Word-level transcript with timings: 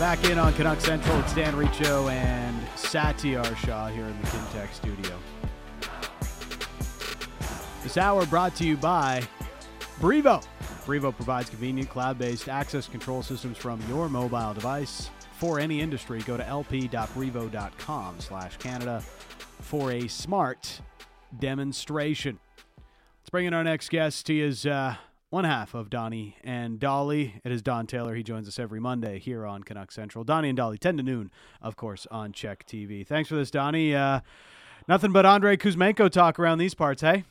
Back 0.00 0.24
in 0.24 0.38
on 0.38 0.54
Canuck 0.54 0.80
Central, 0.80 1.20
it's 1.20 1.34
Dan 1.34 1.54
Riccio 1.54 2.08
and 2.08 2.58
Satiar 2.68 3.54
Shah 3.58 3.88
here 3.88 4.06
in 4.06 4.18
the 4.18 4.26
Kintec 4.28 4.72
studio. 4.72 5.18
This 7.82 7.98
hour 7.98 8.24
brought 8.24 8.56
to 8.56 8.64
you 8.64 8.78
by 8.78 9.22
Brivo. 10.00 10.42
Brivo 10.86 11.14
provides 11.14 11.50
convenient 11.50 11.90
cloud-based 11.90 12.48
access 12.48 12.88
control 12.88 13.22
systems 13.22 13.58
from 13.58 13.78
your 13.90 14.08
mobile 14.08 14.54
device. 14.54 15.10
For 15.32 15.60
any 15.60 15.82
industry, 15.82 16.20
go 16.20 16.38
to 16.38 16.44
lp.brivo.com 16.44 18.20
slash 18.20 18.56
Canada 18.56 19.04
for 19.60 19.92
a 19.92 20.08
smart 20.08 20.80
demonstration. 21.38 22.38
Let's 23.20 23.28
bring 23.30 23.44
in 23.44 23.52
our 23.52 23.64
next 23.64 23.90
guest. 23.90 24.28
He 24.28 24.40
is 24.40 24.64
uh, 24.64 24.96
one 25.30 25.44
half 25.44 25.74
of 25.74 25.88
Donnie 25.88 26.36
and 26.42 26.80
Dhali. 26.80 27.40
It 27.44 27.52
is 27.52 27.62
Don 27.62 27.86
Taylor. 27.86 28.16
He 28.16 28.24
joins 28.24 28.48
us 28.48 28.58
every 28.58 28.80
Monday 28.80 29.20
here 29.20 29.46
on 29.46 29.62
Canuck 29.62 29.92
Central. 29.92 30.24
Donnie 30.24 30.48
and 30.48 30.58
Dhali, 30.58 30.78
10 30.78 30.96
to 30.96 31.02
noon, 31.04 31.30
of 31.62 31.76
course, 31.76 32.06
on 32.10 32.32
CHEK 32.32 32.66
TV. 32.66 33.06
Thanks 33.06 33.28
for 33.28 33.36
this, 33.36 33.50
Donnie. 33.50 33.94
Uh, 33.94 34.20
nothing 34.88 35.12
but 35.12 35.24
Andrei 35.24 35.56
Kuzmenko 35.56 36.10
talk 36.10 36.40
around 36.40 36.58
these 36.58 36.74
parts, 36.74 37.00
hey? 37.02 37.24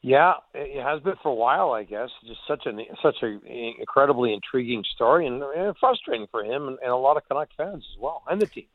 Yeah, 0.00 0.34
it 0.54 0.80
has 0.80 1.02
been 1.02 1.16
for 1.20 1.30
a 1.30 1.34
while, 1.34 1.72
I 1.72 1.82
guess. 1.82 2.10
Just 2.24 2.40
such 2.46 2.66
an 2.66 2.80
such 3.02 3.16
an 3.22 3.40
incredibly 3.44 4.32
intriguing 4.32 4.84
story, 4.94 5.26
and, 5.26 5.42
and 5.42 5.76
frustrating 5.78 6.28
for 6.30 6.44
him 6.44 6.68
and, 6.68 6.78
and, 6.80 6.92
a 6.92 6.96
lot 6.96 7.16
of 7.16 7.24
Canuck 7.26 7.48
fans 7.56 7.84
as 7.92 8.00
well, 8.00 8.22
and 8.30 8.40
the 8.40 8.46
team. 8.46 8.66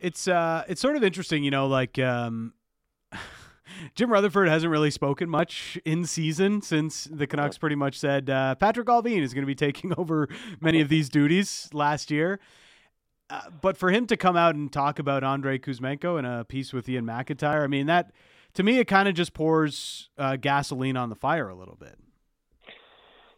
It's 0.00 0.26
uh, 0.26 0.64
it's 0.66 0.80
sort 0.80 0.96
of 0.96 1.04
interesting, 1.04 1.44
you 1.44 1.50
know, 1.50 1.66
like 1.66 1.98
um, 1.98 2.54
Jim 3.94 4.10
Rutherford 4.10 4.48
hasn't 4.48 4.70
really 4.70 4.90
spoken 4.90 5.28
much 5.28 5.78
in 5.84 6.04
season 6.04 6.62
since 6.62 7.04
the 7.04 7.26
Canucks 7.26 7.58
pretty 7.58 7.76
much 7.76 7.98
said 7.98 8.30
uh, 8.30 8.54
Patrik 8.60 8.86
Allvin 8.86 9.22
is 9.22 9.34
going 9.34 9.42
to 9.42 9.46
be 9.46 9.54
taking 9.54 9.92
over 9.98 10.28
many 10.60 10.80
of 10.80 10.88
these 10.88 11.08
duties 11.08 11.68
last 11.72 12.10
year. 12.10 12.40
Uh, 13.30 13.42
but 13.60 13.76
for 13.76 13.90
him 13.90 14.06
to 14.06 14.16
come 14.16 14.36
out 14.36 14.54
and 14.54 14.72
talk 14.72 14.98
about 14.98 15.24
Andrei 15.24 15.58
Kuzmenko 15.58 16.18
in 16.18 16.24
a 16.24 16.44
piece 16.44 16.72
with 16.72 16.88
Iain 16.88 17.06
MacIntyre, 17.06 17.64
I 17.64 17.66
mean 17.66 17.86
that 17.86 18.12
to 18.54 18.62
me 18.62 18.78
it 18.78 18.86
kind 18.86 19.08
of 19.08 19.14
just 19.14 19.32
pours 19.32 20.10
uh, 20.18 20.36
gasoline 20.36 20.96
on 20.96 21.08
the 21.08 21.14
fire 21.14 21.48
a 21.48 21.54
little 21.54 21.76
bit. 21.76 21.98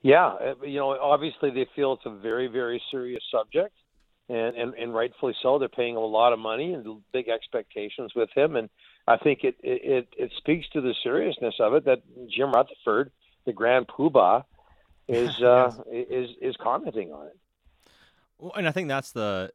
Yeah, 0.02 0.26
uh, 0.26 0.54
you 0.62 0.78
know, 0.78 0.90
obviously 1.00 1.50
they 1.50 1.66
feel 1.74 1.94
it's 1.94 2.02
a 2.04 2.18
very, 2.18 2.46
very 2.46 2.82
serious 2.90 3.22
subject, 3.30 3.74
and, 4.28 4.54
and 4.54 4.74
and 4.74 4.94
rightfully 4.94 5.34
so. 5.42 5.58
They're 5.58 5.70
paying 5.70 5.96
a 5.96 6.00
lot 6.00 6.34
of 6.34 6.38
money 6.38 6.74
and 6.74 7.00
big 7.12 7.28
expectations 7.28 8.12
with 8.14 8.28
him, 8.34 8.56
and 8.56 8.68
I 9.06 9.16
think 9.18 9.44
it, 9.44 9.56
it 9.62 10.08
it 10.16 10.32
speaks 10.38 10.66
to 10.70 10.80
the 10.80 10.94
seriousness 11.02 11.54
of 11.60 11.74
it 11.74 11.84
that 11.84 12.02
Jim 12.28 12.52
Rutherford, 12.52 13.10
the 13.44 13.52
grand 13.52 13.86
poobah, 13.86 14.44
is 15.08 15.40
uh, 15.42 15.72
is 15.92 16.30
is 16.40 16.56
commenting 16.56 17.12
on 17.12 17.26
it. 17.26 17.38
Well, 18.38 18.52
and 18.56 18.66
I 18.66 18.72
think 18.72 18.88
that's 18.88 19.12
the 19.12 19.52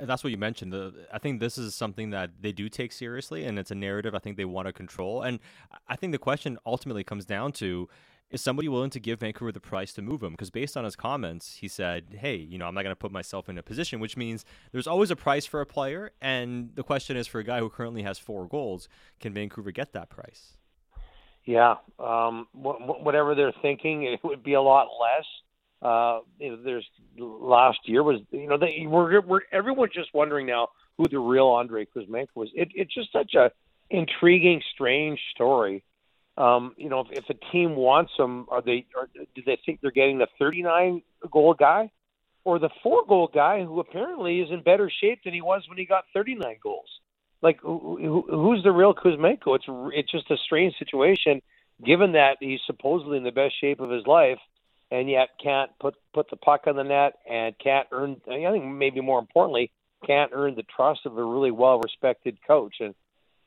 that's 0.00 0.24
what 0.24 0.30
you 0.30 0.38
mentioned. 0.38 0.72
The, 0.72 1.06
I 1.12 1.18
think 1.18 1.40
this 1.40 1.58
is 1.58 1.74
something 1.74 2.10
that 2.10 2.30
they 2.40 2.52
do 2.52 2.68
take 2.68 2.92
seriously, 2.92 3.44
and 3.44 3.58
it's 3.58 3.70
a 3.70 3.74
narrative 3.74 4.14
I 4.14 4.18
think 4.18 4.36
they 4.36 4.44
want 4.44 4.66
to 4.66 4.72
control. 4.72 5.22
And 5.22 5.40
I 5.88 5.96
think 5.96 6.12
the 6.12 6.18
question 6.18 6.58
ultimately 6.66 7.04
comes 7.04 7.24
down 7.24 7.52
to 7.52 7.88
is 8.30 8.42
somebody 8.42 8.68
willing 8.68 8.90
to 8.90 9.00
give 9.00 9.20
Vancouver 9.20 9.52
the 9.52 9.60
price 9.60 9.92
to 9.94 10.02
move 10.02 10.22
him? 10.22 10.32
Because 10.32 10.50
based 10.50 10.76
on 10.76 10.84
his 10.84 10.96
comments, 10.96 11.56
he 11.56 11.68
said, 11.68 12.16
"Hey, 12.18 12.36
you 12.36 12.58
know, 12.58 12.66
I'm 12.66 12.74
not 12.74 12.82
going 12.82 12.92
to 12.92 12.96
put 12.96 13.12
myself 13.12 13.48
in 13.48 13.56
a 13.56 13.62
position," 13.62 14.00
which 14.00 14.16
means 14.16 14.44
there's 14.72 14.86
always 14.86 15.10
a 15.10 15.16
price 15.16 15.46
for 15.46 15.60
a 15.60 15.66
player, 15.66 16.12
and 16.20 16.70
the 16.74 16.82
question 16.82 17.16
is 17.16 17.26
for 17.26 17.38
a 17.38 17.44
guy 17.44 17.60
who 17.60 17.70
currently 17.70 18.02
has 18.02 18.18
four 18.18 18.46
goals, 18.46 18.88
can 19.20 19.32
Vancouver 19.32 19.70
get 19.70 19.92
that 19.92 20.10
price? 20.10 20.56
Yeah, 21.44 21.76
um, 21.98 22.46
wh- 22.52 23.02
whatever 23.02 23.34
they're 23.34 23.54
thinking, 23.62 24.02
it 24.04 24.20
would 24.22 24.42
be 24.42 24.54
a 24.54 24.62
lot 24.62 24.88
less. 25.00 25.24
Uh, 25.80 26.20
you 26.38 26.50
know, 26.50 26.62
there's 26.62 26.88
last 27.16 27.78
year 27.84 28.02
was 28.02 28.20
you 28.30 28.48
know 28.48 28.58
they 28.58 28.84
we're, 28.86 29.20
we're 29.22 29.40
everyone's 29.52 29.92
just 29.94 30.12
wondering 30.12 30.46
now 30.46 30.68
who 30.98 31.08
the 31.08 31.18
real 31.18 31.56
Andrei 31.58 31.86
Kuzmenko 31.86 32.28
was. 32.34 32.50
It, 32.54 32.68
it's 32.74 32.92
just 32.92 33.12
such 33.12 33.34
a 33.34 33.52
intriguing, 33.88 34.60
strange 34.74 35.20
story 35.34 35.82
um, 36.38 36.74
you 36.76 36.88
know, 36.88 37.00
if, 37.00 37.24
if 37.24 37.24
a 37.30 37.52
team 37.52 37.74
wants 37.74 38.12
him, 38.16 38.46
are 38.48 38.62
they? 38.62 38.86
Are, 38.96 39.08
do 39.34 39.42
they 39.44 39.58
think 39.66 39.80
they're 39.80 39.90
getting 39.90 40.18
the 40.18 40.28
39 40.38 41.02
goal 41.30 41.54
guy, 41.54 41.90
or 42.44 42.60
the 42.60 42.70
four 42.82 43.04
goal 43.06 43.28
guy 43.32 43.64
who 43.64 43.80
apparently 43.80 44.40
is 44.40 44.50
in 44.50 44.62
better 44.62 44.90
shape 45.00 45.20
than 45.24 45.34
he 45.34 45.42
was 45.42 45.64
when 45.68 45.78
he 45.78 45.84
got 45.84 46.04
39 46.14 46.56
goals? 46.62 46.88
Like, 47.42 47.60
who, 47.60 48.24
who's 48.30 48.62
the 48.62 48.70
real 48.70 48.94
Kuzmenko? 48.94 49.56
It's 49.56 49.64
it's 49.68 50.10
just 50.12 50.30
a 50.30 50.36
strange 50.36 50.74
situation, 50.78 51.42
given 51.84 52.12
that 52.12 52.36
he's 52.40 52.60
supposedly 52.66 53.18
in 53.18 53.24
the 53.24 53.32
best 53.32 53.60
shape 53.60 53.80
of 53.80 53.90
his 53.90 54.06
life, 54.06 54.38
and 54.92 55.10
yet 55.10 55.30
can't 55.42 55.72
put 55.80 55.96
put 56.14 56.30
the 56.30 56.36
puck 56.36 56.62
on 56.68 56.76
the 56.76 56.84
net 56.84 57.14
and 57.28 57.58
can't 57.58 57.88
earn. 57.90 58.20
I 58.30 58.50
think 58.52 58.64
maybe 58.64 59.00
more 59.00 59.18
importantly, 59.18 59.72
can't 60.06 60.30
earn 60.32 60.54
the 60.54 60.64
trust 60.64 61.00
of 61.04 61.18
a 61.18 61.24
really 61.24 61.50
well 61.50 61.80
respected 61.80 62.38
coach. 62.46 62.76
And 62.78 62.94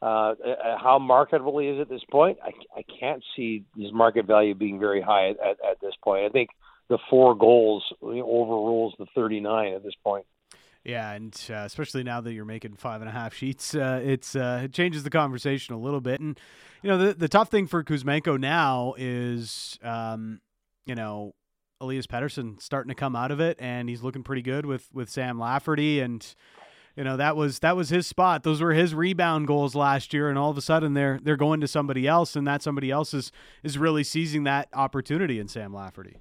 uh, 0.01 0.06
uh, 0.06 0.78
how 0.81 0.97
marketable 1.00 1.59
he 1.59 1.67
is 1.67 1.79
at 1.79 1.89
this 1.89 2.01
point, 2.09 2.39
I, 2.44 2.51
I 2.75 2.84
can't 3.00 3.23
see 3.35 3.66
his 3.78 3.94
market 3.94 4.25
value 4.25 4.56
being 4.56 4.79
very 4.79 5.01
high 5.01 5.29
at, 5.29 5.39
at, 5.39 5.57
at 5.69 5.81
this 5.81 5.94
point. 6.03 6.25
I 6.25 6.29
think 6.29 6.50
the 6.89 6.97
four 7.09 7.35
goals 7.35 7.84
overrules 8.01 8.95
the 8.97 9.06
39 9.16 9.73
at 9.73 9.84
this 9.84 9.94
point. 10.03 10.25
Yeah, 10.84 11.12
and 11.12 11.39
uh, 11.50 11.63
especially 11.66 12.01
now 12.01 12.22
that 12.22 12.34
you're 12.34 12.45
making 12.45 12.75
five 12.75 13.01
and 13.01 13.09
a 13.09 13.13
half 13.13 13.35
sheets, 13.35 13.75
uh, 13.75 14.01
it's 14.03 14.35
uh, 14.35 14.62
it 14.63 14.73
changes 14.73 15.03
the 15.03 15.12
conversation 15.12 15.75
a 15.75 15.78
little 15.78 16.01
bit. 16.01 16.19
And 16.19 16.39
you 16.81 16.89
know, 16.89 16.97
the 16.97 17.13
the 17.13 17.28
tough 17.28 17.50
thing 17.50 17.68
for 17.68 17.83
Kuzmenko 17.83 18.39
now 18.39 18.95
is, 18.97 19.78
um, 19.83 20.41
you 20.88 20.95
know, 20.95 21.35
Elias 21.79 22.07
Pettersson 22.07 22.59
starting 22.59 22.89
to 22.89 22.95
come 22.95 23.16
out 23.16 23.29
of 23.29 23.39
it, 23.39 23.57
and 23.59 23.89
he's 23.89 24.01
looking 24.01 24.23
pretty 24.23 24.41
good 24.41 24.66
with 24.66 24.89
with 24.91 25.07
Sam 25.07 25.38
Lafferty 25.38 26.00
and 26.00 26.33
you 26.96 27.03
know 27.03 27.18
that 27.18 27.35
was 27.35 27.59
that 27.59 27.75
was 27.75 27.90
his 27.90 28.07
spot. 28.07 28.44
Those 28.44 28.62
were 28.62 28.74
his 28.74 28.94
rebound 28.94 29.47
goals 29.47 29.75
last 29.75 30.13
year, 30.13 30.29
and 30.29 30.38
all 30.38 30.50
of 30.50 30.57
a 30.57 30.62
sudden 30.62 30.94
they're 30.94 31.19
they're 31.22 31.38
going 31.38 31.62
to 31.62 31.68
somebody 31.68 32.07
else, 32.07 32.35
and 32.35 32.47
that 32.47 32.62
somebody 32.62 32.91
else 32.91 33.13
is 33.13 33.31
is 33.63 33.78
really 33.78 34.03
seizing 34.03 34.44
that 34.44 34.68
opportunity 34.74 35.40
in 35.40 35.47
Sam 35.47 35.74
Lafferty. 35.74 36.18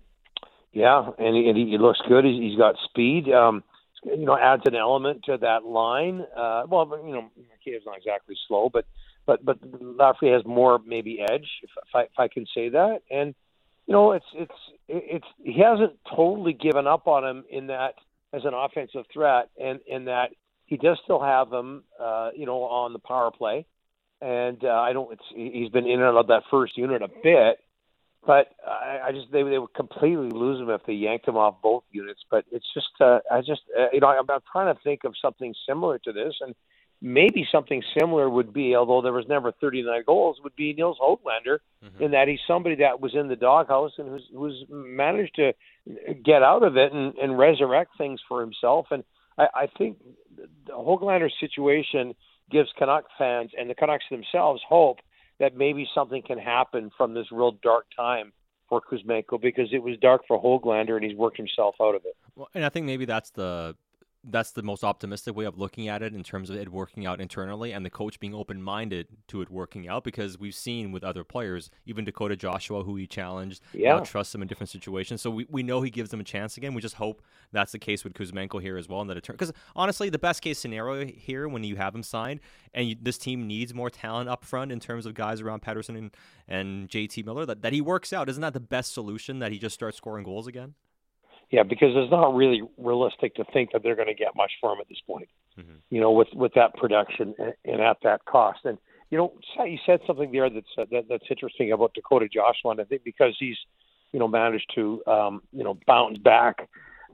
Yeah, 0.73 1.11
and 1.19 1.37
he, 1.37 1.49
and 1.49 1.57
he 1.57 1.79
looks 1.79 2.01
good. 2.09 2.25
He's, 2.25 2.41
he's 2.41 2.57
got 2.57 2.77
speed. 2.89 3.29
Um, 3.33 3.65
you 4.05 4.25
know, 4.25 4.37
adds 4.37 4.63
an 4.67 4.77
element 4.77 5.25
to 5.25 5.37
that 5.39 5.65
line. 5.65 6.25
Uh, 6.37 6.63
well, 6.69 6.89
you 7.05 7.13
know, 7.13 7.31
Mikheyev's 7.39 7.85
not 7.87 7.97
exactly 7.97 8.37
slow, 8.49 8.71
but 8.73 8.87
but 9.27 9.45
but 9.45 9.59
Lafferty 9.81 10.31
has 10.31 10.45
more 10.45 10.81
maybe 10.87 11.21
edge, 11.21 11.49
if, 11.63 11.71
if 11.77 11.95
I 11.95 12.03
if 12.03 12.19
I 12.19 12.29
can 12.29 12.47
say 12.55 12.71
that. 12.71 13.01
And 13.11 13.35
you 13.87 13.93
know, 13.93 14.13
it's 14.13 14.27
it's 14.35 14.55
it's 14.89 15.27
he 15.43 15.61
hasn't 15.61 15.99
totally 16.15 16.53
given 16.53 16.87
up 16.87 17.07
on 17.07 17.25
him 17.25 17.45
in 17.51 17.67
that 17.67 17.95
as 18.33 18.45
an 18.45 18.55
offensive 18.55 19.05
threat, 19.13 19.51
and 19.61 19.81
in 19.87 20.05
that 20.05 20.31
he 20.71 20.77
does 20.77 20.99
still 21.03 21.21
have 21.21 21.53
him, 21.53 21.83
uh, 22.01 22.31
you 22.35 22.47
know, 22.47 22.63
on 22.63 22.93
the 22.93 23.01
power 23.01 23.33
play, 23.33 23.67
and 24.23 24.65
uh, 24.65 24.69
I 24.69 24.93
don't. 24.93 25.13
It's, 25.13 25.23
he's 25.35 25.69
been 25.69 25.87
in 25.87 26.01
and 26.01 26.05
out 26.05 26.17
of 26.17 26.27
that 26.29 26.45
first 26.49 26.79
unit 26.79 27.03
a 27.03 27.09
bit, 27.09 27.59
but 28.25 28.47
I, 28.65 29.09
I 29.09 29.13
just 29.13 29.33
they 29.33 29.43
they 29.43 29.59
would 29.59 29.75
completely 29.75 30.31
lose 30.31 30.61
him 30.61 30.71
if 30.71 30.83
they 30.87 30.93
yanked 30.93 31.27
him 31.27 31.37
off 31.37 31.57
both 31.61 31.83
units. 31.91 32.21
But 32.31 32.45
it's 32.53 32.67
just 32.73 32.89
uh, 33.01 33.19
I 33.31 33.41
just 33.41 33.63
uh, 33.77 33.87
you 33.93 33.99
know 33.99 34.07
I'm, 34.07 34.31
I'm 34.31 34.41
trying 34.51 34.73
to 34.73 34.81
think 34.83 35.03
of 35.03 35.15
something 35.21 35.53
similar 35.67 35.99
to 35.99 36.13
this, 36.13 36.35
and 36.41 36.55
maybe 37.03 37.49
something 37.51 37.83
similar 37.99 38.31
would 38.31 38.53
be, 38.53 38.77
although 38.77 39.03
there 39.03 39.13
was 39.13 39.27
never 39.29 39.51
39 39.51 40.05
goals, 40.07 40.39
would 40.45 40.55
be 40.55 40.73
Nils 40.73 40.99
Hoglander, 41.03 41.59
mm-hmm. 41.85 42.03
in 42.03 42.11
that 42.13 42.29
he's 42.29 42.39
somebody 42.47 42.77
that 42.77 43.01
was 43.01 43.17
in 43.17 43.27
the 43.27 43.35
doghouse 43.35 43.93
and 43.99 44.09
who's 44.09 44.29
who's 44.33 44.65
managed 44.71 45.35
to 45.35 45.53
get 46.25 46.45
out 46.45 46.63
of 46.63 46.77
it 46.77 46.93
and, 46.93 47.17
and 47.17 47.37
resurrect 47.37 47.99
things 47.99 48.21
for 48.29 48.41
himself. 48.41 48.87
And 48.93 49.03
I, 49.41 49.63
I 49.63 49.67
think 49.79 49.99
the 50.37 50.73
Hoglander 50.73 51.31
situation 51.41 52.15
gives 52.51 52.69
Canuck 52.79 53.05
fans 53.19 53.51
and 53.59 53.71
the 53.71 53.75
Canucks 53.75 54.05
themselves 54.11 54.61
hope 54.69 54.99
that 55.39 55.57
maybe 55.57 55.89
something 55.95 56.23
can 56.23 56.39
happen 56.39 56.91
from 56.97 57.15
this 57.15 57.27
real 57.33 57.53
dark 57.63 57.87
time 57.97 58.33
for 58.69 58.81
Kuzmenko 58.81 59.41
because 59.41 59.69
it 59.73 59.83
was 59.83 59.97
dark 60.01 60.23
for 60.29 60.41
Hoglander 60.41 60.97
and 60.97 61.05
he's 61.05 61.17
worked 61.17 61.37
himself 61.37 61.75
out 61.81 61.95
of 61.95 62.05
it. 62.05 62.15
Well, 62.37 62.49
and 62.55 62.65
I 62.65 62.69
think 62.69 62.87
maybe 62.87 63.05
that's 63.05 63.31
the 63.31 63.75
that's 64.25 64.53
the 64.53 64.63
most 64.63 64.85
optimistic 64.85 65.35
way 65.35 65.47
of 65.47 65.59
looking 65.59 65.89
at 65.89 66.03
it 66.03 66.15
in 66.15 66.23
terms 66.23 66.51
of 66.51 66.57
it 66.57 66.69
working 66.71 67.07
out 67.07 67.21
internally 67.21 67.73
and 67.73 67.87
the 67.87 67.91
coach 67.91 68.21
being 68.21 68.35
open 68.35 68.63
minded 68.63 69.09
to 69.29 69.41
it 69.41 69.51
working 69.51 69.89
out 69.89 70.05
because 70.05 70.39
we've 70.39 70.55
seen 70.55 70.93
with 70.93 71.03
other 71.03 71.25
players, 71.25 71.71
even 71.87 72.05
Dakota 72.05 72.37
Joshua, 72.37 72.85
who 72.85 72.97
he 72.97 73.07
challenged, 73.07 73.63
uh, 73.75 73.79
yeah. 73.79 73.95
now 73.95 74.01
trusts 74.01 74.35
him 74.35 74.43
in 74.43 74.49
different 74.49 74.69
situations. 74.69 75.23
So 75.23 75.31
we, 75.31 75.47
we 75.49 75.63
know 75.63 75.81
he 75.81 75.91
gives 75.91 76.11
them 76.11 76.21
a 76.21 76.25
chance 76.25 76.59
again. 76.59 76.75
We 76.75 76.83
just 76.83 76.97
hope 76.97 77.23
that's 77.53 77.73
the 77.73 77.79
case 77.79 78.05
with 78.05 78.13
Kuzmenko 78.13 78.61
here 78.61 78.77
as 78.77 78.89
well. 78.89 79.01
And 79.01 79.09
that 79.09 79.17
it 79.17 79.25
turns 79.25 79.39
because 79.39 79.55
honestly, 79.75 80.11
the 80.11 80.19
best 80.19 80.43
case 80.43 80.59
scenario 80.59 81.07
here 81.07 81.49
when 81.49 81.65
you 81.65 81.77
have 81.77 81.95
him 81.95 82.03
signed 82.03 82.41
and 82.75 82.89
you, 82.89 82.97
this 83.01 83.17
team 83.17 83.47
needs 83.47 83.73
more 83.73 83.89
talent 83.89 84.29
up 84.29 84.45
front 84.45 84.71
in 84.71 84.81
terms 84.81 85.07
of 85.07 85.15
guys 85.15 85.41
around 85.41 85.63
Pettersson 85.63 85.97
and, 85.97 86.17
and 86.47 86.89
JT 86.91 87.25
Miller, 87.25 87.47
that, 87.47 87.63
that 87.63 87.73
he 87.73 87.81
works 87.81 88.13
out. 88.13 88.29
Isn't 88.29 88.43
that 88.43 88.53
the 88.53 88.61
best 88.61 88.93
solution 88.93 89.39
that 89.39 89.51
he 89.51 89.59
just 89.59 89.75
starts 89.75 89.97
scoring 89.97 90.25
goals 90.25 90.47
again? 90.47 90.75
Yeah, 91.51 91.65
because 91.65 91.91
it's 91.95 92.13
not 92.13 92.35
really 92.35 92.63
realistic 92.79 93.35
to 93.35 93.45
think 93.53 93.73
that 93.73 93.83
they're 93.83 93.97
going 93.97 94.09
to 94.09 94.15
get 94.15 94.37
much 94.37 94.53
for 94.61 94.73
him 94.73 94.79
at 94.81 94.89
this 94.89 95.01
point. 95.05 95.29
Mm-hmm. 95.59 95.73
You 95.91 96.01
know, 96.01 96.13
with 96.13 96.29
with 96.33 96.53
that 96.55 96.75
production 96.77 97.35
and, 97.39 97.55
and 97.65 97.81
at 97.81 97.99
that 98.05 98.25
cost. 98.25 98.61
And 98.65 98.79
you 99.11 99.19
know, 99.19 99.33
you 99.65 99.79
said 99.85 100.01
something 100.07 100.31
there 100.31 100.49
that's 100.49 100.67
uh, 100.79 100.85
that, 100.93 101.07
that's 101.09 101.25
interesting 101.29 101.73
about 101.73 101.95
Dakota 101.95 102.29
Joshua. 102.33 102.81
I 102.81 102.85
think 102.85 103.03
because 103.05 103.35
he's 103.39 103.57
you 104.13 104.21
know 104.21 104.29
managed 104.29 104.71
to 104.77 105.03
um, 105.07 105.43
you 105.53 105.65
know 105.65 105.77
bounce 105.87 106.19
back 106.19 106.69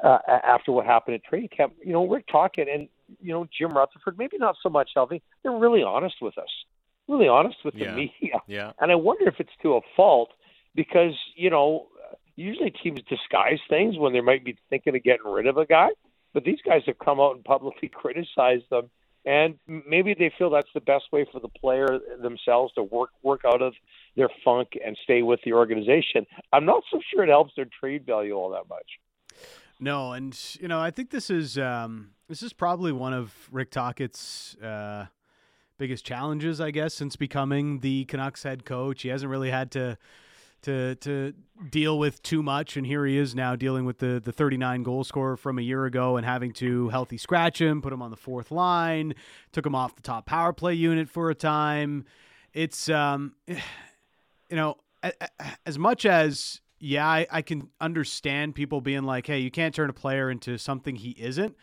uh, 0.05 0.19
after 0.29 0.73
what 0.73 0.87
happened 0.87 1.15
at 1.15 1.25
training 1.25 1.49
camp. 1.57 1.75
You 1.85 1.93
know, 1.93 2.07
Rick 2.07 2.27
Tocchet 2.31 2.69
and 2.69 2.89
you 3.21 3.33
know 3.33 3.47
Jim 3.57 3.73
Rutherford, 3.73 4.19
maybe 4.19 4.39
not 4.39 4.57
so 4.63 4.69
much 4.69 4.91
Healthy. 4.95 5.23
They're 5.43 5.53
really 5.53 5.83
honest 5.83 6.17
with 6.21 6.37
us, 6.39 6.51
really 7.09 7.29
honest 7.29 7.57
with 7.65 7.75
yeah. 7.75 7.91
the 7.91 7.97
media. 7.97 8.41
Yeah. 8.47 8.73
And 8.81 8.93
I 8.93 8.97
wonder 8.97 9.29
if 9.29 9.37
it's 9.39 9.51
to 9.63 9.77
a 9.77 9.81
fault 9.97 10.31
because 10.75 11.15
you 11.35 11.51
know 11.51 11.87
usually 12.37 12.71
teams 12.71 13.01
disguise 13.09 13.59
things 13.69 13.99
when 13.99 14.13
they 14.13 14.21
might 14.21 14.45
be 14.45 14.57
thinking 14.71 14.95
of 14.95 15.03
getting 15.03 15.27
rid 15.27 15.47
of 15.47 15.57
a 15.57 15.67
guy, 15.67 15.89
but 16.33 16.45
these 16.45 16.61
guys 16.65 16.83
have 16.87 16.99
come 16.99 17.19
out 17.19 17.35
and 17.35 17.45
publicly 17.45 17.89
criticized 17.95 18.65
them. 18.71 18.91
And 19.25 19.59
maybe 19.67 20.15
they 20.15 20.33
feel 20.39 20.51
that's 20.51 20.69
the 20.73 20.81
best 20.81 21.07
way 21.11 21.27
for 21.33 21.41
the 21.41 21.49
player 21.49 21.99
themselves 22.23 22.73
to 22.75 22.85
work 22.85 23.11
work 23.25 23.41
out 23.45 23.61
of 23.61 23.75
their 24.15 24.29
funk 24.45 24.79
and 24.85 24.97
stay 25.03 25.23
with 25.23 25.41
the 25.45 25.53
organization. 25.53 26.27
I'm 26.53 26.65
not 26.65 26.85
so 26.93 27.01
sure 27.13 27.25
it 27.25 27.29
helps 27.29 27.53
their 27.57 27.67
trade 27.81 28.07
value 28.07 28.35
all 28.35 28.51
that 28.51 28.69
much. 28.69 28.87
No, 29.81 30.13
and 30.13 30.39
you 30.61 30.69
know, 30.69 30.79
I 30.79 30.93
think 30.93 31.11
this 31.11 31.29
is 31.29 31.59
um, 31.59 32.11
this 32.29 32.41
is 32.41 32.53
probably 32.53 32.93
one 32.93 33.13
of 33.13 33.35
Rick 33.51 33.73
Tocchet's 33.73 34.55
uh, 34.63 35.07
biggest 35.77 36.05
challenges, 36.05 36.61
I 36.61 36.71
guess, 36.71 36.95
since 36.95 37.17
becoming 37.17 37.81
the 37.81 38.05
Canucks 38.05 38.45
head 38.45 38.65
coach. 38.65 39.03
He 39.03 39.09
hasn't 39.09 39.31
really 39.31 39.51
had 39.51 39.73
to 39.73 39.99
to 40.67 40.95
to 40.97 41.33
deal 41.71 41.99
with 41.99 42.23
too 42.23 42.43
much, 42.43 42.77
and 42.77 42.87
here 42.87 43.07
he 43.07 43.17
is 43.17 43.35
now 43.35 43.57
dealing 43.57 43.85
with 43.85 43.99
the 43.99 44.21
the 44.23 44.33
39 44.33 44.83
goal 44.83 45.03
scorer 45.03 45.37
from 45.37 45.59
a 45.59 45.63
year 45.63 45.87
ago 45.87 46.17
and 46.17 46.27
having 46.27 46.53
to 46.55 46.89
healthy 46.91 47.17
scratch 47.17 47.61
him, 47.61 47.83
put 47.83 47.93
him 47.93 48.03
on 48.03 48.11
the 48.11 48.17
fourth 48.17 48.51
line, 48.51 49.15
took 49.53 49.65
him 49.65 49.75
off 49.75 49.97
the 49.97 50.03
top 50.03 50.27
power 50.27 50.53
play 50.53 50.75
unit 50.75 51.09
for 51.09 51.31
a 51.31 51.35
time. 51.35 52.05
It's 52.53 52.89
um, 52.89 53.35
you 53.49 54.57
know, 54.57 54.77
as 55.65 55.79
much 55.79 56.07
as 56.07 56.61
yeah, 56.79 57.07
I, 57.07 57.27
I, 57.31 57.43
can 57.43 57.71
understand 57.81 58.55
people 58.55 58.81
being 58.81 59.05
like, 59.05 59.27
hey, 59.27 59.39
you 59.39 59.51
can't 59.51 59.75
turn 59.75 59.89
a 59.89 59.95
player 59.95 60.31
into 60.31 60.59
something 60.59 60.95
he 60.95 61.11
isn't. 61.19 61.57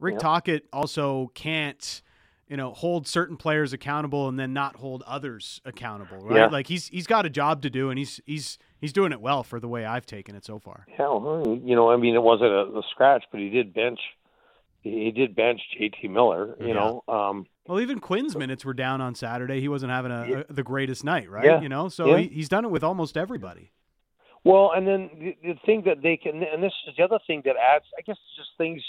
Rick 0.00 0.14
yep. 0.14 0.22
Tocchet 0.22 0.66
also 0.72 1.30
can't, 1.34 2.02
you 2.48 2.56
know, 2.56 2.72
hold 2.72 3.06
certain 3.06 3.36
players 3.36 3.72
accountable 3.72 4.28
and 4.28 4.38
then 4.38 4.52
not 4.52 4.76
hold 4.76 5.02
others 5.02 5.60
accountable, 5.64 6.18
right? 6.18 6.36
Yeah. 6.36 6.46
Like 6.46 6.66
he's 6.66 6.88
he's 6.88 7.06
got 7.06 7.26
a 7.26 7.30
job 7.30 7.62
to 7.62 7.70
do 7.70 7.90
and 7.90 7.98
he's 7.98 8.20
he's 8.24 8.58
he's 8.80 8.92
doing 8.92 9.12
it 9.12 9.20
well 9.20 9.42
for 9.42 9.58
the 9.58 9.68
way 9.68 9.84
I've 9.84 10.06
taken 10.06 10.36
it 10.36 10.44
so 10.44 10.58
far. 10.58 10.86
Hell, 10.96 11.58
you 11.64 11.74
know, 11.74 11.90
I 11.90 11.96
mean, 11.96 12.14
it 12.14 12.22
wasn't 12.22 12.50
a, 12.50 12.78
a 12.78 12.82
scratch, 12.90 13.24
but 13.30 13.40
he 13.40 13.50
did 13.50 13.74
bench. 13.74 13.98
He 14.82 15.10
did 15.10 15.34
bench 15.34 15.60
JT 15.80 16.08
Miller, 16.10 16.54
you 16.60 16.68
yeah. 16.68 16.74
know. 16.74 17.02
Um, 17.08 17.46
well, 17.66 17.80
even 17.80 17.98
Quinn's 17.98 18.36
minutes 18.36 18.64
were 18.64 18.74
down 18.74 19.00
on 19.00 19.16
Saturday. 19.16 19.60
He 19.60 19.66
wasn't 19.66 19.90
having 19.90 20.12
a, 20.12 20.44
a 20.48 20.52
the 20.52 20.62
greatest 20.62 21.02
night, 21.02 21.28
right? 21.28 21.44
Yeah. 21.44 21.60
You 21.60 21.68
know, 21.68 21.88
so 21.88 22.14
he, 22.14 22.28
he's 22.28 22.48
done 22.48 22.64
it 22.64 22.70
with 22.70 22.84
almost 22.84 23.16
everybody. 23.16 23.72
Well, 24.44 24.70
and 24.76 24.86
then 24.86 25.10
the, 25.18 25.36
the 25.42 25.54
thing 25.66 25.82
that 25.86 26.02
they 26.02 26.16
can, 26.16 26.40
and 26.44 26.62
this 26.62 26.72
is 26.86 26.94
the 26.96 27.02
other 27.02 27.18
thing 27.26 27.42
that 27.46 27.56
adds, 27.56 27.86
I 27.98 28.02
guess, 28.02 28.16
just 28.36 28.50
things 28.56 28.80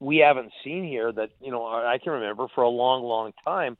we 0.00 0.18
haven't 0.18 0.52
seen 0.62 0.84
here 0.84 1.12
that 1.12 1.30
you 1.40 1.50
know 1.50 1.64
I 1.64 1.98
can 2.02 2.12
remember 2.12 2.46
for 2.54 2.62
a 2.62 2.68
long, 2.68 3.02
long 3.02 3.32
time. 3.44 3.76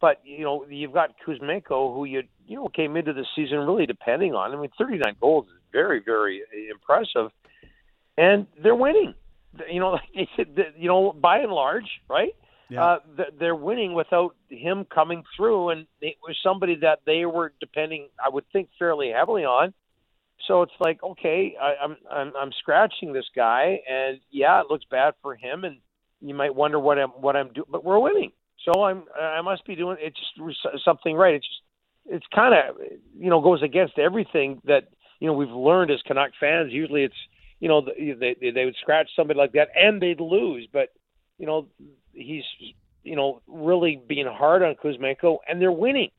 But 0.00 0.20
you 0.24 0.44
know, 0.44 0.64
you've 0.68 0.92
got 0.92 1.14
Kuzmenko, 1.26 1.94
who 1.94 2.04
you 2.04 2.22
you 2.46 2.56
know 2.56 2.68
came 2.68 2.96
into 2.96 3.12
the 3.12 3.26
season 3.34 3.58
really 3.58 3.86
depending 3.86 4.34
on. 4.34 4.52
I 4.52 4.56
mean, 4.60 4.70
39 4.78 5.16
goals 5.20 5.46
is 5.46 5.60
very, 5.72 6.00
very 6.04 6.42
impressive, 6.70 7.30
and 8.16 8.46
they're 8.62 8.74
winning. 8.74 9.14
You 9.70 9.80
know, 9.80 9.90
like 10.14 10.28
you 10.76 10.88
know, 10.88 11.12
by 11.12 11.38
and 11.38 11.52
large, 11.52 11.88
right? 12.08 12.34
Yeah. 12.70 12.84
Uh, 12.84 12.98
they're 13.40 13.56
winning 13.56 13.94
without 13.94 14.36
him 14.50 14.84
coming 14.84 15.22
through, 15.36 15.70
and 15.70 15.86
it 16.02 16.16
was 16.22 16.36
somebody 16.42 16.76
that 16.82 17.00
they 17.06 17.24
were 17.24 17.52
depending, 17.60 18.08
I 18.22 18.28
would 18.28 18.44
think, 18.52 18.68
fairly 18.78 19.10
heavily 19.10 19.44
on. 19.44 19.72
So 20.46 20.62
it's 20.62 20.72
like, 20.80 21.02
okay, 21.02 21.56
I, 21.60 21.84
I'm 21.84 21.96
I'm 22.10 22.32
I'm 22.36 22.50
scratching 22.58 23.12
this 23.12 23.26
guy, 23.34 23.80
and 23.90 24.20
yeah, 24.30 24.60
it 24.60 24.66
looks 24.70 24.84
bad 24.90 25.14
for 25.20 25.34
him, 25.34 25.64
and 25.64 25.78
you 26.20 26.34
might 26.34 26.54
wonder 26.54 26.78
what 26.78 26.98
I'm 26.98 27.10
what 27.10 27.36
I'm 27.36 27.52
doing, 27.52 27.66
but 27.70 27.84
we're 27.84 27.98
winning, 27.98 28.32
so 28.64 28.84
I'm 28.84 29.04
I 29.20 29.40
must 29.42 29.66
be 29.66 29.74
doing 29.74 29.96
it's 30.00 30.18
just 30.36 30.84
something 30.84 31.16
right. 31.16 31.34
It's 31.34 31.46
just 31.46 31.62
it's 32.06 32.26
kind 32.34 32.54
of 32.54 32.76
you 33.18 33.30
know 33.30 33.40
goes 33.40 33.62
against 33.62 33.98
everything 33.98 34.60
that 34.64 34.88
you 35.20 35.26
know 35.26 35.34
we've 35.34 35.50
learned 35.50 35.90
as 35.90 36.00
Canuck 36.06 36.30
fans. 36.38 36.72
Usually, 36.72 37.02
it's 37.02 37.14
you 37.60 37.68
know 37.68 37.82
they 37.82 38.36
they 38.40 38.64
would 38.64 38.76
scratch 38.80 39.10
somebody 39.16 39.38
like 39.38 39.52
that 39.52 39.68
and 39.74 40.00
they'd 40.00 40.20
lose, 40.20 40.68
but 40.72 40.90
you 41.38 41.46
know 41.46 41.66
he's 42.12 42.44
you 43.02 43.16
know 43.16 43.42
really 43.46 44.00
being 44.08 44.26
hard 44.26 44.62
on 44.62 44.76
Kuzmenko, 44.76 45.38
and 45.48 45.60
they're 45.60 45.72
winning 45.72 46.10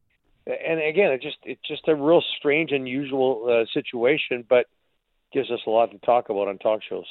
and 0.54 0.82
again, 0.82 1.12
it 1.12 1.22
just 1.22 1.38
it's 1.44 1.62
just 1.68 1.88
a 1.88 1.96
real 1.96 2.22
strange, 2.38 2.72
unusual 2.72 3.48
uh, 3.50 3.66
situation, 3.74 4.46
but 4.48 4.66
gives 5.32 5.52
us 5.52 5.60
a 5.68 5.70
lot 5.70 5.92
to 5.92 5.98
talk 6.00 6.30
about 6.30 6.48
on 6.48 6.58
talk 6.58 6.82
shows. 6.88 7.06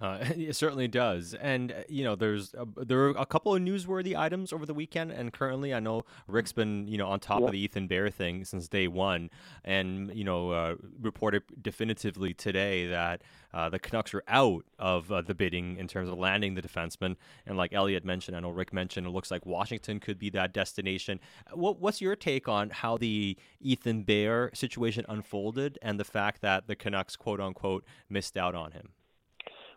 Uh, 0.00 0.18
it 0.36 0.54
certainly 0.56 0.88
does, 0.88 1.34
and 1.34 1.72
uh, 1.72 1.76
you 1.88 2.04
know, 2.04 2.14
there's 2.14 2.54
a, 2.54 2.66
there 2.84 3.00
are 3.04 3.10
a 3.10 3.26
couple 3.26 3.54
of 3.54 3.62
newsworthy 3.62 4.16
items 4.16 4.52
over 4.52 4.66
the 4.66 4.74
weekend, 4.74 5.10
and 5.12 5.32
currently, 5.32 5.72
I 5.72 5.80
know 5.80 6.04
Rick's 6.26 6.52
been 6.52 6.88
you 6.88 6.98
know 6.98 7.08
on 7.08 7.20
top 7.20 7.42
of 7.42 7.52
the 7.52 7.58
Ethan 7.58 7.86
Bear 7.86 8.10
thing 8.10 8.44
since 8.44 8.68
day 8.68 8.88
one, 8.88 9.30
and 9.64 10.12
you 10.14 10.24
know, 10.24 10.50
uh, 10.50 10.74
reported 11.00 11.42
definitively 11.62 12.34
today 12.34 12.88
that 12.88 13.22
uh, 13.52 13.68
the 13.68 13.78
Canucks 13.78 14.12
are 14.14 14.24
out 14.26 14.64
of 14.78 15.12
uh, 15.12 15.22
the 15.22 15.34
bidding 15.34 15.76
in 15.76 15.86
terms 15.86 16.08
of 16.08 16.18
landing 16.18 16.54
the 16.54 16.62
defenseman, 16.62 17.16
and 17.46 17.56
like 17.56 17.72
Elliot 17.72 18.04
mentioned, 18.04 18.36
I 18.36 18.40
know 18.40 18.50
Rick 18.50 18.72
mentioned, 18.72 19.06
it 19.06 19.10
looks 19.10 19.30
like 19.30 19.46
Washington 19.46 20.00
could 20.00 20.18
be 20.18 20.30
that 20.30 20.52
destination. 20.52 21.20
What, 21.52 21.80
what's 21.80 22.00
your 22.00 22.16
take 22.16 22.48
on 22.48 22.70
how 22.70 22.98
the 22.98 23.36
Ethan 23.60 24.02
Bear 24.02 24.50
situation 24.54 25.04
unfolded, 25.08 25.78
and 25.82 26.00
the 26.00 26.04
fact 26.04 26.42
that 26.42 26.66
the 26.66 26.74
Canucks 26.74 27.14
quote 27.14 27.40
unquote 27.40 27.84
missed 28.10 28.36
out 28.36 28.54
on 28.56 28.72
him? 28.72 28.88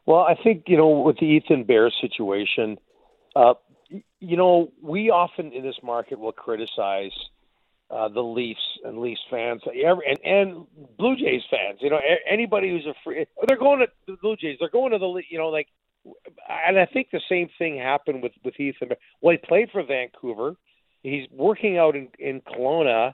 Well, 0.08 0.22
I 0.22 0.36
think 0.42 0.64
you 0.68 0.78
know 0.78 1.02
with 1.02 1.18
the 1.18 1.26
Ethan 1.26 1.66
Bear 1.66 1.92
situation, 1.92 2.78
uh, 3.36 3.56
you 4.20 4.38
know 4.38 4.72
we 4.82 5.12
often 5.12 5.52
in 5.52 5.64
this 5.64 5.76
market 5.84 6.18
will 6.18 6.32
criticize 6.32 7.12
uh, 7.92 8.08
the 8.08 8.22
Leafs 8.22 8.80
and 8.86 9.00
Leafs 9.00 9.20
fans, 9.30 9.62
and 9.66 10.18
and 10.24 10.66
Blue 10.98 11.18
Jays 11.18 11.44
fans. 11.52 11.80
You 11.82 11.90
know 11.90 12.00
anybody 12.28 12.70
who's 12.70 12.86
a 12.86 12.96
free, 13.04 13.26
they're 13.48 13.58
going 13.58 13.80
to 13.80 13.88
the 14.08 14.18
Blue 14.22 14.38
Jays. 14.38 14.56
They're 14.62 14.70
going 14.70 14.94
to 14.94 14.98
the 14.98 15.22
you 15.30 15.38
know 15.38 15.50
like, 15.50 15.68
and 16.50 16.80
I 16.80 16.86
think 16.86 17.10
the 17.12 17.22
same 17.28 17.50
thing 17.58 17.78
happened 17.78 18.24
with 18.24 18.32
with 18.46 18.58
Ethan. 18.58 18.92
Well, 19.20 19.34
he 19.34 19.46
played 19.46 19.72
for 19.72 19.84
Vancouver. 19.84 20.56
He's 21.04 21.28
working 21.34 21.78
out 21.78 21.98
in 21.98 22.08
in 22.18 22.40
Kelowna 22.40 23.14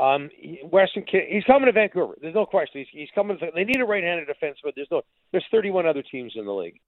um, 0.00 0.30
Western, 0.70 1.04
he's 1.28 1.44
coming 1.44 1.66
to 1.66 1.72
Vancouver. 1.72 2.14
There's 2.20 2.34
no 2.34 2.46
question. 2.46 2.80
He's, 2.80 3.00
he's 3.00 3.08
coming. 3.14 3.38
To, 3.38 3.46
they 3.54 3.64
need 3.64 3.80
a 3.80 3.84
right-handed 3.84 4.28
defenseman. 4.28 4.72
There's 4.74 4.88
no. 4.90 5.02
There's 5.30 5.44
31 5.50 5.86
other 5.86 6.02
teams 6.02 6.32
in 6.36 6.46
the 6.46 6.52
league, 6.52 6.80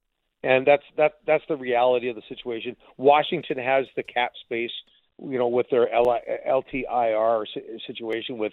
and 0.42 0.66
that's 0.66 0.83
that. 0.97 1.12
That's 1.26 1.45
the 1.49 1.57
reality 1.57 2.09
of 2.09 2.16
the 2.16 2.23
situation. 2.28 2.75
Washington 2.97 3.59
has 3.59 3.85
the 3.97 4.02
cap 4.02 4.33
space, 4.45 4.71
you 5.19 5.38
know, 5.38 5.49
with 5.49 5.66
their 5.71 5.88
LTIR 6.49 7.45
situation 7.87 8.38
with 8.38 8.52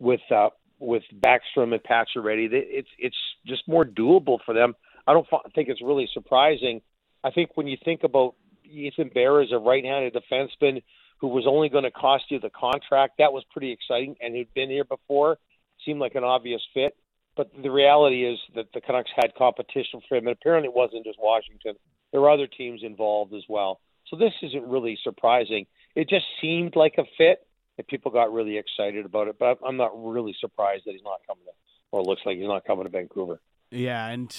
with 0.00 0.20
uh, 0.34 0.48
with 0.80 1.04
Backstrom 1.14 1.72
and 1.72 1.82
Pacioretty. 1.82 2.48
It's 2.50 2.88
it's 2.98 3.16
just 3.46 3.62
more 3.68 3.84
doable 3.84 4.38
for 4.44 4.54
them. 4.54 4.74
I 5.06 5.12
don't 5.12 5.26
think 5.54 5.68
it's 5.68 5.82
really 5.82 6.08
surprising. 6.12 6.80
I 7.22 7.30
think 7.30 7.50
when 7.54 7.68
you 7.68 7.76
think 7.84 8.02
about 8.02 8.34
Ethan 8.64 9.10
Bear 9.14 9.40
as 9.40 9.52
a 9.52 9.58
right-handed 9.58 10.14
defenseman 10.14 10.82
who 11.20 11.28
was 11.28 11.46
only 11.46 11.68
going 11.68 11.84
to 11.84 11.90
cost 11.90 12.24
you 12.30 12.40
the 12.40 12.50
contract. 12.50 13.14
That 13.18 13.32
was 13.32 13.44
pretty 13.52 13.72
exciting, 13.72 14.16
and 14.20 14.34
he'd 14.34 14.52
been 14.54 14.70
here 14.70 14.84
before. 14.84 15.38
Seemed 15.84 16.00
like 16.00 16.14
an 16.14 16.24
obvious 16.24 16.62
fit. 16.74 16.96
But 17.36 17.50
the 17.62 17.70
reality 17.70 18.24
is 18.24 18.38
that 18.54 18.66
the 18.74 18.80
Canucks 18.80 19.10
had 19.14 19.34
competition 19.34 20.00
for 20.08 20.16
him, 20.16 20.26
and 20.26 20.36
apparently 20.36 20.68
it 20.68 20.74
wasn't 20.74 21.04
just 21.04 21.18
Washington. 21.20 21.74
There 22.10 22.20
were 22.20 22.30
other 22.30 22.46
teams 22.46 22.82
involved 22.82 23.34
as 23.34 23.44
well. 23.48 23.80
So 24.08 24.16
this 24.16 24.32
isn't 24.42 24.66
really 24.66 24.98
surprising. 25.02 25.66
It 25.94 26.08
just 26.08 26.26
seemed 26.40 26.74
like 26.74 26.94
a 26.98 27.04
fit, 27.16 27.46
and 27.78 27.86
people 27.86 28.10
got 28.10 28.32
really 28.32 28.58
excited 28.58 29.04
about 29.06 29.28
it. 29.28 29.36
But 29.38 29.58
I'm 29.64 29.76
not 29.76 29.92
really 29.94 30.34
surprised 30.40 30.82
that 30.86 30.92
he's 30.92 31.04
not 31.04 31.20
coming 31.26 31.44
to, 31.44 31.52
or 31.92 32.02
looks 32.02 32.22
like 32.26 32.36
he's 32.36 32.48
not 32.48 32.64
coming 32.64 32.84
to 32.84 32.90
Vancouver. 32.90 33.40
Yeah, 33.70 34.08
and 34.08 34.36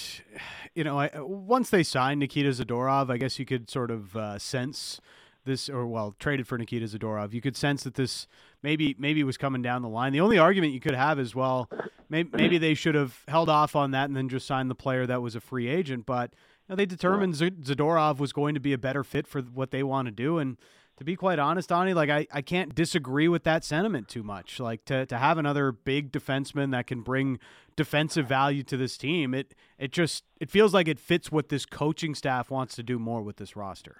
you 0.74 0.84
know, 0.84 0.98
I, 0.98 1.10
once 1.14 1.70
they 1.70 1.82
signed 1.82 2.20
Nikita 2.20 2.50
Zadorov, 2.50 3.10
I 3.10 3.16
guess 3.16 3.38
you 3.38 3.46
could 3.46 3.70
sort 3.70 3.90
of 3.90 4.14
uh, 4.14 4.38
sense 4.38 5.00
this, 5.44 5.68
or 5.68 5.86
well, 5.86 6.14
traded 6.18 6.46
for 6.46 6.58
Nikita 6.58 6.86
Zadorov. 6.86 7.32
You 7.32 7.40
could 7.40 7.56
sense 7.56 7.82
that 7.84 7.94
this 7.94 8.26
maybe 8.62 8.94
maybe 8.98 9.24
was 9.24 9.36
coming 9.36 9.62
down 9.62 9.82
the 9.82 9.88
line. 9.88 10.12
The 10.12 10.20
only 10.20 10.38
argument 10.38 10.72
you 10.72 10.80
could 10.80 10.94
have 10.94 11.18
is 11.18 11.34
well, 11.34 11.68
maybe, 12.08 12.30
maybe 12.32 12.58
they 12.58 12.74
should 12.74 12.94
have 12.94 13.22
held 13.28 13.48
off 13.48 13.74
on 13.76 13.90
that 13.92 14.06
and 14.06 14.16
then 14.16 14.28
just 14.28 14.46
signed 14.46 14.70
the 14.70 14.74
player 14.74 15.06
that 15.06 15.22
was 15.22 15.34
a 15.34 15.40
free 15.40 15.68
agent. 15.68 16.06
But 16.06 16.34
you 16.68 16.72
know, 16.72 16.76
they 16.76 16.86
determined 16.86 17.40
yeah. 17.40 17.50
Zadorov 17.50 18.18
was 18.18 18.32
going 18.32 18.54
to 18.54 18.60
be 18.60 18.72
a 18.72 18.78
better 18.78 19.04
fit 19.04 19.26
for 19.26 19.40
what 19.40 19.70
they 19.70 19.82
want 19.82 20.06
to 20.06 20.12
do, 20.12 20.38
and 20.38 20.56
to 20.98 21.04
be 21.04 21.16
quite 21.16 21.38
honest, 21.38 21.70
Donnie, 21.70 21.94
like 21.94 22.10
I, 22.10 22.26
I 22.30 22.42
can't 22.42 22.74
disagree 22.74 23.26
with 23.26 23.44
that 23.44 23.64
sentiment 23.64 24.08
too 24.08 24.22
much. 24.22 24.60
Like 24.60 24.84
to, 24.84 25.06
to 25.06 25.18
have 25.18 25.38
another 25.38 25.72
big 25.72 26.12
defenseman 26.12 26.70
that 26.70 26.86
can 26.86 27.00
bring 27.00 27.38
defensive 27.76 28.26
value 28.26 28.62
to 28.64 28.76
this 28.76 28.96
team, 28.96 29.34
it 29.34 29.54
it 29.78 29.92
just 29.92 30.24
it 30.40 30.50
feels 30.50 30.72
like 30.74 30.88
it 30.88 31.00
fits 31.00 31.32
what 31.32 31.48
this 31.48 31.66
coaching 31.66 32.14
staff 32.14 32.50
wants 32.50 32.76
to 32.76 32.82
do 32.82 32.98
more 32.98 33.22
with 33.22 33.36
this 33.36 33.56
roster. 33.56 33.96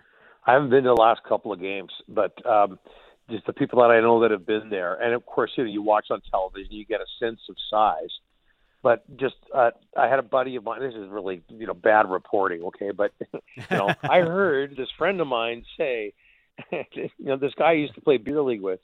I 0.46 0.52
haven't 0.54 0.70
been 0.70 0.84
to 0.84 0.88
the 0.90 0.94
last 0.94 1.22
couple 1.22 1.52
of 1.52 1.60
games, 1.60 1.92
but 2.08 2.44
um, 2.44 2.78
just 3.30 3.46
the 3.46 3.52
people 3.52 3.80
that 3.80 3.90
I 3.90 4.00
know 4.00 4.20
that 4.20 4.30
have 4.30 4.46
been 4.46 4.70
there, 4.70 4.94
and 4.94 5.14
of 5.14 5.24
course, 5.24 5.52
you 5.56 5.64
know, 5.64 5.70
you 5.70 5.82
watch 5.82 6.06
on 6.10 6.20
television, 6.30 6.72
you 6.72 6.84
get 6.84 7.00
a 7.00 7.06
sense 7.18 7.40
of 7.48 7.56
size. 7.70 8.10
but 8.82 9.04
just 9.16 9.36
uh, 9.54 9.70
I 9.96 10.08
had 10.08 10.18
a 10.18 10.22
buddy 10.22 10.56
of 10.56 10.64
mine. 10.64 10.80
This 10.80 10.94
is 10.94 11.08
really 11.08 11.42
you 11.48 11.66
know 11.66 11.74
bad 11.74 12.10
reporting, 12.10 12.62
okay? 12.64 12.90
But 12.90 13.12
you 13.32 13.62
know 13.70 13.94
I 14.02 14.20
heard 14.20 14.76
this 14.76 14.88
friend 14.98 15.20
of 15.20 15.26
mine 15.28 15.64
say, 15.78 16.12
you 16.72 17.08
know, 17.20 17.36
this 17.36 17.54
guy 17.54 17.70
I 17.70 17.72
used 17.72 17.94
to 17.94 18.00
play 18.00 18.16
beer 18.16 18.42
league 18.42 18.60
with, 18.60 18.80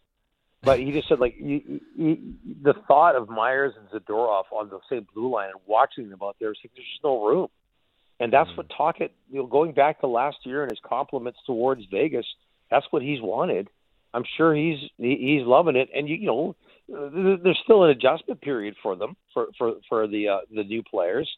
but 0.62 0.78
he 0.78 0.92
just 0.92 1.08
said 1.08 1.18
like 1.18 1.34
you, 1.38 1.80
you, 1.96 2.18
the 2.62 2.74
thought 2.86 3.16
of 3.16 3.28
Myers 3.28 3.74
and 3.78 3.88
Zadorov 3.88 4.44
on 4.52 4.70
the 4.70 4.78
same 4.90 5.06
blue 5.14 5.30
line 5.30 5.50
and 5.50 5.60
watching 5.66 6.08
them 6.08 6.20
out 6.22 6.36
there, 6.40 6.50
it's 6.50 6.60
like, 6.62 6.72
there's 6.74 6.86
just 6.86 7.04
no 7.04 7.26
room. 7.26 7.48
And 8.20 8.32
that's 8.32 8.48
mm-hmm. 8.50 8.56
what 8.58 8.70
Tocchet, 8.76 9.12
you 9.30 9.40
know, 9.40 9.46
going 9.46 9.72
back 9.72 10.00
to 10.00 10.06
last 10.06 10.38
year 10.44 10.62
and 10.62 10.70
his 10.70 10.80
compliments 10.84 11.38
towards 11.46 11.84
Vegas, 11.90 12.26
that's 12.70 12.86
what 12.90 13.02
he's 13.02 13.20
wanted. 13.20 13.68
I'm 14.12 14.24
sure 14.36 14.54
he's 14.54 14.78
he's 14.96 15.44
loving 15.44 15.76
it. 15.76 15.90
And 15.94 16.08
you, 16.08 16.16
you 16.16 16.26
know, 16.26 16.56
there's 16.88 17.58
still 17.62 17.84
an 17.84 17.90
adjustment 17.90 18.40
period 18.40 18.74
for 18.82 18.96
them 18.96 19.16
for 19.34 19.48
for 19.58 19.74
for 19.88 20.06
the 20.06 20.28
uh, 20.28 20.38
the 20.50 20.64
new 20.64 20.82
players, 20.82 21.28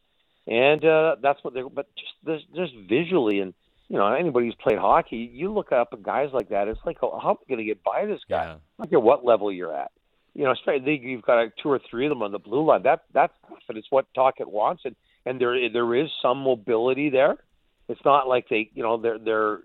and 0.47 0.85
uh, 0.85 1.17
that's 1.23 1.43
what 1.43 1.55
they're. 1.55 1.69
But 1.69 1.89
just 2.25 2.45
just 2.55 2.73
visually 2.89 3.41
and 3.41 3.53
you 3.89 3.99
know 3.99 4.13
anybody 4.13 4.47
who's 4.47 4.55
played 4.63 4.79
hockey, 4.79 5.31
you 5.33 5.53
look 5.53 5.73
up 5.73 5.89
at 5.93 6.03
guys 6.03 6.31
like 6.33 6.51
that. 6.51 6.69
It's 6.69 6.81
like, 6.87 6.99
oh, 7.03 7.19
how 7.19 7.31
am 7.31 7.37
I 7.45 7.49
going 7.49 7.59
to 7.59 7.65
get 7.65 7.83
by 7.83 8.07
this 8.07 8.21
guy? 8.29 8.45
Yeah. 8.45 8.55
I 8.55 8.83
don't 8.83 8.91
care 8.91 9.01
what 9.01 9.25
level 9.25 9.53
you're 9.53 9.77
at. 9.77 9.91
You 10.35 10.45
know, 10.45 10.53
especially 10.53 11.01
you've 11.03 11.23
got 11.23 11.41
like 11.41 11.55
two 11.61 11.69
or 11.69 11.81
three 11.91 12.07
of 12.07 12.11
them 12.11 12.23
on 12.23 12.31
the 12.31 12.39
blue 12.39 12.65
line. 12.65 12.85
That 12.85 13.03
that's 13.13 13.33
but 13.67 13.77
it's 13.77 13.91
what 13.91 14.07
Tocchet 14.15 14.49
wants, 14.49 14.83
and 14.85 14.95
and 15.27 15.41
there 15.41 15.57
there 15.73 15.95
is 15.95 16.09
some 16.23 16.39
mobility 16.39 17.11
there. 17.11 17.37
It's 17.89 18.01
not 18.05 18.29
like 18.29 18.47
they 18.49 18.71
you 18.75 18.83
know 18.83 19.01
they're 19.01 19.19
they're 19.19 19.61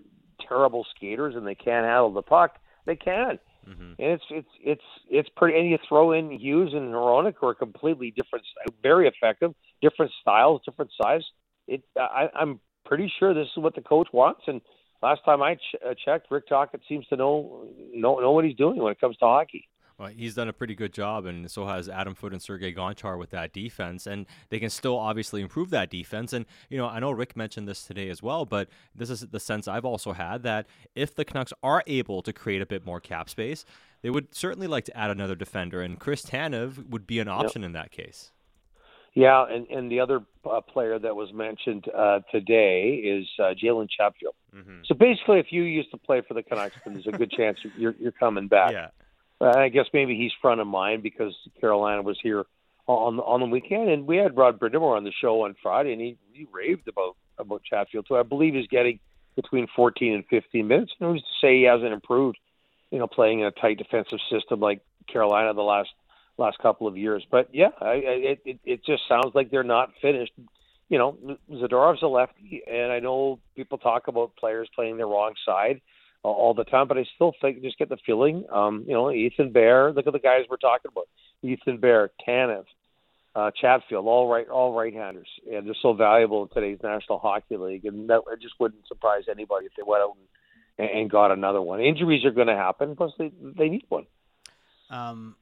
terrible 0.48 0.86
skaters 0.94 1.34
and 1.34 1.46
they 1.46 1.54
can't 1.54 1.86
handle 1.86 2.12
the 2.12 2.22
puck. 2.22 2.58
They 2.84 2.96
can. 2.96 3.38
Mm-hmm. 3.68 3.92
And 3.98 4.10
it's 4.12 4.24
it's 4.30 4.48
it's 4.62 4.82
it's 5.10 5.28
pretty. 5.36 5.58
And 5.58 5.68
you 5.68 5.78
throw 5.88 6.12
in 6.12 6.30
Hughes 6.30 6.72
and 6.72 6.92
Hronek, 6.92 7.34
who 7.40 7.48
are 7.48 7.54
completely 7.54 8.12
different, 8.12 8.44
very 8.82 9.08
effective, 9.08 9.54
different 9.82 10.12
styles, 10.20 10.60
different 10.64 10.92
size. 11.00 11.22
It 11.66 11.82
I, 11.96 12.28
I'm 12.34 12.60
pretty 12.84 13.12
sure 13.18 13.34
this 13.34 13.48
is 13.56 13.62
what 13.62 13.74
the 13.74 13.80
coach 13.80 14.08
wants. 14.12 14.42
And 14.46 14.60
last 15.02 15.24
time 15.24 15.42
I 15.42 15.56
ch- 15.56 15.98
checked, 16.04 16.30
Rick 16.30 16.48
Tocchet 16.48 16.80
seems 16.88 17.06
to 17.08 17.16
know 17.16 17.66
know 17.92 18.20
know 18.20 18.30
what 18.30 18.44
he's 18.44 18.56
doing 18.56 18.80
when 18.80 18.92
it 18.92 19.00
comes 19.00 19.16
to 19.16 19.24
hockey. 19.24 19.68
Well, 19.98 20.08
he's 20.08 20.34
done 20.34 20.48
a 20.48 20.52
pretty 20.52 20.74
good 20.74 20.92
job, 20.92 21.24
and 21.24 21.50
so 21.50 21.66
has 21.66 21.88
Adam 21.88 22.14
Foote 22.14 22.32
and 22.32 22.42
Sergei 22.42 22.72
Gonchar 22.72 23.18
with 23.18 23.30
that 23.30 23.54
defense. 23.54 24.06
And 24.06 24.26
they 24.50 24.58
can 24.58 24.68
still 24.68 24.98
obviously 24.98 25.40
improve 25.40 25.70
that 25.70 25.88
defense. 25.88 26.34
And, 26.34 26.44
you 26.68 26.76
know, 26.76 26.86
I 26.86 26.98
know 26.98 27.10
Rick 27.12 27.34
mentioned 27.34 27.66
this 27.66 27.82
today 27.82 28.10
as 28.10 28.22
well, 28.22 28.44
but 28.44 28.68
this 28.94 29.08
is 29.08 29.20
the 29.20 29.40
sense 29.40 29.66
I've 29.66 29.86
also 29.86 30.12
had 30.12 30.42
that 30.42 30.66
if 30.94 31.14
the 31.14 31.24
Canucks 31.24 31.54
are 31.62 31.82
able 31.86 32.20
to 32.22 32.32
create 32.32 32.60
a 32.60 32.66
bit 32.66 32.84
more 32.84 33.00
cap 33.00 33.30
space, 33.30 33.64
they 34.02 34.10
would 34.10 34.34
certainly 34.34 34.66
like 34.66 34.84
to 34.84 34.96
add 34.96 35.10
another 35.10 35.34
defender. 35.34 35.80
And 35.80 35.98
Chris 35.98 36.22
Tanev 36.26 36.90
would 36.90 37.06
be 37.06 37.18
an 37.18 37.28
option 37.28 37.62
yep. 37.62 37.68
in 37.68 37.72
that 37.72 37.90
case. 37.90 38.32
Yeah, 39.14 39.46
and, 39.48 39.66
and 39.68 39.90
the 39.90 40.00
other 40.00 40.20
uh, 40.44 40.60
player 40.60 40.98
that 40.98 41.16
was 41.16 41.32
mentioned 41.32 41.86
uh, 41.96 42.20
today 42.30 43.00
is 43.02 43.26
uh, 43.38 43.54
Jalen 43.54 43.88
Chatfield. 43.88 44.34
Mm-hmm. 44.54 44.80
So 44.84 44.94
basically, 44.94 45.38
if 45.38 45.46
you 45.48 45.62
used 45.62 45.90
to 45.92 45.96
play 45.96 46.20
for 46.20 46.34
the 46.34 46.42
Canucks, 46.42 46.76
then 46.84 46.92
there's 46.92 47.06
a 47.06 47.12
good 47.12 47.30
chance 47.30 47.56
you're, 47.78 47.94
you're 47.98 48.12
coming 48.12 48.46
back. 48.46 48.72
Yeah. 48.72 48.88
Uh, 49.40 49.52
I 49.56 49.68
guess 49.68 49.86
maybe 49.92 50.16
he's 50.16 50.32
front 50.40 50.60
of 50.60 50.66
mind 50.66 51.02
because 51.02 51.34
Carolina 51.60 52.02
was 52.02 52.18
here 52.22 52.44
on 52.86 53.18
on 53.20 53.40
the 53.40 53.46
weekend, 53.46 53.90
and 53.90 54.06
we 54.06 54.16
had 54.16 54.36
Rod 54.36 54.58
Brind'Amour 54.58 54.96
on 54.96 55.04
the 55.04 55.12
show 55.20 55.44
on 55.44 55.56
Friday, 55.62 55.92
and 55.92 56.00
he, 56.00 56.16
he 56.32 56.46
raved 56.52 56.88
about 56.88 57.16
about 57.38 57.62
Chatfield. 57.62 58.06
So 58.08 58.16
I 58.16 58.22
believe 58.22 58.54
he's 58.54 58.68
getting 58.68 58.98
between 59.34 59.66
14 59.76 60.14
and 60.14 60.24
15 60.30 60.66
minutes. 60.66 60.92
Who's 60.98 61.20
to 61.20 61.28
say 61.40 61.58
he 61.58 61.62
hasn't 61.64 61.92
improved? 61.92 62.38
You 62.90 62.98
know, 62.98 63.06
playing 63.06 63.40
in 63.40 63.46
a 63.46 63.50
tight 63.50 63.78
defensive 63.78 64.20
system 64.30 64.60
like 64.60 64.80
Carolina 65.12 65.52
the 65.52 65.62
last 65.62 65.90
last 66.38 66.58
couple 66.58 66.86
of 66.86 66.96
years. 66.96 67.26
But 67.30 67.48
yeah, 67.52 67.70
I, 67.80 67.86
I, 67.86 68.36
it 68.44 68.60
it 68.64 68.84
just 68.84 69.02
sounds 69.08 69.34
like 69.34 69.50
they're 69.50 69.64
not 69.64 69.90
finished. 70.00 70.32
You 70.88 70.98
know, 70.98 71.38
Zadorov's 71.50 72.02
a 72.02 72.06
lefty, 72.06 72.62
and 72.66 72.92
I 72.92 73.00
know 73.00 73.40
people 73.56 73.76
talk 73.76 74.06
about 74.06 74.36
players 74.36 74.68
playing 74.74 74.96
the 74.98 75.04
wrong 75.04 75.34
side 75.44 75.80
all 76.28 76.54
the 76.54 76.64
time, 76.64 76.88
but 76.88 76.98
I 76.98 77.04
still 77.14 77.32
think 77.40 77.62
just 77.62 77.78
get 77.78 77.88
the 77.88 77.96
feeling. 78.04 78.44
Um, 78.52 78.84
you 78.86 78.94
know, 78.94 79.10
Ethan 79.10 79.52
Bear. 79.52 79.92
Look 79.92 80.06
at 80.06 80.12
the 80.12 80.18
guys 80.18 80.44
we're 80.48 80.56
talking 80.56 80.90
about: 80.90 81.08
Ethan 81.42 81.78
Bear, 81.78 82.10
Tanev, 82.26 82.64
uh, 83.34 83.50
Chatfield, 83.60 84.06
all 84.06 84.28
right, 84.28 84.48
all 84.48 84.72
right-handers, 84.72 85.28
and 85.50 85.66
they're 85.66 85.74
so 85.80 85.92
valuable 85.92 86.42
in 86.42 86.48
today's 86.48 86.78
National 86.82 87.18
Hockey 87.18 87.56
League. 87.56 87.84
And 87.84 88.08
that 88.08 88.22
it 88.32 88.40
just 88.40 88.54
wouldn't 88.58 88.86
surprise 88.88 89.24
anybody 89.30 89.66
if 89.66 89.72
they 89.76 89.82
went 89.86 90.02
out 90.02 90.16
and, 90.78 90.88
and 90.88 91.10
got 91.10 91.30
another 91.30 91.60
one. 91.60 91.80
Injuries 91.80 92.24
are 92.24 92.30
going 92.30 92.48
to 92.48 92.56
happen, 92.56 92.96
plus 92.96 93.12
they 93.18 93.32
they 93.40 93.68
need 93.68 93.84
one. 93.88 94.06
Um, 94.90 95.36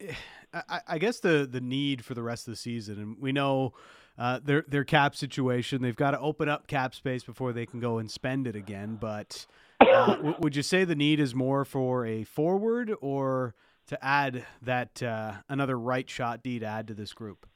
I, 0.52 0.80
I 0.88 0.98
guess 0.98 1.20
the 1.20 1.48
the 1.50 1.60
need 1.60 2.04
for 2.04 2.14
the 2.14 2.22
rest 2.22 2.48
of 2.48 2.52
the 2.52 2.56
season, 2.56 2.98
and 2.98 3.16
we 3.20 3.32
know. 3.32 3.74
Uh, 4.18 4.40
their 4.42 4.64
their 4.66 4.84
cap 4.84 5.14
situation. 5.14 5.82
They've 5.82 5.94
got 5.94 6.12
to 6.12 6.20
open 6.20 6.48
up 6.48 6.66
cap 6.66 6.94
space 6.94 7.22
before 7.22 7.52
they 7.52 7.66
can 7.66 7.80
go 7.80 7.98
and 7.98 8.10
spend 8.10 8.46
it 8.46 8.56
again. 8.56 8.96
But 8.98 9.46
uh, 9.80 10.14
w- 10.16 10.34
would 10.40 10.56
you 10.56 10.62
say 10.62 10.84
the 10.84 10.94
need 10.94 11.20
is 11.20 11.34
more 11.34 11.64
for 11.66 12.06
a 12.06 12.24
forward 12.24 12.94
or 13.00 13.54
to 13.88 14.04
add 14.04 14.44
that 14.62 15.02
uh, 15.02 15.34
another 15.48 15.78
right 15.78 16.08
shot 16.08 16.42
D 16.42 16.58
to 16.58 16.66
add 16.66 16.88
to 16.88 16.94
this 16.94 17.12
group? 17.12 17.46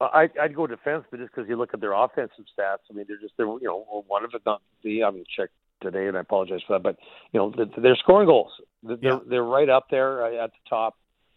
I, 0.00 0.28
I'd 0.40 0.54
go 0.54 0.66
defense, 0.66 1.04
but 1.10 1.20
just 1.20 1.34
because 1.34 1.48
you 1.48 1.56
look 1.56 1.72
at 1.72 1.80
their 1.80 1.92
offensive 1.92 2.44
stats, 2.58 2.84
I 2.90 2.94
mean, 2.94 3.06
they're 3.08 3.18
just 3.20 3.34
they're 3.36 3.46
you 3.46 3.60
know 3.64 4.04
one 4.06 4.24
of 4.24 4.30
it 4.34 4.42
not 4.44 4.60
the 4.82 5.04
I 5.04 5.10
mean 5.10 5.24
check 5.34 5.50
today, 5.82 6.06
and 6.06 6.16
I 6.16 6.20
apologize 6.20 6.60
for 6.66 6.74
that, 6.74 6.82
but 6.82 6.96
you 7.32 7.40
know 7.40 7.52
they're 7.78 7.96
scoring 7.96 8.28
goals. 8.28 8.52
They're 8.82 8.98
yeah. 9.00 9.18
they're 9.26 9.44
right 9.44 9.68
up 9.68 9.86
there 9.90 10.24
uh, 10.24 10.44
at 10.44 10.50
the 10.50 10.68
top, 10.68 10.96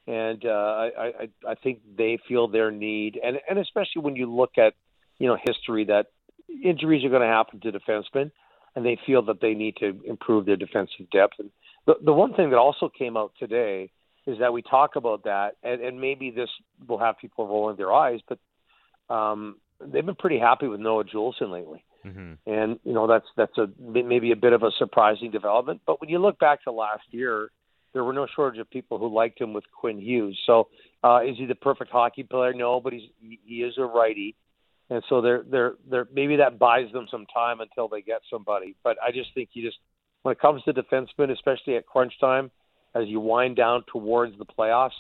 and 0.10 0.44
uh, 0.44 0.50
I, 0.50 0.90
I 0.98 1.30
I 1.52 1.56
think 1.56 1.82
they 1.98 2.18
feel 2.28 2.48
their 2.48 2.72
need, 2.72 3.20
and 3.24 3.38
and 3.48 3.60
especially 3.60 4.02
when 4.02 4.16
you 4.16 4.34
look 4.34 4.58
at 4.58 4.74
you 5.20 5.28
know 5.28 5.38
history 5.42 5.86
that 5.86 6.08
injuries 6.64 7.06
are 7.06 7.10
going 7.10 7.22
to 7.22 7.28
happen 7.28 7.60
to 7.60 7.72
defensemen 7.72 8.32
and 8.76 8.86
they 8.86 8.98
feel 9.06 9.22
that 9.24 9.42
they 9.42 9.54
need 9.54 9.76
to 9.78 10.00
improve 10.06 10.46
their 10.46 10.56
defensive 10.56 11.10
depth. 11.12 11.34
And 11.40 11.50
the, 11.86 11.96
the 12.04 12.14
one 12.14 12.34
thing 12.34 12.50
that 12.52 12.58
also 12.58 12.90
came 12.90 13.18
out 13.18 13.34
today 13.40 13.92
is 14.26 14.40
that 14.40 14.54
we 14.54 14.62
talk 14.62 14.96
about 14.96 15.24
that, 15.24 15.56
and, 15.64 15.82
and 15.82 16.00
maybe 16.00 16.32
this 16.32 16.50
will 16.88 17.00
have 17.00 17.18
people 17.20 17.48
rolling 17.48 17.78
their 17.78 17.92
eyes, 17.92 18.20
but 18.28 18.40
um, 19.14 19.58
they've 19.80 20.06
been 20.06 20.16
pretty 20.16 20.40
happy 20.40 20.68
with 20.68 20.80
Noah 20.80 21.04
Juulsen 21.04 21.52
lately. 21.52 21.84
Mm-hmm. 22.06 22.34
And 22.50 22.80
you 22.86 22.94
know 22.94 23.08
that's 23.08 23.26
that's 23.36 23.58
a 23.58 23.68
maybe 23.78 24.32
a 24.32 24.38
bit 24.38 24.54
of 24.54 24.64
a 24.64 24.72
surprising 24.80 25.32
development. 25.32 25.82
But 25.86 26.00
when 26.00 26.10
you 26.10 26.20
look 26.20 26.40
back 26.40 26.64
to 26.64 26.72
last 26.72 27.04
year, 27.12 27.52
there 27.94 28.04
were 28.04 28.14
no 28.14 28.28
shortage 28.36 28.60
of 28.60 28.70
people 28.70 28.98
who 28.98 29.14
liked 29.14 29.42
him 29.42 29.54
with 29.54 29.64
Quinn 29.72 30.00
Hughes. 30.00 30.40
So 30.46 30.70
uh, 31.04 31.22
is 31.26 31.38
he 31.38 31.46
the 31.46 31.56
perfect 31.56 31.92
hockey 31.92 32.24
player? 32.24 32.54
No, 32.54 32.80
but 32.80 32.94
he's 32.94 33.10
he 33.20 33.64
is 33.64 33.74
a 33.78 33.84
righty 33.84 34.36
and 34.90 35.04
so 35.08 35.22
they're 35.22 35.44
they're 35.50 35.74
they're 35.90 36.08
maybe 36.14 36.38
that 36.38 36.58
buys 36.58 36.92
them 36.92 37.08
some 37.12 37.26
time 37.28 37.62
until 37.62 37.88
they 37.88 38.02
get 38.02 38.22
somebody. 38.30 38.76
But 38.84 38.98
I 39.06 39.12
just 39.12 39.34
think 39.34 39.50
you 39.54 39.64
just 39.64 39.78
when 40.24 40.32
it 40.34 40.40
comes 40.40 40.64
to 40.64 40.74
defensemen, 40.74 41.32
especially 41.32 41.76
at 41.76 41.86
crunch 41.86 42.14
time, 42.20 42.52
as 42.96 43.08
you 43.08 43.20
wind 43.20 43.56
down 43.56 43.84
towards 43.92 44.38
the 44.38 44.46
playoffs, 44.46 44.98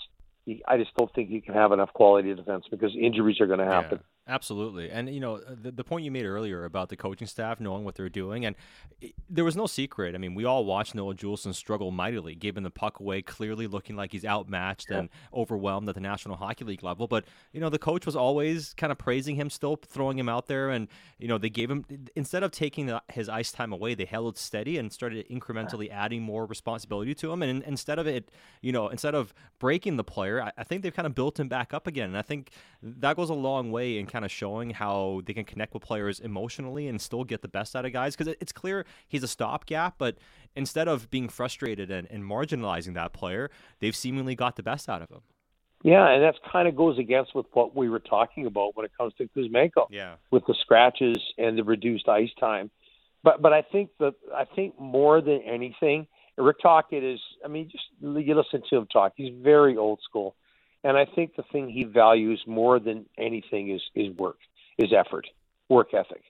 I 0.67 0.77
just 0.77 0.95
don't 0.95 1.13
think 1.13 1.29
you 1.29 1.41
can 1.41 1.55
have 1.55 1.71
enough 1.71 1.91
quality 1.93 2.33
defense 2.33 2.65
because 2.69 2.95
injuries 2.95 3.41
are 3.41 3.47
going 3.47 3.59
to 3.59 3.65
happen. 3.65 3.99
Yeah. 3.99 4.05
Absolutely. 4.29 4.91
And, 4.91 5.09
you 5.09 5.19
know, 5.19 5.37
uh, 5.37 5.55
the, 5.59 5.71
the 5.71 5.83
point 5.83 6.05
you 6.05 6.11
made 6.11 6.25
earlier 6.25 6.63
about 6.63 6.89
the 6.89 6.95
coaching 6.95 7.25
staff 7.25 7.59
knowing 7.59 7.83
what 7.83 7.95
they're 7.95 8.09
doing, 8.09 8.45
and 8.45 8.55
it, 9.01 9.15
there 9.27 9.43
was 9.43 9.55
no 9.55 9.65
secret. 9.65 10.13
I 10.13 10.19
mean, 10.19 10.35
we 10.35 10.45
all 10.45 10.65
watched 10.65 10.93
Noah 10.93 11.15
Juulsen 11.15 11.55
struggle 11.55 11.89
mightily, 11.89 12.35
giving 12.35 12.61
the 12.61 12.69
puck 12.69 12.99
away, 12.99 13.23
clearly 13.23 13.65
looking 13.65 13.95
like 13.95 14.11
he's 14.11 14.23
outmatched 14.23 14.87
yeah. 14.91 14.99
and 14.99 15.09
overwhelmed 15.33 15.89
at 15.89 15.95
the 15.95 16.01
National 16.01 16.35
Hockey 16.35 16.63
League 16.63 16.83
level. 16.83 17.07
But, 17.07 17.25
you 17.53 17.59
know, 17.59 17.69
the 17.69 17.79
coach 17.79 18.05
was 18.05 18.15
always 18.15 18.75
kind 18.75 18.91
of 18.91 18.99
praising 18.99 19.35
him, 19.35 19.49
still 19.49 19.77
throwing 19.77 20.19
him 20.19 20.29
out 20.29 20.45
there. 20.45 20.69
And, 20.69 20.87
you 21.17 21.27
know, 21.27 21.39
they 21.39 21.49
gave 21.49 21.71
him, 21.71 21.83
instead 22.15 22.43
of 22.43 22.51
taking 22.51 22.85
the, 22.85 23.01
his 23.11 23.29
ice 23.29 23.51
time 23.51 23.73
away, 23.73 23.95
they 23.95 24.05
held 24.05 24.35
it 24.35 24.37
steady 24.37 24.77
and 24.77 24.93
started 24.93 25.27
incrementally 25.27 25.89
adding 25.89 26.21
more 26.21 26.45
responsibility 26.45 27.15
to 27.15 27.31
him. 27.31 27.41
And 27.41 27.63
instead 27.63 27.97
of 27.97 28.05
it, 28.05 28.29
you 28.61 28.71
know, 28.71 28.89
instead 28.89 29.15
of 29.15 29.33
breaking 29.57 29.97
the 29.97 30.03
player, 30.03 30.43
I, 30.43 30.51
I 30.55 30.63
think 30.63 30.83
they've 30.83 30.93
kind 30.93 31.07
of 31.07 31.15
built 31.15 31.39
him 31.39 31.47
back 31.47 31.73
up 31.73 31.87
again. 31.87 32.09
And 32.09 32.17
I 32.17 32.21
think 32.21 32.51
that 32.83 33.15
goes 33.15 33.31
a 33.31 33.33
long 33.33 33.71
way 33.71 33.97
in 33.97 34.05
kind 34.05 34.18
kind 34.19 34.25
of 34.25 34.31
showing 34.31 34.71
how 34.71 35.21
they 35.25 35.33
can 35.33 35.45
connect 35.45 35.73
with 35.73 35.81
players 35.81 36.19
emotionally 36.19 36.89
and 36.89 36.99
still 36.99 37.23
get 37.23 37.41
the 37.41 37.47
best 37.47 37.73
out 37.73 37.85
of 37.85 37.93
guys 37.93 38.17
because 38.17 38.35
it's 38.41 38.51
clear 38.51 38.85
he's 39.07 39.23
a 39.23 39.29
stopgap, 39.29 39.95
but 39.97 40.17
instead 40.57 40.89
of 40.89 41.09
being 41.09 41.29
frustrated 41.29 41.89
and, 41.89 42.05
and 42.11 42.25
marginalizing 42.25 42.95
that 42.95 43.13
player, 43.13 43.49
they've 43.79 43.95
seemingly 43.95 44.35
got 44.35 44.57
the 44.57 44.63
best 44.63 44.89
out 44.89 45.01
of 45.01 45.09
him. 45.09 45.21
Yeah, 45.83 46.09
and 46.09 46.21
that 46.21 46.35
kind 46.51 46.67
of 46.67 46.75
goes 46.75 46.99
against 46.99 47.33
with 47.33 47.45
what 47.53 47.73
we 47.73 47.87
were 47.87 48.01
talking 48.01 48.45
about 48.45 48.75
when 48.75 48.85
it 48.85 48.91
comes 48.97 49.13
to 49.19 49.29
Kuzmenko. 49.29 49.87
Yeah, 49.89 50.15
with 50.31 50.43
the 50.45 50.55
scratches 50.59 51.15
and 51.37 51.57
the 51.57 51.63
reduced 51.63 52.09
ice 52.09 52.31
time. 52.37 52.69
But 53.23 53.41
but 53.41 53.53
I 53.53 53.61
think 53.61 53.91
that 53.99 54.15
I 54.35 54.43
think 54.53 54.77
more 54.77 55.21
than 55.21 55.41
anything, 55.43 56.07
Rick 56.37 56.57
Tocchet 56.61 57.01
is. 57.01 57.21
I 57.45 57.47
mean, 57.47 57.69
just 57.71 57.85
you 58.01 58.35
listen 58.35 58.61
to 58.69 58.75
him 58.75 58.87
talk. 58.91 59.13
He's 59.15 59.31
very 59.41 59.77
old 59.77 60.01
school. 60.03 60.35
And 60.83 60.97
I 60.97 61.05
think 61.05 61.35
the 61.35 61.43
thing 61.51 61.69
he 61.69 61.83
values 61.83 62.41
more 62.47 62.79
than 62.79 63.05
anything 63.17 63.69
is 63.71 63.81
is 63.95 64.15
work, 64.17 64.37
is 64.77 64.93
effort, 64.93 65.27
work 65.67 65.93
ethic. 65.93 66.23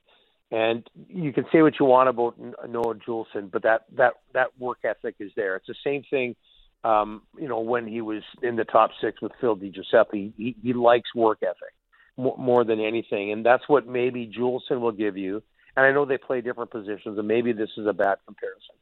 And 0.51 0.88
you 1.08 1.32
can 1.32 1.46
say 1.51 1.62
what 1.62 1.79
you 1.79 1.86
want 1.86 2.10
about 2.10 2.36
Noah 2.68 2.96
Juulsen, 2.96 3.51
but 3.51 3.63
that 3.63 3.86
that 3.96 4.13
that 4.34 4.48
work 4.60 4.79
ethic 4.84 5.15
is 5.20 5.32
there. 5.36 5.56
It's 5.56 5.68
the 5.68 5.75
same 5.84 6.03
thing. 6.10 6.36
Um, 6.84 7.24
you 7.38 7.48
know, 7.48 7.60
when 7.60 7.86
he 7.88 8.01
was 8.01 8.24
in 8.41 8.56
the 8.56 8.63
top 8.63 8.91
six 9.01 9.22
with 9.22 9.34
Phil 9.41 9.58
DiGiuseppe, 9.58 10.34
he, 10.38 10.56
he 10.63 10.74
likes 10.74 11.13
work 11.13 11.39
ethic. 11.44 11.74
more, 12.20 12.38
more 12.38 12.63
than 12.63 12.79
anything, 12.79 13.32
and 13.32 13.46
that's 13.46 13.63
what 13.68 13.88
maybe 13.88 14.27
Juulsen 14.27 14.82
will 14.82 14.91
give 14.91 15.18
you. 15.18 15.41
And 15.75 15.86
I 15.86 15.91
know 15.91 16.06
they 16.06 16.18
play 16.18 16.41
different 16.41 16.72
positions, 16.72 17.18
and 17.18 17.27
maybe 17.27 17.53
this 17.53 17.70
is 17.77 17.88
a 17.88 17.94
bad 17.94 18.18
comparison, 18.25 18.75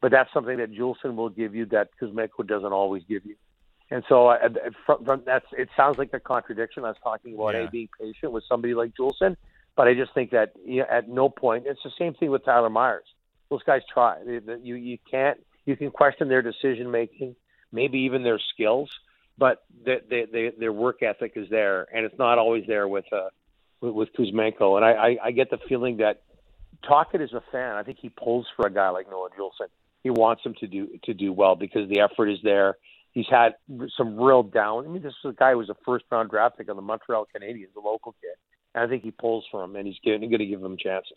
but 0.00 0.12
that's 0.12 0.32
something 0.32 0.58
that 0.58 0.72
Juulsen 0.72 1.16
will 1.16 1.30
give 1.30 1.54
you 1.54 1.66
that 1.66 1.88
Kuzmenko 2.00 2.46
doesn't 2.46 2.72
always 2.72 3.02
give 3.08 3.26
you. 3.26 3.34
And 3.90 4.02
so 4.08 4.28
uh, 4.28 4.48
from, 4.86 5.04
from 5.04 5.22
that's 5.26 5.46
it 5.52 5.68
sounds 5.76 5.98
like 5.98 6.10
a 6.14 6.20
contradiction. 6.20 6.84
I 6.84 6.88
was 6.88 6.96
talking 7.02 7.34
about 7.34 7.54
Yeah. 7.54 7.66
a 7.66 7.70
being 7.70 7.88
patient 8.00 8.32
with 8.32 8.44
somebody 8.48 8.74
like 8.74 8.92
Juulsen, 8.94 9.36
but 9.76 9.88
I 9.88 9.94
just 9.94 10.14
think 10.14 10.30
that 10.30 10.52
you 10.64 10.80
know, 10.80 10.86
at 10.90 11.08
no 11.08 11.28
point 11.28 11.64
it's 11.66 11.82
the 11.82 11.92
same 11.98 12.14
thing 12.14 12.30
with 12.30 12.44
Tyler 12.44 12.70
Myers. 12.70 13.06
Those 13.50 13.62
guys 13.62 13.82
try. 13.92 14.16
You 14.62 14.74
you 14.74 14.98
can't 15.10 15.38
you 15.66 15.76
can 15.76 15.90
question 15.90 16.28
their 16.28 16.42
decision 16.42 16.90
making, 16.90 17.36
maybe 17.72 18.00
even 18.00 18.22
their 18.22 18.40
skills, 18.52 18.90
but 19.38 19.64
they, 19.84 20.00
they, 20.08 20.26
they, 20.30 20.52
their 20.58 20.72
work 20.72 21.02
ethic 21.02 21.32
is 21.36 21.48
there, 21.50 21.86
and 21.94 22.04
it's 22.04 22.18
not 22.18 22.38
always 22.38 22.64
there 22.66 22.88
with 22.88 23.10
uh, 23.12 23.28
with, 23.80 23.92
with 23.94 24.08
Kuzmenko. 24.14 24.76
And 24.76 24.84
I, 24.84 24.92
I, 24.92 25.16
I 25.26 25.30
get 25.32 25.50
the 25.50 25.58
feeling 25.68 25.98
that 25.98 26.22
Tocchet 26.88 27.20
is 27.20 27.32
a 27.32 27.42
fan. 27.52 27.76
I 27.76 27.82
think 27.82 27.98
he 28.00 28.08
pulls 28.08 28.46
for 28.56 28.66
a 28.66 28.70
guy 28.70 28.88
like 28.90 29.10
Noah 29.10 29.28
Juulsen. 29.38 29.68
He 30.02 30.10
wants 30.10 30.42
him 30.44 30.54
to 30.60 30.66
do 30.66 30.88
to 31.04 31.14
do 31.14 31.32
well 31.32 31.54
because 31.54 31.88
the 31.88 32.00
effort 32.00 32.28
is 32.28 32.38
there. 32.42 32.76
He's 33.14 33.26
had 33.30 33.54
some 33.96 34.16
real 34.16 34.42
down. 34.42 34.84
I 34.84 34.88
mean, 34.88 35.02
this 35.02 35.14
is 35.24 35.30
a 35.30 35.32
guy 35.32 35.52
who 35.52 35.58
was 35.58 35.70
a 35.70 35.76
first 35.84 36.04
round 36.10 36.30
draft 36.30 36.58
pick 36.58 36.68
on 36.68 36.76
the 36.76 36.82
Montreal 36.82 37.26
Canadiens, 37.34 37.74
a 37.76 37.80
local 37.80 38.14
kid. 38.20 38.34
And 38.74 38.84
I 38.84 38.88
think 38.88 39.04
he 39.04 39.12
pulls 39.12 39.44
for 39.50 39.62
him, 39.62 39.76
and 39.76 39.86
he's 39.86 39.96
going 40.04 40.20
to 40.20 40.26
give 40.46 40.62
him 40.62 40.76
chances. 40.76 41.16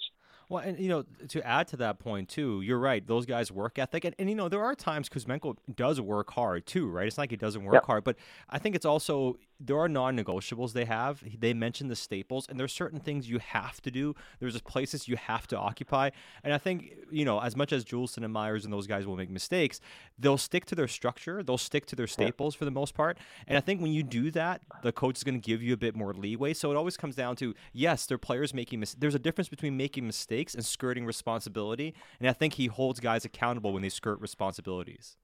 Well, 0.49 0.63
and 0.63 0.79
you 0.79 0.87
know, 0.87 1.03
to 1.29 1.45
add 1.45 1.67
to 1.69 1.77
that 1.77 1.99
point 1.99 2.29
too, 2.29 2.61
you're 2.61 2.79
right. 2.79 3.05
Those 3.05 3.25
guys' 3.25 3.51
work 3.51 3.77
ethic, 3.79 4.05
and, 4.05 4.15
and 4.17 4.29
you 4.29 4.35
know, 4.35 4.47
there 4.47 4.63
are 4.63 4.75
times 4.75 5.09
Kuzmenko 5.09 5.57
does 5.75 5.99
work 5.99 6.31
hard 6.31 6.65
too, 6.65 6.87
right? 6.87 7.07
It's 7.07 7.17
not 7.17 7.23
like 7.23 7.31
he 7.31 7.35
doesn't 7.37 7.63
work 7.65 7.73
Yeah. 7.73 7.85
hard, 7.85 8.03
but 8.05 8.15
I 8.49 8.57
think 8.59 8.75
it's 8.75 8.85
also 8.85 9.37
there 9.59 9.77
are 9.79 9.89
non-negotiables 9.89 10.73
they 10.73 10.85
have. 10.85 11.23
They 11.39 11.53
mentioned 11.53 11.89
the 11.89 11.95
staples, 11.95 12.47
and 12.47 12.59
there's 12.59 12.73
certain 12.73 12.99
things 12.99 13.29
you 13.29 13.39
have 13.39 13.81
to 13.81 13.91
do. 13.91 14.15
There's 14.39 14.53
just 14.53 14.65
places 14.65 15.07
you 15.07 15.17
have 15.17 15.47
to 15.47 15.57
occupy, 15.57 16.11
and 16.43 16.53
I 16.53 16.57
think 16.57 16.93
you 17.11 17.25
know, 17.25 17.39
as 17.39 17.55
much 17.55 17.71
as 17.71 17.85
Juulsen 17.85 18.23
and 18.23 18.33
Myers 18.33 18.65
and 18.65 18.73
those 18.73 18.87
guys 18.87 19.05
will 19.07 19.15
make 19.15 19.29
mistakes, 19.29 19.79
they'll 20.19 20.37
stick 20.37 20.65
to 20.65 20.75
their 20.75 20.87
structure. 20.87 21.43
They'll 21.43 21.57
stick 21.57 21.85
to 21.87 21.95
their 21.95 22.07
staples 22.07 22.55
for 22.55 22.65
the 22.65 22.71
most 22.71 22.93
part, 22.93 23.17
and 23.47 23.57
I 23.57 23.61
think 23.61 23.81
when 23.81 23.91
you 23.91 24.03
do 24.03 24.31
that, 24.31 24.61
the 24.83 24.91
coach 24.91 25.17
is 25.17 25.23
going 25.23 25.39
to 25.39 25.45
give 25.45 25.61
you 25.61 25.73
a 25.73 25.77
bit 25.77 25.95
more 25.95 26.13
leeway. 26.13 26.53
So 26.53 26.71
it 26.71 26.75
always 26.75 26.97
comes 26.97 27.15
down 27.15 27.35
to 27.37 27.53
yes, 27.73 28.05
they're 28.05 28.17
players 28.17 28.53
making 28.53 28.79
mis- 28.79 28.95
There's 28.95 29.15
a 29.15 29.19
difference 29.19 29.49
between 29.49 29.77
making 29.77 30.05
mistakes 30.05 30.53
and 30.53 30.65
skirting 30.65 31.05
responsibility, 31.05 31.93
and 32.19 32.29
I 32.29 32.33
think 32.33 32.53
he 32.55 32.67
holds 32.67 32.99
guys 32.99 33.25
accountable 33.25 33.73
when 33.73 33.81
they 33.81 33.89
skirt 33.89 34.19
responsibilities. 34.19 35.17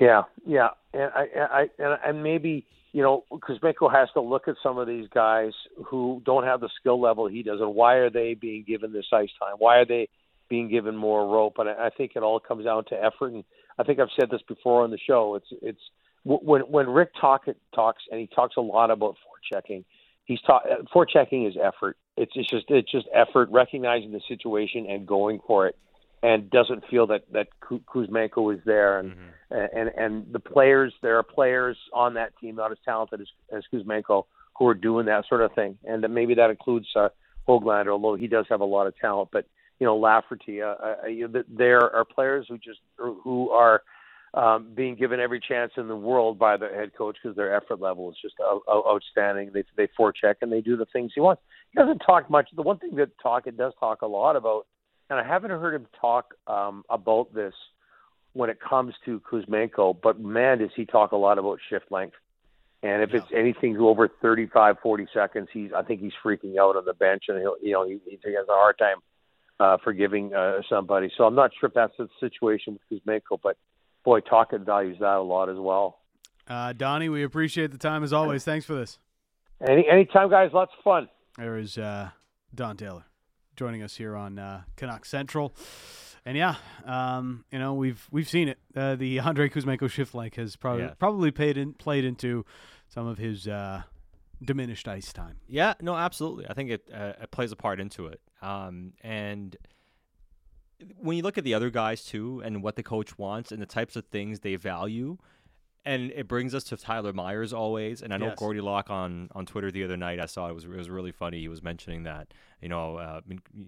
Yeah, 0.00 0.22
yeah, 0.46 0.68
and 0.94 1.10
I, 1.14 1.26
I, 1.36 1.60
and, 1.78 1.98
and 2.04 2.22
maybe 2.22 2.66
you 2.92 3.02
know 3.02 3.24
Kuzmenko 3.30 3.92
has 3.92 4.08
to 4.14 4.20
look 4.20 4.48
at 4.48 4.56
some 4.62 4.78
of 4.78 4.86
these 4.86 5.06
guys 5.12 5.52
who 5.86 6.22
don't 6.24 6.44
have 6.44 6.60
the 6.60 6.70
skill 6.80 7.00
level 7.00 7.26
he 7.28 7.42
does, 7.42 7.60
and 7.60 7.74
why 7.74 7.94
are 7.96 8.10
they 8.10 8.34
being 8.34 8.64
given 8.66 8.92
this 8.92 9.06
ice 9.12 9.30
time? 9.38 9.56
Why 9.58 9.76
are 9.78 9.84
they 9.84 10.08
being 10.48 10.68
given 10.68 10.96
more 10.96 11.26
rope? 11.26 11.54
And 11.58 11.68
I, 11.68 11.86
I 11.86 11.90
think 11.90 12.12
it 12.16 12.22
all 12.22 12.40
comes 12.40 12.64
down 12.64 12.84
to 12.86 12.94
effort. 12.94 13.32
And 13.32 13.44
I 13.78 13.84
think 13.84 13.98
I've 13.98 14.08
said 14.18 14.30
this 14.30 14.42
before 14.48 14.82
on 14.82 14.90
the 14.90 14.98
show. 14.98 15.34
It's 15.34 15.46
it's 15.62 15.80
when 16.24 16.62
when 16.62 16.88
Rick 16.88 17.10
Tocchet 17.20 17.56
talks, 17.74 18.02
and 18.10 18.20
he 18.20 18.26
talks 18.26 18.56
a 18.56 18.60
lot 18.60 18.90
about 18.90 19.16
forechecking. 19.16 19.84
He's 20.24 20.40
talk 20.42 20.62
forechecking 20.94 21.48
is 21.48 21.56
effort. 21.62 21.96
It's 22.16 22.32
it's 22.34 22.48
just 22.48 22.66
it's 22.68 22.90
just 22.90 23.06
effort, 23.14 23.48
recognizing 23.50 24.12
the 24.12 24.20
situation 24.28 24.86
and 24.88 25.06
going 25.06 25.40
for 25.46 25.66
it, 25.66 25.76
and 26.22 26.50
doesn't 26.50 26.84
feel 26.88 27.06
that 27.08 27.22
that 27.32 27.48
Kuzmenko 27.60 28.54
is 28.54 28.60
there 28.64 28.98
and 29.00 29.14
and 29.50 29.90
and 29.96 30.32
the 30.32 30.38
players 30.40 30.94
there 31.02 31.18
are 31.18 31.22
players 31.22 31.76
on 31.92 32.14
that 32.14 32.32
team 32.38 32.56
not 32.56 32.72
as 32.72 32.78
talented 32.84 33.20
as, 33.20 33.28
as 33.56 33.64
Kuzmenko 33.72 34.24
who 34.58 34.66
are 34.68 34.74
doing 34.74 35.06
that 35.06 35.24
sort 35.28 35.42
of 35.42 35.52
thing, 35.54 35.78
and 35.84 36.02
that 36.02 36.10
maybe 36.10 36.34
that 36.34 36.50
includes 36.50 36.86
uh, 36.96 37.08
Hoglander, 37.48 37.88
although 37.88 38.14
he 38.14 38.28
does 38.28 38.46
have 38.48 38.60
a 38.60 38.64
lot 38.64 38.86
of 38.86 38.96
talent. 38.98 39.30
But 39.32 39.46
you 39.78 39.86
know, 39.86 39.96
Lafferty, 39.96 40.62
uh, 40.62 40.74
uh, 40.74 41.06
you 41.06 41.26
know, 41.26 41.42
there 41.48 41.94
are 41.94 42.04
players 42.04 42.46
who 42.48 42.58
just 42.58 42.80
who 42.96 43.50
are 43.50 43.82
um, 44.34 44.68
being 44.74 44.94
given 44.94 45.20
every 45.20 45.40
chance 45.40 45.72
in 45.76 45.88
the 45.88 45.96
world 45.96 46.38
by 46.38 46.56
the 46.56 46.68
head 46.68 46.92
coach 46.96 47.16
because 47.22 47.36
their 47.36 47.54
effort 47.54 47.80
level 47.80 48.10
is 48.10 48.16
just 48.22 48.34
out, 48.40 48.62
out, 48.70 48.84
outstanding. 48.86 49.50
They 49.52 49.64
they 49.76 49.88
forecheck 49.98 50.36
and 50.42 50.52
they 50.52 50.60
do 50.60 50.76
the 50.76 50.86
things 50.92 51.12
he 51.14 51.20
wants. 51.20 51.42
He 51.72 51.78
doesn't 51.80 51.98
talk 51.98 52.30
much. 52.30 52.48
The 52.54 52.62
one 52.62 52.78
thing 52.78 52.94
that 52.96 53.10
Tocchet 53.22 53.56
does 53.56 53.72
talk 53.80 54.02
a 54.02 54.06
lot 54.06 54.36
about, 54.36 54.66
and 55.12 55.20
I 55.20 55.28
haven't 55.28 55.50
heard 55.50 55.74
him 55.74 55.86
talk 56.00 56.34
um, 56.46 56.84
about 56.88 57.34
this 57.34 57.52
when 58.32 58.48
it 58.48 58.58
comes 58.60 58.94
to 59.04 59.20
Kuzmenko, 59.30 59.94
but 60.02 60.18
man, 60.18 60.58
does 60.58 60.70
he 60.74 60.86
talk 60.86 61.12
a 61.12 61.16
lot 61.16 61.38
about 61.38 61.58
shift 61.68 61.92
length. 61.92 62.16
And 62.82 63.02
if 63.02 63.10
Yeah. 63.10 63.18
it's 63.18 63.26
anything 63.32 63.76
over 63.76 64.08
35, 64.08 64.78
40 64.82 65.06
seconds, 65.12 65.48
he's 65.52 65.70
I 65.72 65.82
think 65.82 66.00
he's 66.00 66.14
freaking 66.24 66.56
out 66.58 66.76
on 66.76 66.84
the 66.86 66.94
bench, 66.94 67.24
and 67.28 67.38
he'll 67.38 67.56
you 67.62 67.72
know 67.72 67.84
he, 67.86 68.00
he 68.06 68.18
has 68.34 68.48
a 68.48 68.52
hard 68.52 68.78
time 68.78 68.96
uh, 69.60 69.76
forgiving 69.84 70.34
uh, 70.34 70.62
somebody. 70.68 71.12
So 71.16 71.24
I'm 71.24 71.34
not 71.34 71.50
sure 71.60 71.68
if 71.68 71.74
that's 71.74 71.92
the 71.98 72.08
situation 72.18 72.78
with 72.90 73.02
Kuzmenko, 73.04 73.38
but 73.42 73.56
boy, 74.04 74.20
Tocchet 74.20 74.62
values 74.62 74.96
that 75.00 75.16
a 75.16 75.20
lot 75.20 75.48
as 75.50 75.58
well. 75.58 75.98
Uh, 76.48 76.72
Donnie, 76.72 77.08
we 77.10 77.22
appreciate 77.22 77.70
the 77.70 77.78
time 77.78 78.02
as 78.02 78.12
always. 78.14 78.44
Thanks 78.44 78.64
for 78.66 78.74
this. 78.74 78.98
Any 79.60 79.86
anytime, 79.88 80.30
guys, 80.30 80.50
lots 80.54 80.72
of 80.76 80.82
fun. 80.82 81.08
There 81.36 81.58
is 81.58 81.76
uh, 81.78 82.10
Don 82.54 82.76
Taylor 82.78 83.04
joining 83.56 83.82
us 83.82 83.96
here 83.96 84.16
on 84.16 84.38
uh, 84.38 84.62
Canuck 84.76 85.04
Central. 85.04 85.54
And 86.24 86.36
yeah, 86.36 86.54
um, 86.84 87.44
you 87.50 87.58
know 87.58 87.74
we've 87.74 88.06
we've 88.10 88.28
seen 88.28 88.48
it. 88.48 88.58
Uh, 88.76 88.94
the 88.94 89.18
Andrei 89.28 89.48
Kuzmenko 89.48 89.90
shift 89.90 90.14
length 90.14 90.36
has 90.36 90.54
probably 90.56 90.82
Yeah. 90.84 90.94
probably 90.98 91.30
played 91.30 91.56
in, 91.56 91.74
played 91.74 92.04
into 92.04 92.44
some 92.88 93.06
of 93.06 93.18
his 93.18 93.48
uh, 93.48 93.82
diminished 94.42 94.86
ice 94.86 95.12
time. 95.12 95.38
Yeah, 95.48 95.74
no, 95.80 95.96
absolutely. 95.96 96.46
I 96.48 96.54
think 96.54 96.70
it, 96.70 96.88
uh, 96.94 97.14
it 97.22 97.30
plays 97.32 97.50
a 97.52 97.56
part 97.56 97.80
into 97.80 98.06
it. 98.06 98.20
Um, 98.40 98.92
and 99.02 99.56
when 100.98 101.16
you 101.16 101.22
look 101.22 101.38
at 101.38 101.44
the 101.44 101.54
other 101.54 101.70
guys 101.70 102.04
too, 102.04 102.40
and 102.44 102.62
what 102.62 102.76
the 102.76 102.82
coach 102.82 103.16
wants, 103.18 103.50
and 103.52 103.60
the 103.62 103.66
types 103.66 103.96
of 103.96 104.04
things 104.06 104.40
they 104.40 104.56
value, 104.56 105.18
and 105.84 106.12
it 106.12 106.28
brings 106.28 106.54
us 106.54 106.62
to 106.64 106.76
Tyler 106.76 107.12
Myers 107.12 107.52
always. 107.52 108.02
And 108.02 108.14
I 108.14 108.16
know 108.16 108.26
Yes. 108.26 108.38
Gordy 108.38 108.60
Locke 108.60 108.88
on, 108.90 109.28
on 109.34 109.46
Twitter 109.46 109.70
the 109.70 109.82
other 109.82 109.96
night. 109.96 110.20
I 110.20 110.26
saw 110.26 110.48
it 110.48 110.54
was 110.54 110.64
it 110.64 110.70
was 110.70 110.88
really 110.88 111.10
funny. 111.12 111.40
He 111.40 111.48
was 111.48 111.62
mentioning 111.62 112.04
that 112.04 112.32
you 112.60 112.68
know 112.68 112.96
uh, 112.96 113.20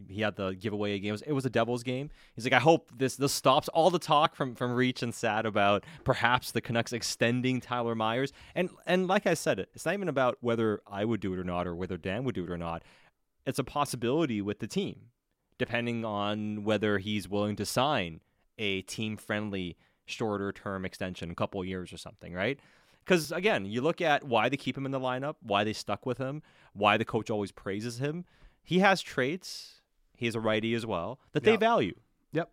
he 0.08 0.20
had 0.20 0.36
the 0.36 0.52
giveaway 0.52 0.98
game. 1.00 1.08
It 1.08 1.12
was, 1.12 1.22
it 1.22 1.32
was 1.32 1.44
a 1.44 1.50
Devils 1.50 1.82
game. 1.82 2.10
He's 2.36 2.44
like, 2.44 2.52
I 2.52 2.60
hope 2.60 2.90
this 2.96 3.16
this 3.16 3.32
stops 3.32 3.68
all 3.68 3.90
the 3.90 3.98
talk 3.98 4.36
from 4.36 4.54
from 4.54 4.72
Reach 4.72 5.02
and 5.02 5.14
Sat 5.14 5.44
about 5.44 5.84
perhaps 6.04 6.52
the 6.52 6.60
Canucks 6.60 6.92
extending 6.92 7.60
Tyler 7.60 7.94
Myers. 7.94 8.32
And 8.54 8.70
and 8.86 9.08
like 9.08 9.26
I 9.26 9.34
said, 9.34 9.58
it's 9.74 9.84
not 9.84 9.94
even 9.94 10.08
about 10.08 10.38
whether 10.40 10.80
I 10.86 11.04
would 11.04 11.20
do 11.20 11.32
it 11.32 11.38
or 11.38 11.44
not, 11.44 11.66
or 11.66 11.74
whether 11.74 11.96
Dan 11.96 12.24
would 12.24 12.34
do 12.36 12.44
it 12.44 12.50
or 12.50 12.58
not. 12.58 12.82
It's 13.46 13.58
a 13.58 13.64
possibility 13.64 14.40
with 14.40 14.60
the 14.60 14.66
team, 14.66 15.10
depending 15.58 16.04
on 16.04 16.64
whether 16.64 16.98
he's 16.98 17.28
willing 17.28 17.56
to 17.56 17.66
sign 17.66 18.20
a 18.56 18.82
team 18.82 19.16
friendly 19.16 19.76
shorter 20.06 20.52
term 20.52 20.84
extension, 20.84 21.30
a 21.30 21.34
couple 21.34 21.64
years 21.64 21.92
or 21.92 21.96
something, 21.96 22.32
right? 22.32 22.58
Because 23.04 23.32
again, 23.32 23.66
you 23.66 23.80
look 23.82 24.00
at 24.00 24.24
why 24.24 24.48
they 24.48 24.56
keep 24.56 24.76
him 24.76 24.86
in 24.86 24.92
the 24.92 25.00
lineup, 25.00 25.36
why 25.42 25.64
they 25.64 25.72
stuck 25.72 26.06
with 26.06 26.18
him, 26.18 26.42
why 26.72 26.96
the 26.96 27.04
coach 27.04 27.30
always 27.30 27.52
praises 27.52 27.98
him. 27.98 28.24
He 28.62 28.78
has 28.78 29.02
traits. 29.02 29.80
He 30.16 30.26
is 30.26 30.34
a 30.34 30.40
righty 30.40 30.74
as 30.74 30.86
well 30.86 31.18
that 31.32 31.44
they 31.44 31.52
Yep. 31.52 31.60
value. 31.60 31.94
Yep. 32.32 32.50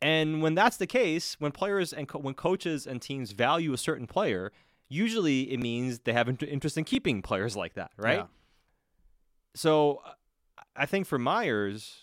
And 0.00 0.42
when 0.42 0.54
that's 0.54 0.76
the 0.76 0.86
case, 0.86 1.36
when 1.40 1.50
players 1.52 1.92
and 1.92 2.06
co- 2.08 2.18
when 2.18 2.34
coaches 2.34 2.86
and 2.86 3.00
teams 3.02 3.32
value 3.32 3.72
a 3.72 3.78
certain 3.78 4.06
player, 4.06 4.52
usually 4.88 5.50
it 5.52 5.58
means 5.58 6.00
they 6.00 6.12
have 6.12 6.28
int- 6.28 6.42
interest 6.42 6.76
in 6.76 6.84
keeping 6.84 7.22
players 7.22 7.56
like 7.56 7.74
that, 7.74 7.90
right? 7.96 8.18
Yeah. 8.18 8.26
So 9.54 10.02
I 10.76 10.86
think 10.86 11.06
for 11.06 11.18
Myers, 11.18 12.02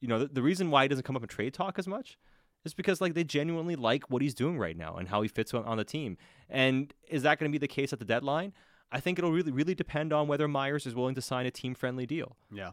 you 0.00 0.08
know, 0.08 0.20
the, 0.20 0.26
the 0.26 0.42
reason 0.42 0.70
why 0.70 0.84
he 0.84 0.88
doesn't 0.88 1.04
come 1.04 1.16
up 1.16 1.22
in 1.22 1.28
trade 1.28 1.54
talk 1.54 1.78
as 1.78 1.86
much 1.86 2.18
is 2.64 2.74
because 2.74 3.00
like 3.00 3.14
they 3.14 3.24
genuinely 3.24 3.76
like 3.76 4.10
what 4.10 4.22
he's 4.22 4.34
doing 4.34 4.58
right 4.58 4.76
now 4.76 4.96
and 4.96 5.08
how 5.08 5.22
he 5.22 5.28
fits 5.28 5.52
on, 5.54 5.64
on 5.64 5.76
the 5.76 5.84
team. 5.84 6.16
And 6.48 6.92
is 7.08 7.22
that 7.22 7.38
going 7.38 7.50
to 7.50 7.52
be 7.52 7.58
the 7.58 7.68
case 7.68 7.92
at 7.92 7.98
the 7.98 8.04
deadline? 8.04 8.52
I 8.90 9.00
think 9.00 9.18
it'll 9.18 9.32
really 9.32 9.52
really 9.52 9.74
depend 9.74 10.12
on 10.12 10.28
whether 10.28 10.46
Myers 10.48 10.86
is 10.86 10.94
willing 10.94 11.14
to 11.14 11.22
sign 11.22 11.46
a 11.46 11.50
team 11.50 11.74
friendly 11.74 12.06
deal. 12.06 12.36
Yeah. 12.52 12.72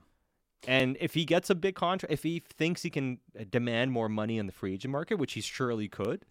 And 0.67 0.97
if 0.99 1.13
he 1.13 1.23
gets 1.23 1.49
a 1.49 1.55
big 1.55 1.75
contract, 1.75 2.11
if 2.11 2.23
he 2.23 2.43
thinks 2.57 2.81
he 2.81 2.89
can 2.89 3.19
uh, 3.39 3.45
demand 3.49 3.91
more 3.91 4.09
money 4.09 4.37
in 4.37 4.45
the 4.45 4.51
free 4.51 4.73
agent 4.73 4.91
market, 4.91 5.15
which 5.15 5.33
he 5.33 5.41
surely 5.41 5.87
could, 5.87 6.25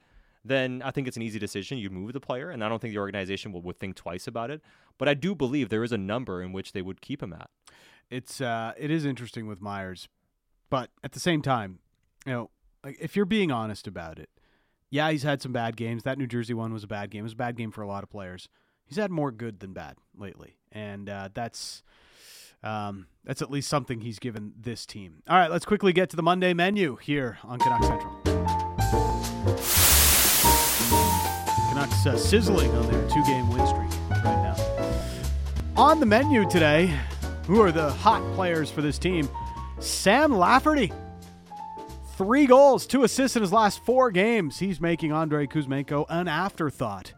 then 0.44 0.82
I 0.84 0.90
think 0.90 1.08
it's 1.08 1.16
an 1.16 1.22
easy 1.22 1.38
decision. 1.38 1.78
You 1.78 1.90
move 1.90 2.12
the 2.12 2.20
player, 2.20 2.50
and 2.50 2.62
I 2.62 2.68
don't 2.68 2.80
think 2.80 2.92
the 2.92 3.00
organization 3.00 3.52
will, 3.52 3.62
would 3.62 3.80
think 3.80 3.96
twice 3.96 4.26
about 4.26 4.50
it. 4.50 4.60
But 4.98 5.08
I 5.08 5.14
do 5.14 5.34
believe 5.34 5.68
there 5.70 5.84
is 5.84 5.92
a 5.92 5.98
number 5.98 6.42
in 6.42 6.52
which 6.52 6.72
they 6.72 6.82
would 6.82 7.00
keep 7.00 7.22
him 7.22 7.32
at. 7.32 7.48
It's 8.10 8.40
uh, 8.40 8.72
it 8.76 8.90
is 8.90 9.04
interesting 9.04 9.46
with 9.46 9.60
Myers, 9.60 10.08
but 10.70 10.90
at 11.02 11.12
the 11.12 11.20
same 11.20 11.42
time, 11.42 11.78
you 12.26 12.32
know, 12.32 12.50
if 12.84 13.16
you're 13.16 13.24
being 13.24 13.50
honest 13.50 13.86
about 13.86 14.18
it, 14.18 14.30
yeah, 14.90 15.10
he's 15.10 15.22
had 15.22 15.42
some 15.42 15.52
bad 15.52 15.76
games. 15.76 16.02
That 16.04 16.18
New 16.18 16.26
Jersey 16.26 16.54
one 16.54 16.72
was 16.72 16.84
a 16.84 16.88
bad 16.88 17.10
game. 17.10 17.20
It 17.20 17.24
was 17.24 17.32
a 17.32 17.36
bad 17.36 17.56
game 17.56 17.70
for 17.70 17.82
a 17.82 17.86
lot 17.86 18.02
of 18.02 18.10
players. 18.10 18.48
He's 18.86 18.96
had 18.96 19.10
more 19.10 19.30
good 19.30 19.60
than 19.60 19.72
bad 19.72 19.96
lately, 20.16 20.56
and 20.72 21.10
uh, 21.10 21.28
that's 21.34 21.82
um, 22.62 23.06
that's 23.24 23.42
at 23.42 23.50
least 23.50 23.68
something 23.68 24.00
he's 24.00 24.18
given 24.18 24.54
this 24.58 24.86
team. 24.86 25.22
All 25.28 25.36
right, 25.36 25.50
let's 25.50 25.66
quickly 25.66 25.92
get 25.92 26.08
to 26.10 26.16
the 26.16 26.22
Monday 26.22 26.54
menu 26.54 26.96
here 26.96 27.38
on 27.44 27.58
Canuck 27.58 27.84
Central. 27.84 28.16
Canucks 31.68 32.06
uh, 32.06 32.16
sizzling 32.16 32.70
on 32.70 32.90
their 32.90 33.08
two-game 33.10 33.50
win 33.50 33.66
streak 33.66 33.90
right 34.10 34.24
now. 34.24 34.56
On 35.76 36.00
the 36.00 36.06
menu 36.06 36.48
today, 36.48 36.92
who 37.46 37.60
are 37.60 37.70
the 37.70 37.90
hot 37.90 38.22
players 38.34 38.70
for 38.70 38.82
this 38.82 38.98
team? 38.98 39.28
Sam 39.80 40.32
Lafferty. 40.32 40.92
Three 42.18 42.46
goals, 42.46 42.84
two 42.84 43.04
assists 43.04 43.36
in 43.36 43.42
his 43.42 43.52
last 43.52 43.84
four 43.84 44.10
games. 44.10 44.58
He's 44.58 44.80
making 44.80 45.12
Andrei 45.12 45.46
Kuzmenko 45.46 46.04
an 46.08 46.26
afterthought 46.26 47.12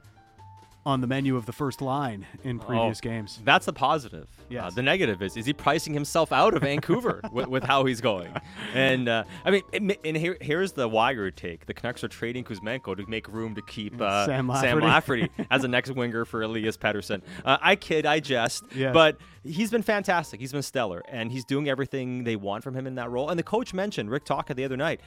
on 0.86 1.02
the 1.02 1.06
menu 1.06 1.36
of 1.36 1.44
the 1.44 1.52
first 1.52 1.82
line 1.82 2.26
in 2.42 2.58
previous 2.58 2.98
Oh, 2.98 3.08
games. 3.08 3.40
That's 3.44 3.68
a 3.68 3.72
positive. 3.72 4.26
Yes. 4.48 4.64
Uh, 4.64 4.70
the 4.76 4.82
negative 4.82 5.20
is 5.22 5.36
is 5.36 5.44
he 5.46 5.52
pricing 5.52 5.92
himself 5.92 6.32
out 6.32 6.54
of 6.54 6.62
Vancouver 6.62 7.20
with, 7.32 7.48
with 7.48 7.64
how 7.64 7.84
he's 7.84 8.00
going? 8.00 8.32
And 8.74 9.08
uh, 9.08 9.24
I 9.44 9.50
mean, 9.50 9.62
it, 9.72 10.00
and 10.04 10.16
here, 10.16 10.38
here's 10.40 10.72
the 10.72 10.88
Weiger 10.88 11.34
take: 11.34 11.66
the 11.66 11.74
Canucks 11.74 12.02
are 12.02 12.08
trading 12.08 12.44
Kuzmenko 12.44 12.96
to 12.96 13.06
make 13.08 13.28
room 13.28 13.54
to 13.56 13.62
keep 13.62 14.00
uh, 14.00 14.24
Sam 14.26 14.50
Sam 14.54 14.80
Lafferty. 14.80 15.20
Lafferty 15.28 15.30
as 15.50 15.62
the 15.62 15.68
next 15.68 15.90
winger 15.92 16.24
for 16.24 16.42
Elias 16.42 16.76
Pettersson. 16.78 17.20
Uh, 17.44 17.58
I 17.60 17.76
kid, 17.76 18.06
I 18.06 18.20
jest, 18.20 18.64
Yes. 18.74 18.94
but 18.94 19.18
he's 19.44 19.70
been 19.70 19.82
fantastic. 19.82 20.40
He's 20.40 20.52
been 20.52 20.62
stellar, 20.62 21.02
and 21.08 21.30
he's 21.30 21.44
doing 21.44 21.68
everything 21.68 22.24
they 22.24 22.36
want 22.36 22.64
from 22.64 22.74
him 22.74 22.86
in 22.86 22.94
that 22.94 23.10
role. 23.10 23.28
And 23.28 23.38
the 23.38 23.42
coach 23.44 23.74
mentioned 23.74 24.10
Rick 24.10 24.24
Tocchet 24.24 24.56
the 24.56 24.64
other 24.64 24.76
night 24.78 25.00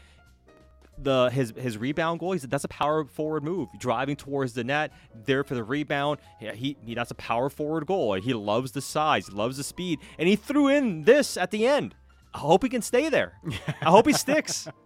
the 0.98 1.30
his 1.32 1.54
his 1.58 1.78
rebound 1.78 2.20
goal. 2.20 2.34
He 2.34 2.40
said 2.40 2.50
that's 2.50 2.64
a 2.64 2.70
power 2.70 3.06
forward 3.06 3.44
move, 3.44 3.70
driving 3.80 4.16
towards 4.16 4.54
the 4.54 4.64
net, 4.64 4.92
there 5.26 5.44
for 5.44 5.56
the 5.56 5.64
rebound. 5.64 6.20
Yeah, 6.40 6.54
he, 6.54 6.78
he 6.86 6.94
that's 6.96 7.12
a 7.12 7.16
power 7.16 7.50
forward 7.50 7.86
goal. 7.86 8.14
He 8.14 8.34
loves 8.34 8.72
the 8.72 8.82
size, 8.82 9.28
he 9.28 9.34
loves 9.34 9.58
the 9.58 9.64
speed, 9.64 10.00
and 10.18 10.28
he 10.28 10.36
threw 10.36 10.68
in 10.68 11.04
this 11.04 11.38
at 11.38 11.52
the 11.52 11.66
end. 11.66 11.96
I 12.34 12.40
hope 12.40 12.64
he 12.64 12.70
can 12.70 12.82
stay 12.82 13.10
there. 13.10 13.34
I 13.82 13.90
hope 13.90 14.08
he 14.08 14.14
sticks. 14.14 14.68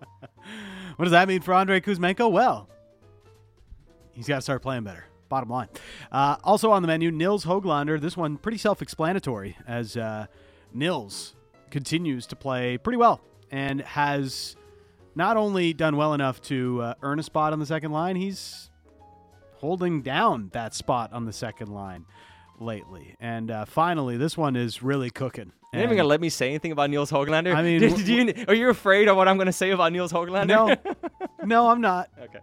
What 0.97 1.05
does 1.05 1.11
that 1.11 1.27
mean 1.27 1.41
for 1.41 1.53
Andrei 1.53 1.79
Kuzmenko? 1.79 2.31
Well, 2.31 2.67
he's 4.13 4.27
got 4.27 4.37
to 4.37 4.41
start 4.41 4.63
playing 4.63 4.83
better. 4.83 5.05
Bottom 5.29 5.47
line. 5.47 5.67
Uh, 6.11 6.37
also 6.43 6.71
on 6.71 6.81
the 6.81 6.87
menu, 6.87 7.11
Nils 7.11 7.45
Hoglander. 7.45 8.01
This 8.01 8.17
one 8.17 8.37
pretty 8.37 8.57
self-explanatory 8.57 9.57
as 9.67 9.95
uh, 9.95 10.25
Nils 10.73 11.35
continues 11.69 12.25
to 12.27 12.35
play 12.35 12.79
pretty 12.79 12.97
well 12.97 13.21
and 13.51 13.81
has 13.81 14.55
not 15.17 15.35
only 15.35 15.73
done 15.73 15.97
well 15.97 16.13
enough 16.13 16.39
to 16.43 16.81
uh, 16.81 16.93
earn 17.01 17.19
a 17.19 17.23
spot 17.23 17.51
on 17.51 17.59
the 17.59 17.65
second 17.65 17.91
line, 17.91 18.15
he's 18.15 18.69
holding 19.55 20.03
down 20.03 20.49
that 20.53 20.75
spot 20.75 21.11
on 21.11 21.25
the 21.25 21.33
second 21.33 21.69
line 21.73 22.05
lately. 22.59 23.15
And 23.19 23.49
uh, 23.49 23.65
finally, 23.65 24.15
this 24.15 24.37
one 24.37 24.55
is 24.55 24.83
really 24.83 25.09
cooking. 25.09 25.51
You're 25.73 25.81
not 25.81 25.85
even 25.85 25.97
gonna 25.97 26.07
let 26.09 26.21
me 26.21 26.29
say 26.29 26.49
anything 26.49 26.71
about 26.71 26.89
Nils 26.89 27.11
Hoglander. 27.11 27.53
I 27.53 27.61
mean, 27.61 27.79
Did- 27.81 27.89
w- 27.89 28.05
did 28.25 28.37
you, 28.37 28.45
are 28.47 28.53
you 28.53 28.69
afraid 28.69 29.07
of 29.09 29.17
what 29.17 29.27
I'm 29.27 29.37
gonna 29.37 29.51
say 29.51 29.71
about 29.71 29.91
Nils 29.91 30.13
Hoglander? 30.13 30.47
no, 30.47 30.75
no, 31.43 31.69
I'm 31.69 31.81
not. 31.81 32.09
okay. 32.21 32.39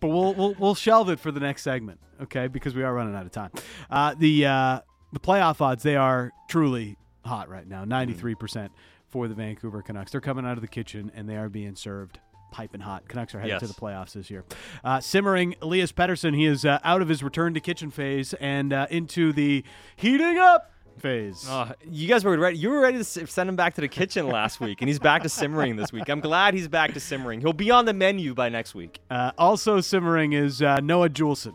but 0.00 0.08
we'll, 0.08 0.34
we'll 0.34 0.54
we'll 0.58 0.74
shelve 0.74 1.08
it 1.10 1.20
for 1.20 1.30
the 1.30 1.40
next 1.40 1.62
segment, 1.62 2.00
okay? 2.22 2.48
Because 2.48 2.74
we 2.74 2.82
are 2.82 2.92
running 2.92 3.14
out 3.14 3.24
of 3.26 3.32
time. 3.32 3.52
Uh, 3.90 4.14
the 4.18 4.46
uh, 4.46 4.80
the 5.12 5.20
playoff 5.20 5.60
odds 5.60 5.82
they 5.82 5.96
are 5.96 6.32
truly 6.48 6.96
hot 7.24 7.48
right 7.48 7.66
now, 7.66 7.84
ninety 7.84 8.12
three 8.14 8.34
percent 8.34 8.72
for 9.12 9.28
the 9.28 9.34
Vancouver 9.34 9.82
Canucks. 9.82 10.10
They're 10.10 10.20
coming 10.22 10.46
out 10.46 10.56
of 10.56 10.62
the 10.62 10.68
kitchen 10.68 11.12
and 11.14 11.28
they 11.28 11.36
are 11.36 11.50
being 11.50 11.76
served 11.76 12.18
piping 12.50 12.80
hot. 12.80 13.06
Canucks 13.08 13.34
are 13.34 13.40
headed 13.40 13.60
to 13.60 13.66
the 13.66 13.74
playoffs 13.74 14.14
this 14.14 14.30
year. 14.30 14.44
Uh, 14.82 15.00
simmering 15.00 15.54
Elias 15.62 15.92
Pettersson, 15.92 16.34
he 16.34 16.46
is 16.46 16.64
uh, 16.64 16.78
out 16.82 17.02
of 17.02 17.08
his 17.08 17.22
return 17.22 17.54
to 17.54 17.60
kitchen 17.60 17.90
phase 17.90 18.34
and 18.34 18.72
uh, 18.72 18.86
into 18.90 19.32
the 19.32 19.64
heating 19.96 20.38
up 20.38 20.72
phase. 20.98 21.46
Uh, 21.48 21.74
you 21.84 22.08
guys 22.08 22.24
were 22.24 22.36
ready. 22.38 22.56
You 22.58 22.70
were 22.70 22.80
ready 22.80 22.98
to 22.98 23.04
send 23.04 23.48
him 23.48 23.56
back 23.56 23.74
to 23.74 23.80
the 23.80 23.88
kitchen 23.88 24.28
last 24.28 24.60
week, 24.60 24.80
and 24.82 24.88
he's 24.88 24.98
back 24.98 25.22
to 25.22 25.28
simmering 25.28 25.76
this 25.76 25.92
week. 25.92 26.08
I'm 26.08 26.20
glad 26.20 26.54
he's 26.54 26.68
back 26.68 26.92
to 26.94 27.00
simmering. 27.00 27.40
He'll 27.40 27.52
be 27.52 27.70
on 27.70 27.84
the 27.84 27.94
menu 27.94 28.34
by 28.34 28.48
next 28.48 28.74
week. 28.74 29.00
Uh, 29.10 29.32
also 29.38 29.80
simmering 29.80 30.32
is 30.32 30.60
uh, 30.62 30.80
Noah 30.80 31.08
Juulsen. 31.08 31.54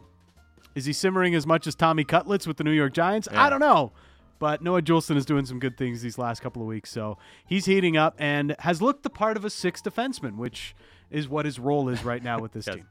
Is 0.76 0.86
he 0.86 0.93
simmering 0.93 1.34
as 1.34 1.48
much 1.48 1.65
as 1.65 1.76
Tommy 1.76 2.04
Cutlets 2.04 2.46
with 2.46 2.58
the 2.58 2.63
New 2.63 2.72
York 2.72 2.93
Giants? 2.93 3.28
Yeah. 3.32 3.43
I 3.43 3.50
don't 3.50 3.60
know. 3.60 3.93
But 4.39 4.62
Noah 4.62 4.82
Juulsen 4.82 5.15
is 5.17 5.26
doing 5.26 5.45
some 5.45 5.60
good 5.60 5.78
things 5.78 6.02
these 6.02 6.17
last 6.17 6.41
couple 6.41 6.62
of 6.62 6.67
weeks. 6.67 6.89
So 6.91 7.17
he's 7.45 7.65
heating 7.65 7.97
up 7.97 8.15
and 8.19 8.56
has 8.60 8.82
looked 8.82 9.04
the 9.04 9.10
part 9.10 9.38
of 9.38 9.43
a 9.45 9.50
sixth 9.50 9.84
defenseman, 9.84 10.36
which 10.38 10.76
is 11.10 11.28
what 11.28 11.45
his 11.45 11.58
role 11.60 11.89
is 11.89 12.04
right 12.04 12.23
now 12.23 12.39
with 12.39 12.52
this 12.52 12.67
Yes. 12.67 12.76
team. 12.76 12.88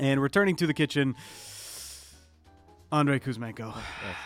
And 0.00 0.22
returning 0.22 0.56
to 0.56 0.66
the 0.66 0.74
kitchen, 0.74 1.14
Andrei 2.92 3.18
Kuzmenko. 3.18 3.74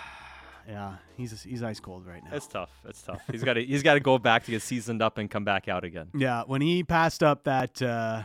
yeah, 0.69 0.97
he's 1.17 1.43
he's 1.43 1.63
ice 1.63 1.81
cold 1.81 2.07
right 2.07 2.23
now. 2.25 2.31
It's 2.37 2.47
tough. 2.47 2.71
It's 2.87 3.03
tough. 3.03 3.21
He's 3.31 3.43
got 3.43 3.55
to 3.55 3.65
he's 3.65 3.83
got 3.83 3.95
to 3.95 4.01
go 4.01 4.19
back 4.19 4.45
to 4.45 4.51
get 4.51 4.63
seasoned 4.63 5.03
up 5.03 5.19
and 5.19 5.31
come 5.31 5.45
back 5.45 5.69
out 5.69 5.85
again. 5.85 6.09
Yeah, 6.15 6.43
when 6.47 6.61
he 6.61 6.85
passed 6.85 7.23
up 7.23 7.45
that 7.45 7.81
uh, 7.83 8.23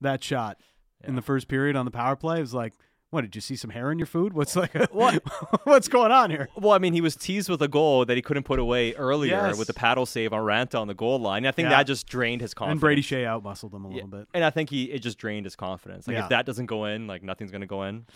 that 0.00 0.22
shot 0.22 0.58
in 1.04 1.14
the 1.14 1.22
first 1.22 1.48
period 1.48 1.76
on 1.76 1.84
the 1.84 1.90
power 1.90 2.16
play, 2.16 2.38
it 2.38 2.42
was 2.42 2.52
like, 2.54 2.74
what 3.10 3.22
did 3.22 3.34
you 3.34 3.40
see 3.40 3.56
some 3.56 3.70
hair 3.70 3.90
in 3.90 3.98
your 3.98 4.06
food? 4.06 4.32
What's 4.32 4.54
like 4.56 4.72
What? 4.92 5.22
what's 5.64 5.88
going 5.88 6.12
on 6.12 6.30
here? 6.30 6.48
Well, 6.56 6.72
I 6.72 6.78
mean, 6.78 6.92
he 6.92 7.00
was 7.00 7.16
teased 7.16 7.48
with 7.48 7.60
a 7.62 7.68
goal 7.68 8.04
that 8.04 8.16
he 8.16 8.22
couldn't 8.22 8.44
put 8.44 8.58
away 8.58 8.94
earlier 8.94 9.32
Yes. 9.48 9.58
with 9.58 9.66
the 9.66 9.74
paddle 9.74 10.06
save 10.06 10.32
on 10.32 10.42
Raanta 10.44 10.80
on 10.80 10.86
the 10.86 10.94
goal 10.94 11.18
line. 11.18 11.44
I 11.46 11.50
think 11.52 11.66
Yeah. 11.66 11.76
that 11.78 11.84
just 11.88 12.06
drained 12.06 12.40
his 12.40 12.54
confidence. 12.54 12.74
And 12.76 12.80
Brady 12.80 13.02
Skjei 13.02 13.24
outmuscled 13.24 13.74
him 13.74 13.84
a 13.84 13.88
Yeah. 13.88 13.94
little 13.94 14.08
bit. 14.10 14.28
And 14.32 14.44
I 14.44 14.50
think 14.50 14.70
he 14.70 14.84
it 14.84 15.00
just 15.00 15.18
drained 15.18 15.44
his 15.46 15.56
confidence. 15.56 16.06
Like 16.06 16.16
Yeah. 16.16 16.22
if 16.24 16.28
that 16.30 16.46
doesn't 16.46 16.66
go 16.66 16.84
in, 16.84 17.06
like 17.06 17.22
nothing's 17.22 17.50
gonna 17.50 17.66
go 17.66 17.82
in. 17.82 18.06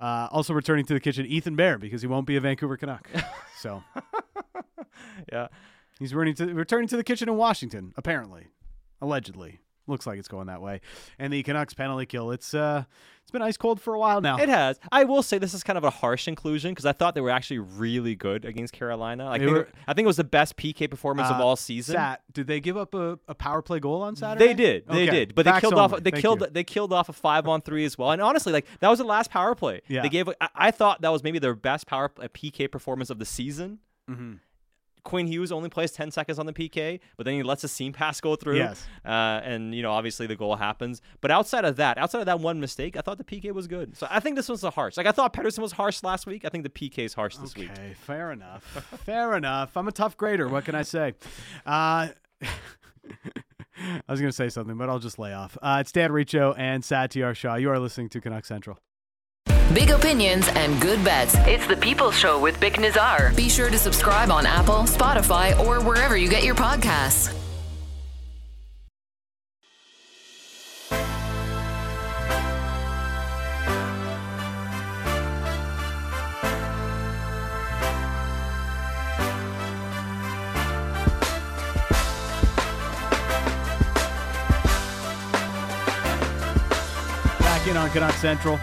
Uh, 0.00 0.28
also 0.30 0.54
returning 0.54 0.86
to 0.86 0.94
the 0.94 1.00
kitchen, 1.00 1.26
Ethan 1.26 1.56
Bear 1.56 1.76
because 1.76 2.00
he 2.00 2.06
won't 2.08 2.26
be 2.26 2.36
a 2.36 2.40
Vancouver 2.40 2.78
Canuck. 2.78 3.08
so 3.58 3.82
Yeah. 5.30 5.48
he's 5.98 6.14
returning 6.14 6.34
to 6.36 6.54
returning 6.54 6.88
to 6.88 6.96
the 6.96 7.04
kitchen 7.04 7.28
in 7.28 7.36
Washington, 7.36 7.92
apparently, 7.96 8.46
allegedly. 9.02 9.60
Looks 9.90 10.06
like 10.06 10.18
it's 10.18 10.28
going 10.28 10.46
that 10.46 10.62
way. 10.62 10.80
And 11.18 11.32
the 11.32 11.42
Canucks 11.42 11.74
penalty 11.74 12.06
kill. 12.06 12.30
It's 12.30 12.54
uh, 12.54 12.84
it's 13.22 13.30
been 13.30 13.42
ice 13.42 13.56
cold 13.56 13.80
for 13.80 13.94
a 13.94 13.98
while 13.98 14.20
now. 14.20 14.38
It 14.38 14.48
has. 14.48 14.78
I 14.90 15.04
will 15.04 15.22
say 15.22 15.38
this 15.38 15.52
is 15.52 15.62
kind 15.62 15.76
of 15.76 15.84
a 15.84 15.90
harsh 15.90 16.26
inclusion 16.28 16.72
because 16.72 16.86
I 16.86 16.92
thought 16.92 17.14
they 17.14 17.20
were 17.20 17.30
actually 17.30 17.58
really 17.58 18.14
good 18.14 18.44
against 18.44 18.72
Carolina. 18.72 19.30
Think, 19.38 19.50
were- 19.50 19.68
I 19.86 19.92
think 19.94 20.04
it 20.04 20.06
was 20.06 20.16
the 20.16 20.24
best 20.24 20.56
PK 20.56 20.88
performance 20.90 21.28
of 21.28 21.40
Uh, 21.40 21.44
all 21.44 21.56
season. 21.56 21.94
Sat, 21.96 22.22
did 22.32 22.46
they 22.46 22.60
give 22.60 22.76
up 22.76 22.94
a, 22.94 23.18
a 23.28 23.34
power 23.34 23.62
play 23.62 23.78
goal 23.80 24.02
on 24.02 24.16
Saturday? 24.16 24.46
They 24.48 24.54
did, 24.54 24.86
they 24.88 25.02
Okay. 25.08 25.10
did, 25.10 25.34
but 25.34 25.44
they 25.44 25.60
killed 25.60 25.74
only. 25.74 25.94
off. 25.96 26.02
They 26.02 26.10
Thank 26.10 26.22
killed. 26.22 26.40
you. 26.40 26.46
They 26.50 26.64
killed 26.64 26.92
off 26.92 27.08
a 27.08 27.12
five 27.12 27.46
on 27.46 27.60
three 27.60 27.84
as 27.84 27.98
well. 27.98 28.10
And 28.12 28.22
honestly, 28.22 28.52
like 28.52 28.66
that 28.80 28.88
was 28.88 28.98
the 29.00 29.04
last 29.04 29.30
power 29.30 29.54
play. 29.54 29.80
Yeah. 29.88 30.02
They 30.02 30.08
gave. 30.08 30.28
I, 30.40 30.48
I 30.54 30.70
thought 30.70 31.02
that 31.02 31.10
was 31.10 31.22
maybe 31.22 31.38
their 31.38 31.54
best 31.54 31.86
power 31.86 32.08
PK 32.08 32.70
performance 32.70 33.10
of 33.10 33.18
the 33.18 33.26
season. 33.26 33.78
Mhm. 34.10 34.38
Quinn 35.04 35.26
Hughes 35.26 35.52
only 35.52 35.68
plays 35.68 35.92
10 35.92 36.10
seconds 36.10 36.38
on 36.38 36.46
the 36.46 36.52
PK, 36.52 37.00
but 37.16 37.24
then 37.24 37.34
he 37.34 37.42
lets 37.42 37.64
a 37.64 37.68
seam 37.68 37.92
pass 37.92 38.20
go 38.20 38.36
through. 38.36 38.56
Yes. 38.56 38.84
Uh, 39.04 39.08
and, 39.42 39.74
you 39.74 39.82
know, 39.82 39.92
obviously 39.92 40.26
the 40.26 40.36
goal 40.36 40.56
happens. 40.56 41.02
But 41.20 41.30
outside 41.30 41.64
of 41.64 41.76
that, 41.76 41.98
outside 41.98 42.20
of 42.20 42.26
that 42.26 42.40
one 42.40 42.60
mistake, 42.60 42.96
I 42.96 43.00
thought 43.00 43.18
the 43.18 43.24
PK 43.24 43.52
was 43.52 43.66
good. 43.66 43.96
So 43.96 44.06
I 44.10 44.20
think 44.20 44.36
this 44.36 44.48
one's 44.48 44.64
a 44.64 44.70
harsh. 44.70 44.96
Like 44.96 45.06
I 45.06 45.12
thought 45.12 45.32
Pettersson 45.32 45.60
was 45.60 45.72
harsh 45.72 46.02
last 46.02 46.26
week. 46.26 46.44
I 46.44 46.48
think 46.48 46.64
the 46.64 46.70
PK 46.70 46.98
is 47.04 47.14
harsh 47.14 47.36
this 47.36 47.56
week. 47.56 47.70
Okay, 47.72 47.94
fair 47.94 48.32
enough. 48.32 48.62
fair 49.04 49.36
enough. 49.36 49.76
I'm 49.76 49.88
a 49.88 49.92
tough 49.92 50.16
grader. 50.16 50.48
What 50.48 50.64
can 50.64 50.74
I 50.74 50.82
say? 50.82 51.14
Uh, 51.66 52.08
I 53.80 54.02
was 54.08 54.20
going 54.20 54.30
to 54.30 54.36
say 54.36 54.48
something, 54.48 54.76
but 54.76 54.90
I'll 54.90 54.98
just 54.98 55.18
lay 55.18 55.32
off. 55.32 55.56
Uh, 55.62 55.78
it's 55.80 55.92
Dan 55.92 56.12
Riccio 56.12 56.52
and 56.54 56.82
Satiar 56.82 57.34
Shah. 57.34 57.54
You 57.54 57.70
are 57.70 57.78
listening 57.78 58.08
to 58.10 58.20
Canuck 58.20 58.44
Central. 58.44 58.78
Big 59.72 59.90
opinions 59.90 60.48
and 60.56 60.80
good 60.80 61.04
bets. 61.04 61.36
It's 61.46 61.64
the 61.68 61.76
People's 61.76 62.18
Show 62.18 62.40
with 62.40 62.58
Bik 62.58 62.72
Nijjar. 62.72 63.36
Be 63.36 63.48
sure 63.48 63.70
to 63.70 63.78
subscribe 63.78 64.32
on 64.32 64.44
Apple, 64.44 64.82
Spotify, 64.82 65.56
or 65.60 65.80
wherever 65.80 66.16
you 66.16 66.28
get 66.28 66.42
your 66.42 66.56
podcasts. 66.56 67.32
Back 87.38 87.68
in 87.68 87.76
on 87.76 87.88
Canuck 87.90 88.14
Central. 88.14 88.58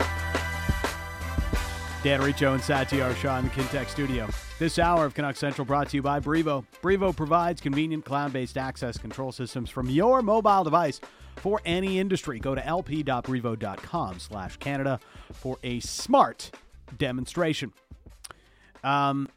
Dan 2.07 2.21
Riccio 2.21 2.53
and 2.53 2.63
Satiar 2.63 3.13
Shah 3.17 3.39
in 3.39 3.43
the 3.43 3.51
Kintec 3.51 3.89
studio. 3.89 4.29
This 4.59 4.79
hour 4.79 5.03
of 5.03 5.13
Canuck 5.13 5.35
Central 5.35 5.65
brought 5.65 5.89
to 5.89 5.97
you 5.97 6.01
by 6.01 6.21
Brivo. 6.21 6.63
Brivo 6.81 7.13
provides 7.13 7.59
convenient 7.59 8.05
cloud-based 8.05 8.57
access 8.57 8.97
control 8.97 9.33
systems 9.33 9.69
from 9.69 9.89
your 9.89 10.21
mobile 10.21 10.63
device 10.63 11.01
for 11.35 11.59
any 11.65 11.99
industry. 11.99 12.39
Go 12.39 12.55
to 12.55 12.61
lp.brivo.com 12.61 14.19
slash 14.19 14.55
Canada 14.55 15.01
for 15.33 15.57
a 15.63 15.81
smart 15.81 16.51
demonstration. 16.97 17.73
Um, 18.85 19.27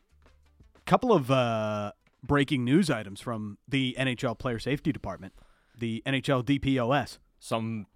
couple 0.86 1.12
of 1.12 1.28
uh, 1.28 1.90
breaking 2.22 2.64
news 2.64 2.88
items 2.88 3.20
from 3.20 3.58
the 3.66 3.96
NHL 3.98 4.38
Player 4.38 4.60
Safety 4.60 4.92
Department, 4.92 5.32
the 5.76 6.04
NHL 6.06 6.44
DPOS. 6.44 7.18
Some 7.40 7.88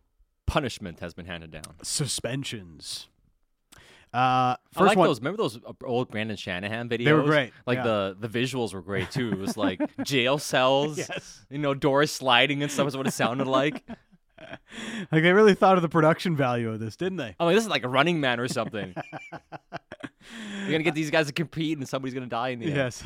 punishment 0.47 0.99
has 0.99 1.15
been 1.15 1.27
handed 1.27 1.53
down. 1.53 1.77
suspensions. 1.85 3.07
Uh, 4.15 4.55
I 4.77 4.85
like 4.85 4.97
one, 4.97 5.09
those. 5.09 5.19
Remember 5.19 5.39
those 5.39 5.57
uh, 5.57 5.73
old 5.83 6.09
Brendan 6.09 6.37
Shanahan 6.37 6.89
videos? 6.89 7.05
They 7.05 7.13
were 7.13 7.25
great, 7.25 7.53
Like 7.67 7.79
yeah. 7.79 7.83
the 7.83 8.17
the 8.21 8.29
visuals 8.29 8.73
were 8.73 8.81
great 8.81 9.11
too. 9.11 9.33
It 9.33 9.39
was 9.39 9.57
like 9.57 9.81
jail 10.05 10.39
cells. 10.39 10.99
Yes. 10.99 11.45
You 11.51 11.59
know, 11.59 11.75
doors 11.75 12.13
sliding 12.13 12.63
and 12.63 12.71
stuff 12.71 12.87
is 12.87 12.97
what 12.97 13.09
it 13.09 13.11
sounded 13.11 13.49
like. 13.49 13.83
like 14.39 15.11
they 15.11 15.33
really 15.33 15.55
thought 15.55 15.77
of 15.77 15.83
the 15.83 15.89
production 15.89 16.37
value 16.37 16.71
of 16.71 16.79
this, 16.79 16.95
didn't 16.95 17.17
they? 17.17 17.35
I'm 17.41 17.47
like, 17.47 17.57
this 17.57 17.65
is 17.65 17.71
like 17.71 17.83
a 17.83 17.89
Running 17.89 18.21
Man 18.21 18.39
or 18.39 18.47
something. 18.47 18.95
You're 19.33 20.71
gonna 20.71 20.85
get 20.85 20.95
these 20.95 21.11
guys 21.11 21.27
to 21.27 21.33
compete, 21.33 21.79
and 21.79 21.89
somebody's 21.89 22.15
gonna 22.15 22.27
die 22.27 22.51
in 22.51 22.61
the 22.61 22.67
end. 22.67 22.77
Yes. 22.77 23.03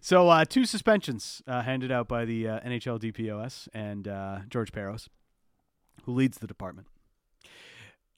so 0.00 0.28
uh, 0.28 0.44
two 0.44 0.64
suspensions 0.64 1.42
uh, 1.48 1.62
handed 1.62 1.90
out 1.90 2.06
by 2.06 2.24
the 2.24 2.46
uh, 2.46 2.60
NHL 2.60 3.00
DPOS 3.00 3.66
and 3.74 4.06
uh, 4.06 4.38
George 4.48 4.70
Parros, 4.70 5.08
who 6.04 6.12
leads 6.12 6.38
the 6.38 6.46
department. 6.46 6.86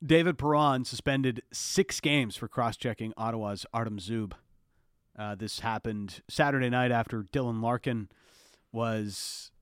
David 0.05 0.37
Perron 0.37 0.85
suspended 0.85 1.43
six 1.53 2.01
games 2.01 2.35
for 2.35 2.49
cross-checking 2.49 3.13
Ottawa's 3.17 3.65
Artem 3.73 3.99
Zub. 3.99 4.33
Uh, 5.17 5.35
this 5.35 5.61
happened 5.61 6.23
Saturday 6.29 6.71
night 6.71 6.91
after 6.91 7.23
Dylan 7.23 7.63
Larkin 7.63 8.09
was 8.73 9.53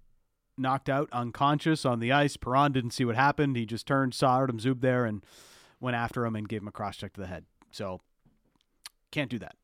knocked 0.56 0.88
out 0.88 1.08
unconscious 1.12 1.84
on 1.84 2.00
the 2.00 2.12
ice. 2.12 2.36
Perron 2.36 2.72
didn't 2.72 2.92
see 2.92 3.04
what 3.04 3.16
happened. 3.16 3.56
He 3.56 3.66
just 3.66 3.86
turned, 3.86 4.14
saw 4.14 4.32
Artem 4.32 4.58
Zub 4.58 4.80
there, 4.80 5.04
and 5.04 5.24
went 5.78 5.96
after 5.96 6.24
him 6.24 6.36
and 6.36 6.48
gave 6.48 6.62
him 6.62 6.68
a 6.68 6.72
cross-check 6.72 7.12
to 7.14 7.20
the 7.20 7.26
head. 7.26 7.44
So 7.70 8.00
can't 9.10 9.30
do 9.30 9.38
that. 9.40 9.56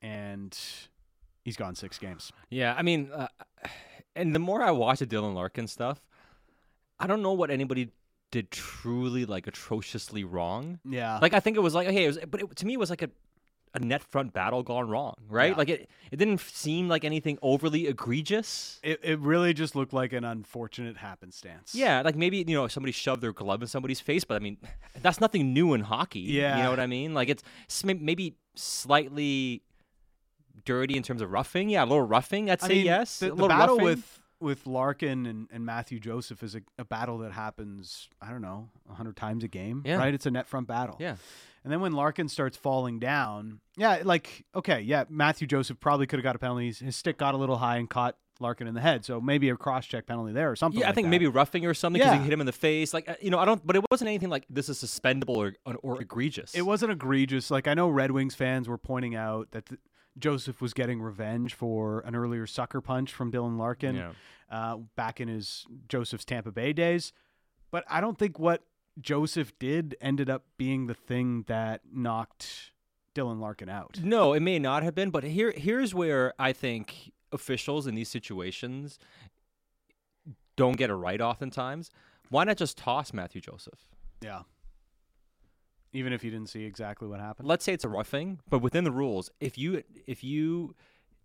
And 0.00 0.56
he's 1.44 1.56
gone 1.56 1.74
six 1.74 1.98
games. 1.98 2.32
Yeah, 2.48 2.74
I 2.76 2.82
mean, 2.82 3.10
uh, 3.12 3.28
and 4.16 4.34
the 4.34 4.40
more 4.40 4.62
I 4.62 4.70
watch 4.70 5.00
the 5.00 5.06
Dylan 5.06 5.34
Larkin 5.34 5.66
stuff, 5.66 6.00
I 7.00 7.08
don't 7.08 7.22
know 7.22 7.32
what 7.32 7.50
anybody 7.50 7.90
did 8.32 8.50
truly 8.50 9.24
like 9.24 9.46
atrociously 9.46 10.24
wrong. 10.24 10.80
Yeah. 10.84 11.20
Like 11.22 11.34
I 11.34 11.38
think 11.38 11.56
it 11.56 11.60
was 11.60 11.74
like 11.74 11.86
okay, 11.86 12.04
it 12.04 12.08
was, 12.08 12.18
but 12.28 12.40
it, 12.42 12.56
to 12.56 12.66
me 12.66 12.72
it 12.74 12.80
was 12.80 12.90
like 12.90 13.02
a 13.02 13.10
a 13.74 13.78
net 13.78 14.02
front 14.02 14.34
battle 14.34 14.62
gone 14.62 14.88
wrong, 14.88 15.14
right? 15.28 15.52
Yeah. 15.52 15.56
Like 15.56 15.68
it 15.68 15.88
it 16.10 16.16
didn't 16.16 16.40
seem 16.40 16.88
like 16.88 17.04
anything 17.04 17.38
overly 17.40 17.86
egregious. 17.86 18.80
It, 18.82 19.00
it 19.02 19.18
really 19.20 19.54
just 19.54 19.76
looked 19.76 19.92
like 19.92 20.12
an 20.12 20.24
unfortunate 20.24 20.96
happenstance. 20.96 21.74
Yeah, 21.74 22.02
like 22.02 22.16
maybe 22.16 22.38
you 22.38 22.54
know 22.56 22.66
somebody 22.68 22.92
shoved 22.92 23.22
their 23.22 23.32
glove 23.32 23.62
in 23.62 23.68
somebody's 23.68 24.00
face, 24.00 24.24
but 24.24 24.34
I 24.34 24.40
mean 24.40 24.56
that's 25.02 25.20
nothing 25.20 25.52
new 25.52 25.74
in 25.74 25.82
hockey. 25.82 26.20
Yeah. 26.20 26.56
you 26.56 26.62
know 26.64 26.70
what 26.70 26.80
I 26.80 26.86
mean. 26.86 27.14
Like 27.14 27.28
it's 27.28 27.42
maybe 27.84 28.36
slightly 28.54 29.62
dirty 30.64 30.96
in 30.96 31.02
terms 31.02 31.22
of 31.22 31.30
roughing. 31.30 31.68
Yeah, 31.68 31.84
a 31.84 31.86
little 31.86 32.02
roughing. 32.02 32.50
I'd 32.50 32.62
I 32.62 32.66
say 32.68 32.74
mean, 32.74 32.84
yes. 32.86 33.18
The, 33.18 33.26
a 33.26 33.28
the 33.28 33.34
little 33.34 33.48
battle 33.48 33.76
roughing. 33.76 33.84
with 33.84 34.21
with 34.42 34.66
Larkin 34.66 35.24
and, 35.26 35.48
and 35.52 35.64
Mathieu 35.64 35.98
Joseph 36.00 36.42
is 36.42 36.54
a, 36.54 36.60
a 36.78 36.84
battle 36.84 37.18
that 37.18 37.32
happens. 37.32 38.08
I 38.20 38.30
don't 38.30 38.42
know, 38.42 38.68
hundred 38.90 39.16
times 39.16 39.44
a 39.44 39.48
game. 39.48 39.82
Yeah. 39.86 39.96
Right. 39.96 40.12
It's 40.12 40.26
a 40.26 40.30
net 40.30 40.46
front 40.48 40.66
battle. 40.66 40.96
yeah. 40.98 41.16
And 41.64 41.72
then 41.72 41.80
when 41.80 41.92
Larkin 41.92 42.28
starts 42.28 42.56
falling 42.56 42.98
down, 42.98 43.60
yeah, 43.76 44.00
like 44.04 44.44
okay, 44.54 44.80
yeah, 44.80 45.04
Mathieu 45.08 45.46
Joseph 45.46 45.78
probably 45.78 46.06
could 46.08 46.18
have 46.18 46.24
got 46.24 46.34
a 46.34 46.40
penalty. 46.40 46.72
His- 46.72 46.96
stick 46.96 47.16
got 47.18 47.34
a 47.34 47.38
little 47.38 47.56
high 47.56 47.76
and 47.76 47.88
caught 47.88 48.16
Larkin 48.40 48.66
in 48.66 48.74
the 48.74 48.80
head, 48.80 49.04
so 49.04 49.20
maybe 49.20 49.48
a 49.48 49.56
cross 49.56 49.86
check 49.86 50.04
penalty 50.06 50.32
there 50.32 50.50
or 50.50 50.56
something. 50.56 50.80
Yeah, 50.80 50.88
I 50.90 50.92
think 50.92 51.04
that. 51.06 51.10
maybe 51.10 51.28
roughing 51.28 51.64
or 51.64 51.72
something 51.74 52.00
because 52.00 52.14
Yeah. 52.14 52.18
he 52.18 52.24
hit 52.24 52.32
him 52.32 52.40
in 52.40 52.46
the 52.46 52.52
face. 52.52 52.92
Like 52.92 53.08
uh, 53.08 53.14
you 53.20 53.30
know, 53.30 53.38
I 53.38 53.44
don't. 53.44 53.64
But 53.64 53.76
it 53.76 53.84
wasn't 53.92 54.08
anything 54.08 54.28
like 54.30 54.44
this 54.50 54.68
is 54.68 54.78
suspendable 54.82 55.36
or 55.36 55.54
or 55.84 56.02
egregious. 56.02 56.52
It 56.56 56.62
wasn't 56.62 56.90
egregious. 56.90 57.48
Like 57.48 57.68
I 57.68 57.74
know 57.74 57.88
Red 57.88 58.10
Wings 58.10 58.34
fans 58.34 58.68
were 58.68 58.78
pointing 58.78 59.14
out 59.14 59.52
that 59.52 59.66
th- 59.66 59.80
Joseph 60.18 60.60
was 60.60 60.74
getting 60.74 61.00
revenge 61.00 61.54
for 61.54 62.00
an 62.00 62.14
earlier 62.14 62.46
sucker 62.46 62.80
punch 62.80 63.12
from 63.12 63.32
Dylan 63.32 63.56
Larkin 63.58 63.96
Yeah. 63.96 64.12
uh, 64.50 64.76
back 64.96 65.20
in 65.20 65.28
his 65.28 65.66
Joseph's 65.88 66.24
Tampa 66.24 66.52
Bay 66.52 66.72
days. 66.72 67.12
But 67.70 67.84
I 67.88 68.00
don't 68.00 68.18
think 68.18 68.38
what 68.38 68.64
Joseph 69.00 69.58
did 69.58 69.96
ended 70.00 70.28
up 70.28 70.44
being 70.58 70.86
the 70.86 70.94
thing 70.94 71.44
that 71.48 71.80
knocked 71.90 72.72
Dylan 73.14 73.40
Larkin 73.40 73.68
out. 73.70 74.00
No, 74.02 74.32
it 74.34 74.40
may 74.40 74.58
not 74.58 74.82
have 74.82 74.94
been, 74.94 75.10
but 75.10 75.24
here 75.24 75.52
here's 75.56 75.94
where 75.94 76.34
I 76.38 76.52
think 76.52 77.12
officials 77.32 77.86
in 77.86 77.94
these 77.94 78.08
situations 78.10 78.98
don't 80.56 80.76
get 80.76 80.90
it 80.90 80.94
right 80.94 81.20
oftentimes. 81.20 81.90
Why 82.28 82.44
not 82.44 82.56
just 82.58 82.76
toss 82.78 83.12
Mathieu 83.12 83.40
Joseph? 83.40 83.88
Yeah. 84.20 84.42
Even 85.92 86.12
if 86.12 86.24
you 86.24 86.30
didn't 86.30 86.48
see 86.48 86.64
exactly 86.64 87.06
what 87.06 87.20
happened. 87.20 87.46
Let's 87.48 87.64
say 87.64 87.72
it's 87.72 87.84
a 87.84 87.88
roughing, 87.88 88.40
but 88.48 88.60
within 88.60 88.84
the 88.84 88.90
rules, 88.90 89.30
if 89.40 89.58
you 89.58 89.82
if 90.06 90.24
you 90.24 90.74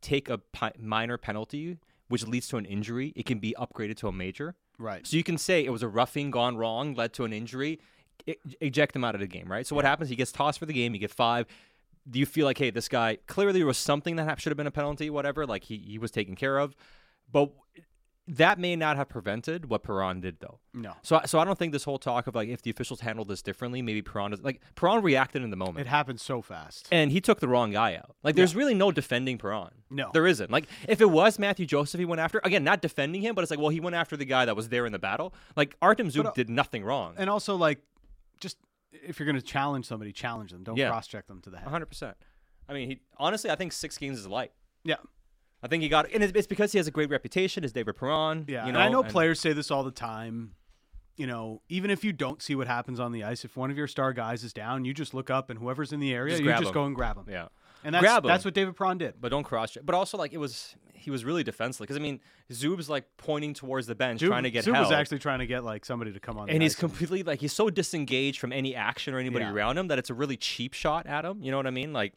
take 0.02 0.30
a 0.30 0.38
pi- 0.38 0.74
minor 0.80 1.18
penalty 1.18 1.78
which 2.10 2.26
leads 2.26 2.48
to 2.48 2.58
an 2.58 2.66
injury, 2.66 3.14
it 3.16 3.26
can 3.26 3.40
be 3.40 3.54
upgraded 3.60 3.98
to 3.98 4.08
a 4.08 4.12
major. 4.12 4.56
Right. 4.80 5.06
So 5.06 5.18
you 5.18 5.24
can 5.24 5.38
say 5.38 5.66
it 5.66 5.72
was 5.72 5.84
a 5.84 5.88
roughing 5.88 6.32
gone 6.32 6.56
wrong, 6.56 6.94
led 6.94 7.14
to 7.14 7.26
an 7.26 7.34
injury, 7.34 7.80
e- 8.26 8.36
eject 8.62 8.96
him 8.96 9.04
out 9.04 9.16
of 9.16 9.22
the 9.22 9.28
game, 9.28 9.52
right? 9.52 9.66
So 9.68 9.76
what 9.76 9.86
happens? 9.86 10.10
He 10.10 10.16
gets 10.16 10.32
tossed 10.32 10.60
for 10.60 10.66
the 10.66 10.74
game. 10.74 10.94
You 10.94 11.00
get 11.00 11.12
five. 11.12 11.48
Do 12.10 12.20
you 12.20 12.26
feel 12.26 12.46
like, 12.46 12.58
hey, 12.58 12.70
this 12.70 12.88
guy 12.88 13.18
clearly 13.28 13.60
there 13.60 13.68
was 13.68 13.78
something 13.78 14.16
that 14.16 14.40
should 14.40 14.52
have 14.52 14.58
been 14.58 14.68
a 14.68 14.72
penalty, 14.72 15.10
whatever? 15.10 15.46
Like 15.46 15.66
he, 15.66 15.78
he 15.78 15.98
was 15.98 16.12
taken 16.12 16.36
care 16.36 16.58
of, 16.60 16.76
but 17.32 17.52
that 18.30 18.60
may 18.60 18.76
not 18.76 18.98
have 18.98 19.08
prevented 19.08 19.70
what 19.70 19.84
Perron 19.84 20.20
did, 20.20 20.40
though. 20.40 20.60
No. 20.74 20.94
So, 21.02 21.22
so 21.26 21.40
I 21.40 21.46
don't 21.46 21.58
think 21.58 21.72
this 21.72 21.86
whole 21.86 21.98
talk 21.98 22.28
of 22.28 22.36
like 22.36 22.50
if 22.50 22.62
the 22.62 22.70
officials 22.70 23.00
handled 23.00 23.30
this 23.30 23.42
differently, 23.42 23.82
maybe 23.82 24.02
Perron 24.02 24.34
is 24.34 24.42
like 24.42 24.62
Perron 24.76 25.02
reacted 25.02 25.44
in 25.44 25.50
the 25.50 25.56
moment. 25.56 25.80
It 25.80 25.88
happened 25.88 26.20
so 26.20 26.42
fast. 26.42 26.88
and 26.92 27.12
he 27.12 27.22
took 27.22 27.40
the 27.40 27.48
wrong 27.48 27.72
guy 27.72 27.96
out. 27.96 28.16
Like, 28.24 28.36
there's 28.36 28.56
really 28.56 28.74
no 28.74 28.92
defending 28.92 29.38
Perron. 29.38 29.70
No. 29.90 30.10
there 30.14 30.28
isn't. 30.28 30.52
Like, 30.52 30.68
if 30.88 31.00
it 31.00 31.10
was 31.10 31.40
Mathieu 31.40 31.66
Joseph, 31.66 32.00
he 32.00 32.06
went 32.06 32.20
after 32.20 32.42
again, 32.44 32.64
not 32.64 32.82
defending 32.82 33.22
him, 33.22 33.34
but 33.34 33.42
it's 33.44 33.52
like, 33.52 33.60
well, 33.60 33.70
he 33.70 33.80
went 33.80 33.96
after 33.96 34.18
the 34.18 34.26
guy 34.26 34.46
that 34.46 34.56
was 34.56 34.70
there 34.70 34.86
in 34.86 34.92
the 34.92 35.00
battle. 35.00 35.34
Like, 35.56 35.76
Artem 35.82 36.10
Zub 36.10 36.26
uh, 36.26 36.32
did 36.32 36.50
nothing 36.50 36.84
wrong. 36.84 37.14
And 37.18 37.30
also, 37.30 37.56
like, 37.56 37.80
just 38.42 38.58
if 38.92 39.20
you're 39.20 39.26
going 39.26 39.36
to 39.40 39.42
challenge 39.42 39.86
somebody, 39.86 40.12
challenge 40.12 40.52
them. 40.52 40.64
Don't 40.64 40.76
Yeah. 40.78 40.90
cross 40.90 41.08
check 41.08 41.28
them 41.28 41.40
to 41.42 41.50
the 41.50 41.58
head. 41.58 41.66
100. 41.66 41.86
percent 41.86 42.18
I 42.70 42.74
mean, 42.74 42.90
he 42.90 43.00
honestly, 43.18 43.50
I 43.50 43.56
think 43.56 43.72
six 43.72 43.98
games 43.98 44.20
is 44.20 44.28
light. 44.28 44.52
Yeah. 44.84 44.96
I 45.64 45.68
think 45.68 45.82
he 45.84 45.90
got, 45.90 46.12
and 46.14 46.24
it's, 46.24 46.48
because 46.48 46.72
he 46.72 46.78
has 46.78 46.88
a 46.88 46.92
great 46.92 47.10
reputation. 47.10 47.64
as 47.64 47.72
David 47.74 47.96
Perron? 47.98 48.46
Yeah, 48.48 48.62
you 48.64 48.68
and 48.70 48.74
know, 48.74 48.80
I 48.80 48.90
know 48.90 49.02
and- 49.02 49.12
players 49.12 49.40
say 49.40 49.54
this 49.54 49.72
all 49.72 49.84
the 49.84 49.92
time. 49.92 50.54
You 51.16 51.26
know, 51.26 51.64
even 51.68 51.90
if 51.90 52.04
you 52.04 52.14
don't 52.14 52.44
see 52.44 52.54
what 52.54 52.68
happens 52.68 53.00
on 53.00 53.12
the 53.12 53.24
ice, 53.24 53.44
if 53.44 53.58
one 53.58 53.72
of 53.72 53.78
your 53.78 53.88
star 53.88 54.14
guys 54.14 54.44
is 54.44 54.54
down, 54.54 54.86
you 54.86 54.94
just 54.94 55.16
look 55.16 55.32
up 55.32 55.50
and 55.50 55.58
whoever's 55.58 55.92
in 55.92 56.00
the 56.00 56.14
area, 56.14 56.34
Just 56.36 56.44
you 56.44 56.52
just 56.52 56.66
him. 56.66 56.72
go 56.74 56.86
and 56.86 56.96
grab 56.96 57.16
them. 57.16 57.26
Yeah, 57.28 57.48
And 57.84 57.96
that's 57.96 58.04
Grab 58.04 58.24
that's 58.24 58.46
what 58.46 58.54
David 58.54 58.76
Perron 58.76 59.00
did. 59.00 59.16
but 59.20 59.30
don't 59.30 59.44
cross. 59.44 59.76
But 59.84 59.96
also, 59.96 60.16
like, 60.16 60.32
it 60.32 60.38
was 60.38 60.76
he 60.94 61.10
was 61.10 61.26
really 61.26 61.44
defenseless 61.44 61.88
because 61.88 61.96
I 61.98 62.02
mean, 62.02 62.20
Zub's 62.54 62.88
like 62.88 63.06
pointing 63.18 63.56
towards 63.56 63.88
the 63.88 63.96
bench, 63.96 64.22
Zub, 64.22 64.28
trying 64.28 64.44
to 64.44 64.52
get 64.52 64.66
Zub 64.66 64.76
help. 64.76 64.90
was 64.90 64.92
actually 64.92 65.18
trying 65.18 65.40
to 65.40 65.48
get 65.48 65.64
like 65.64 65.86
somebody 65.86 66.14
to 66.14 66.20
come 66.20 66.38
on, 66.38 66.46
the 66.46 66.54
and 66.54 66.62
he's 66.62 66.76
completely 66.76 67.24
like 67.24 67.40
he's 67.42 67.54
so 67.54 67.72
disengaged 67.72 68.40
from 68.40 68.54
any 68.54 68.76
action 68.76 69.16
or 69.16 69.18
anybody 69.18 69.44
Yeah. 69.46 69.54
around 69.54 69.80
him 69.80 69.88
that 69.88 69.98
it's 69.98 70.12
a 70.12 70.14
really 70.14 70.38
cheap 70.38 70.74
shot 70.76 71.08
at 71.08 71.26
him. 71.26 71.42
You 71.42 71.50
know 71.50 71.58
what 71.58 71.66
I 71.66 71.72
mean? 71.72 71.94
Like, 71.94 72.14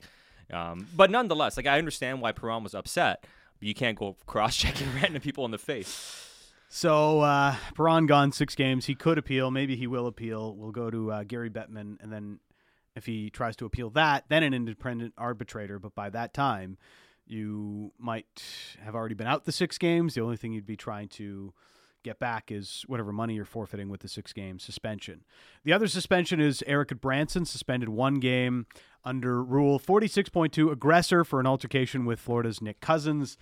um, 0.52 0.86
but 0.94 1.10
nonetheless, 1.10 1.56
like 1.56 1.66
I 1.66 1.78
understand 1.78 2.20
why 2.20 2.32
Perron 2.32 2.62
was 2.62 2.74
upset, 2.74 3.24
but 3.58 3.68
you 3.68 3.74
can't 3.74 3.98
go 3.98 4.16
cross 4.26 4.56
checking 4.56 4.88
random 4.94 5.20
people 5.20 5.44
in 5.44 5.50
the 5.50 5.58
face. 5.58 6.26
So 6.68 7.20
uh, 7.20 7.56
Perron 7.74 8.06
gone 8.06 8.30
six 8.30 8.54
games. 8.54 8.86
He 8.86 8.94
could 8.94 9.18
appeal. 9.18 9.50
Maybe 9.50 9.74
he 9.74 9.86
will 9.88 10.06
appeal. 10.06 10.54
We'll 10.54 10.70
go 10.70 10.88
to 10.90 11.10
uh, 11.10 11.24
Gary 11.24 11.50
Bettman, 11.50 11.96
and 12.00 12.12
then 12.12 12.38
if 12.94 13.06
he 13.06 13.28
tries 13.28 13.56
to 13.56 13.64
appeal 13.64 13.90
that, 13.90 14.24
then 14.28 14.42
an 14.42 14.54
independent 14.54 15.14
arbitrator. 15.18 15.78
But 15.78 15.94
by 15.94 16.10
that 16.10 16.32
time, 16.32 16.78
you 17.26 17.92
might 17.98 18.42
have 18.84 18.94
already 18.94 19.14
been 19.14 19.26
out 19.26 19.44
the 19.44 19.52
six 19.52 19.78
games. 19.78 20.14
The 20.14 20.20
only 20.20 20.36
thing 20.36 20.52
you'd 20.52 20.66
be 20.66 20.76
trying 20.76 21.08
to 21.08 21.52
get 22.02 22.18
back 22.18 22.50
is 22.50 22.84
whatever 22.86 23.12
money 23.12 23.34
you're 23.34 23.44
forfeiting 23.44 23.88
with 23.88 24.00
the 24.00 24.08
six 24.08 24.32
game 24.32 24.58
suspension. 24.58 25.22
The 25.64 25.72
other 25.72 25.86
suspension 25.86 26.40
is 26.40 26.64
Eric 26.66 27.00
Branson 27.00 27.44
suspended 27.44 27.88
one 27.88 28.14
game 28.14 28.66
under 29.04 29.42
Rule 29.42 29.78
46.2 29.80 30.70
aggressor 30.70 31.24
for 31.24 31.40
an 31.40 31.46
altercation 31.46 32.04
with 32.04 32.20
Florida's 32.20 32.60
Nick 32.60 32.80
Cousins. 32.80 33.38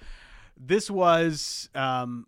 This 0.56 0.90
was 0.90 1.68
um, 1.74 2.26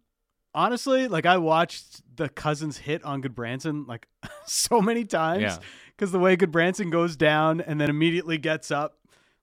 honestly 0.54 1.08
like 1.08 1.26
I 1.26 1.36
watched 1.38 2.02
the 2.16 2.28
Cousins 2.28 2.78
hit 2.78 3.02
on 3.04 3.22
Gudbranson 3.22 3.86
like 3.86 4.06
so 4.46 4.80
many 4.80 5.04
times 5.04 5.42
Yeah. 5.42 5.58
because 5.96 6.12
the 6.12 6.18
way 6.18 6.36
Gudbranson 6.36 6.90
goes 6.90 7.16
down 7.16 7.60
and 7.60 7.80
then 7.80 7.90
immediately 7.90 8.38
gets 8.38 8.70
up 8.70 8.96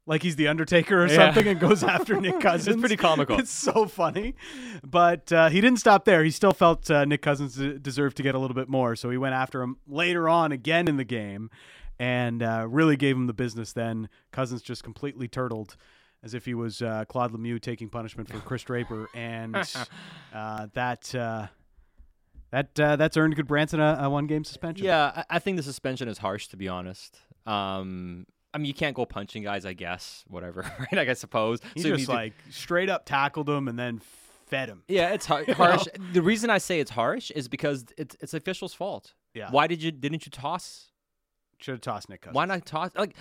like 0.05 0.23
he's 0.23 0.37
the 0.37 0.47
Undertaker 0.47 1.03
or 1.03 1.07
Yeah. 1.07 1.15
something 1.15 1.47
and 1.47 1.59
goes 1.59 1.83
after 1.95 2.19
Nick 2.21 2.39
Cousins. 2.39 2.75
It's 2.75 2.79
pretty 2.79 2.95
comical. 2.95 3.37
It's 3.39 3.51
so 3.51 3.87
funny, 3.87 4.35
but 4.81 5.31
uh, 5.33 5.49
he 5.49 5.59
didn't 5.59 5.79
stop 5.79 6.05
there. 6.05 6.23
He 6.23 6.31
still 6.31 6.53
felt 6.53 6.89
uh, 6.89 7.03
Nick 7.03 7.21
Cousins 7.21 7.55
deserved 7.81 8.15
to 8.17 8.23
get 8.23 8.33
a 8.33 8.39
little 8.39 8.55
bit 8.55 8.69
more, 8.69 8.95
so 8.95 9.09
he 9.09 9.17
went 9.17 9.35
after 9.35 9.61
him 9.61 9.75
later 9.85 10.29
on 10.29 10.53
again 10.53 10.87
in 10.87 10.95
the 10.95 11.03
game, 11.03 11.49
and 11.99 12.41
uh, 12.43 12.65
really 12.69 12.95
gave 12.97 13.15
him 13.15 13.27
the 13.27 13.33
business. 13.33 13.73
Then 13.73 14.09
Cousins 14.31 14.61
just 14.61 14.83
completely 14.83 15.27
turtled. 15.27 15.75
As 16.23 16.33
if 16.33 16.45
he 16.45 16.55
was 16.55 16.81
uh, 16.81 17.05
Claude 17.07 17.31
Lemieux 17.31 17.61
taking 17.61 17.89
punishment 17.89 18.27
for 18.27 18.39
Chris 18.39 18.63
Draper, 18.63 19.07
and 19.15 19.55
uh, 20.33 20.67
that 20.73 21.13
uh, 21.13 21.47
that 22.51 22.79
uh, 22.79 22.95
that's 22.95 23.17
earned 23.17 23.35
Gudbranson 23.35 23.79
a, 23.79 24.05
a 24.05 24.09
one 24.09 24.25
game 24.25 24.43
suspension. 24.43 24.85
Yeah, 24.85 25.11
I, 25.15 25.35
I 25.35 25.39
think 25.39 25.57
the 25.57 25.63
suspension 25.63 26.07
is 26.07 26.17
harsh 26.17 26.47
to 26.47 26.57
be 26.57 26.67
honest. 26.67 27.19
Um, 27.45 28.25
I 28.53 28.57
mean, 28.57 28.65
you 28.65 28.73
can't 28.73 28.95
go 28.95 29.05
punching 29.05 29.43
guys, 29.43 29.65
I 29.65 29.73
guess. 29.73 30.23
Whatever, 30.27 30.61
right? 30.79 30.93
Like 30.93 31.07
I 31.09 31.13
suppose. 31.13 31.59
he 31.75 31.81
So 31.81 31.89
just 31.95 32.07
to- 32.07 32.11
like 32.13 32.33
straight 32.49 32.89
up 32.89 33.05
tackled 33.05 33.47
him 33.47 33.67
and 33.67 33.77
then 33.77 34.01
fed 34.47 34.69
him. 34.69 34.83
Yeah, 34.87 35.09
it's 35.13 35.25
har- 35.27 35.45
harsh. 35.53 35.85
The 36.13 36.21
reason 36.23 36.49
I 36.49 36.57
say 36.57 36.79
it's 36.79 36.91
harsh 36.91 37.29
is 37.31 37.47
because 37.47 37.85
it's 37.97 38.15
it's 38.19 38.33
official's 38.33 38.73
fault. 38.73 39.13
Yeah. 39.35 39.51
Why 39.51 39.67
did 39.67 39.83
you 39.83 39.91
didn't 39.91 40.25
you 40.25 40.31
toss? 40.31 40.85
Should 41.59 41.73
have 41.73 41.81
tossed 41.81 42.09
Nick 42.09 42.21
Cousins. 42.21 42.35
Why 42.35 42.45
not 42.45 42.65
toss? 42.65 42.91
Like, 42.95 43.15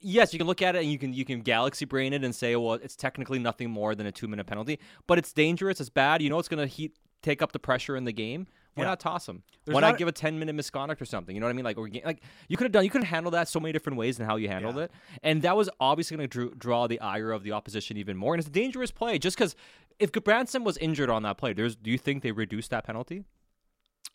yes, 0.00 0.32
you 0.32 0.38
can 0.38 0.46
look 0.46 0.62
at 0.62 0.74
it 0.76 0.82
and 0.82 0.90
you 0.90 0.98
can 0.98 1.12
you 1.12 1.24
can 1.24 1.40
galaxy 1.42 1.84
brain 1.84 2.12
it 2.12 2.24
and 2.24 2.34
say, 2.34 2.56
well, 2.56 2.74
it's 2.74 2.96
technically 2.96 3.38
nothing 3.38 3.70
more 3.70 3.94
than 3.94 4.06
a 4.06 4.12
two 4.12 4.28
minute 4.28 4.46
penalty, 4.46 4.78
but 5.06 5.18
it's 5.18 5.32
dangerous. 5.32 5.80
It's 5.80 5.90
bad. 5.90 6.22
You 6.22 6.30
know, 6.30 6.38
it's 6.38 6.48
gonna 6.48 6.66
heat 6.66 6.96
take 7.22 7.40
up 7.42 7.52
the 7.52 7.58
pressure 7.58 7.96
in 7.96 8.04
the 8.04 8.12
game. 8.12 8.46
Why 8.74 8.84
Yeah. 8.84 8.88
not 8.88 9.00
toss 9.00 9.28
him? 9.28 9.42
There's 9.66 9.74
Why 9.74 9.82
not- 9.82 9.90
not 9.90 9.98
give 9.98 10.08
a 10.08 10.12
ten 10.12 10.38
minute 10.38 10.54
misconduct 10.54 11.02
or 11.02 11.04
something? 11.04 11.36
You 11.36 11.40
know 11.40 11.46
what 11.46 11.50
I 11.50 11.52
mean? 11.52 11.64
Like, 11.66 11.76
or, 11.76 11.88
like 12.06 12.22
you 12.48 12.56
could 12.56 12.64
have 12.64 12.72
done. 12.72 12.84
You 12.84 12.90
could 12.90 13.02
have 13.02 13.10
handled 13.10 13.34
that 13.34 13.46
so 13.48 13.60
many 13.60 13.70
different 13.72 13.98
ways 13.98 14.16
than 14.16 14.26
how 14.26 14.36
you 14.36 14.48
handled 14.48 14.76
Yeah. 14.76 14.84
it, 14.84 14.92
and 15.22 15.42
that 15.42 15.54
was 15.54 15.68
obviously 15.78 16.16
going 16.16 16.30
to 16.30 16.54
draw 16.56 16.86
the 16.86 16.98
ire 17.00 17.30
of 17.32 17.42
the 17.42 17.52
opposition 17.52 17.98
even 17.98 18.16
more. 18.16 18.32
And 18.34 18.40
it's 18.40 18.48
a 18.48 18.52
dangerous 18.52 18.90
play, 18.90 19.18
just 19.18 19.36
because 19.36 19.54
if 19.98 20.10
Branson 20.12 20.64
was 20.64 20.78
injured 20.78 21.10
on 21.10 21.22
that 21.24 21.36
play, 21.36 21.52
there's. 21.52 21.76
Do 21.76 21.90
you 21.90 21.98
think 21.98 22.22
they 22.22 22.32
reduced 22.32 22.70
that 22.70 22.84
penalty? 22.84 23.24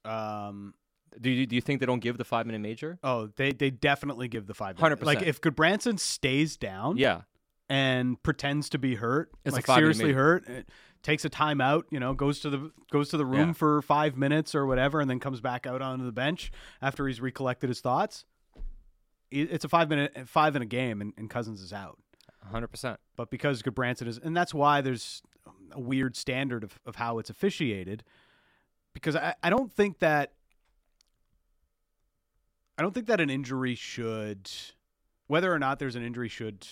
Um, 0.04 0.74
Do 1.22 1.30
you 1.30 1.46
do 1.46 1.56
you 1.56 1.62
think 1.62 1.80
they 1.80 1.86
don't 1.86 2.00
give 2.00 2.18
the 2.18 2.26
five 2.26 2.46
minute 2.46 2.60
major? 2.62 3.00
oh, 3.04 3.28
they 3.36 3.52
they 3.52 3.70
definitely 3.70 4.28
give 4.28 4.48
the 4.48 4.54
five. 4.54 4.76
100%. 4.78 5.04
Like 5.04 5.22
if 5.22 5.42
Gudbranson 5.42 6.00
stays 6.00 6.58
down, 6.58 6.98
Yeah, 6.98 7.22
and 7.70 8.22
pretends 8.24 8.70
to 8.70 8.78
be 8.78 8.96
hurt, 8.96 9.32
It's 9.46 9.54
like 9.56 9.66
seriously 9.66 10.14
hurt, 10.14 10.48
uh, 10.50 10.62
takes 11.04 11.26
a 11.26 11.30
timeout, 11.30 11.84
you 11.92 12.00
know, 12.00 12.14
goes 12.14 12.40
to 12.42 12.50
the 12.50 12.72
goes 12.92 13.10
to 13.10 13.18
the 13.18 13.26
room 13.26 13.50
Yeah. 13.50 13.54
for 13.54 13.82
five 13.82 14.18
minutes 14.18 14.54
or 14.56 14.66
whatever, 14.66 15.00
and 15.02 15.10
then 15.10 15.20
comes 15.20 15.42
back 15.42 15.66
out 15.66 15.82
onto 15.82 16.06
the 16.06 16.12
bench 16.12 16.52
after 16.82 17.08
he's 17.08 17.20
recollected 17.22 17.70
his 17.70 17.82
thoughts. 17.82 18.26
It's 19.30 19.66
a 19.66 19.70
five 19.70 19.90
minute 19.90 20.28
five 20.28 20.56
in 20.56 20.62
a 20.62 20.66
game, 20.66 21.02
and, 21.02 21.14
and 21.18 21.30
Cousins 21.30 21.62
is 21.62 21.74
out. 21.74 21.98
hundred 22.44 22.68
percent. 22.70 23.00
But 23.18 23.30
because 23.30 23.62
Gudbranson 23.62 24.08
is, 24.08 24.18
and 24.18 24.36
that's 24.38 24.54
why 24.54 24.80
there's 24.82 25.22
a 25.74 25.80
weird 25.82 26.16
standard 26.16 26.64
of, 26.64 26.80
of 26.86 26.96
how 26.96 27.20
it's 27.20 27.30
officiated. 27.30 28.04
Because 28.94 29.16
I, 29.18 29.36
I 29.44 29.50
don't 29.50 29.72
think 29.72 30.00
that 30.00 30.32
I 32.78 32.82
don't 32.84 32.94
think 32.94 33.08
that 33.08 33.20
an 33.20 33.30
injury 33.30 33.76
should, 33.76 34.50
whether 35.28 35.52
or 35.52 35.60
not 35.60 35.80
there's 35.80 35.96
an 35.96 36.04
injury, 36.04 36.30
should 36.30 36.68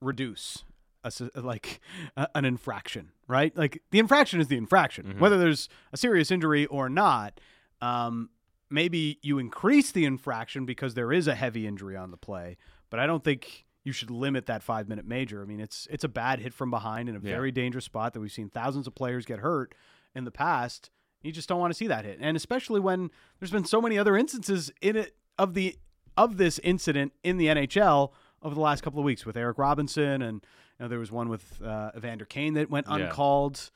reduce 0.00 0.64
a, 1.04 1.12
like 1.40 1.80
a, 2.16 2.28
an 2.34 2.44
infraction, 2.44 3.10
right? 3.26 3.56
Like 3.56 3.82
the 3.90 3.98
infraction 3.98 4.40
is 4.40 4.48
the 4.48 4.56
infraction, 4.56 5.06
Mhm. 5.14 5.18
whether 5.18 5.38
there's 5.38 5.68
a 5.92 5.96
serious 5.96 6.30
injury 6.30 6.66
or 6.66 6.88
not. 6.88 7.40
Um, 7.80 8.30
maybe 8.70 9.18
you 9.22 9.38
increase 9.38 9.90
the 9.92 10.04
infraction 10.04 10.64
because 10.66 10.94
there 10.94 11.12
is 11.12 11.26
a 11.26 11.34
heavy 11.34 11.66
injury 11.66 11.96
on 11.96 12.10
the 12.10 12.16
play, 12.16 12.56
but 12.90 13.00
I 13.00 13.06
don't 13.06 13.24
think 13.24 13.66
you 13.84 13.90
should 13.92 14.10
limit 14.12 14.46
that 14.46 14.62
five 14.62 14.88
minute 14.88 15.04
major. 15.04 15.42
I 15.42 15.44
mean, 15.44 15.58
it's 15.58 15.88
it's 15.90 16.04
a 16.04 16.08
bad 16.08 16.38
hit 16.38 16.54
from 16.54 16.70
behind 16.70 17.08
in 17.08 17.16
a 17.16 17.18
Yeah. 17.18 17.34
very 17.34 17.50
dangerous 17.50 17.84
spot 17.84 18.12
that 18.14 18.20
we've 18.20 18.30
seen 18.30 18.48
thousands 18.48 18.86
of 18.86 18.94
players 18.94 19.24
get 19.26 19.40
hurt 19.40 19.74
in 20.14 20.24
the 20.24 20.30
past. 20.30 20.90
You 21.22 21.32
just 21.32 21.48
don't 21.48 21.60
want 21.60 21.72
to 21.72 21.76
see 21.76 21.86
that 21.86 22.04
hit, 22.04 22.18
and 22.20 22.36
especially 22.36 22.80
when 22.80 23.10
there's 23.38 23.50
been 23.50 23.64
so 23.64 23.80
many 23.80 23.96
other 23.98 24.16
instances 24.16 24.70
in 24.80 24.96
it 24.96 25.14
of 25.38 25.54
the 25.54 25.76
of 26.16 26.36
this 26.36 26.58
incident 26.60 27.12
in 27.22 27.36
the 27.38 27.46
NHL 27.46 28.12
over 28.42 28.54
the 28.54 28.60
last 28.60 28.82
couple 28.82 28.98
of 28.98 29.04
weeks 29.04 29.24
with 29.24 29.36
Eric 29.36 29.56
Robinson, 29.58 30.20
and 30.22 30.44
you 30.78 30.84
know, 30.84 30.88
there 30.88 30.98
was 30.98 31.12
one 31.12 31.28
with 31.28 31.62
uh, 31.62 31.90
Evander 31.96 32.24
Kane 32.24 32.54
that 32.54 32.68
went 32.70 32.86
Yeah. 32.88 32.96
uncalled. 33.06 33.70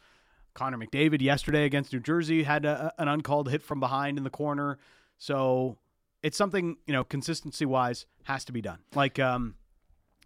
Connor 0.55 0.79
McDavid 0.79 1.21
yesterday 1.21 1.65
against 1.67 1.93
New 1.93 2.01
Jersey 2.01 2.43
had 2.43 2.65
a, 2.65 2.91
an 2.99 3.09
uncalled 3.09 3.51
hit 3.51 3.63
from 3.63 3.79
behind 3.79 4.17
in 4.17 4.25
the 4.25 4.31
corner. 4.31 4.79
So 5.19 5.77
it's 6.23 6.37
something 6.37 6.77
you 6.87 6.93
know 6.95 7.05
consistency 7.05 7.65
wise 7.67 8.07
has 8.25 8.45
to 8.47 8.53
be 8.53 8.61
done. 8.63 8.79
Like 8.95 9.19
um, 9.19 9.55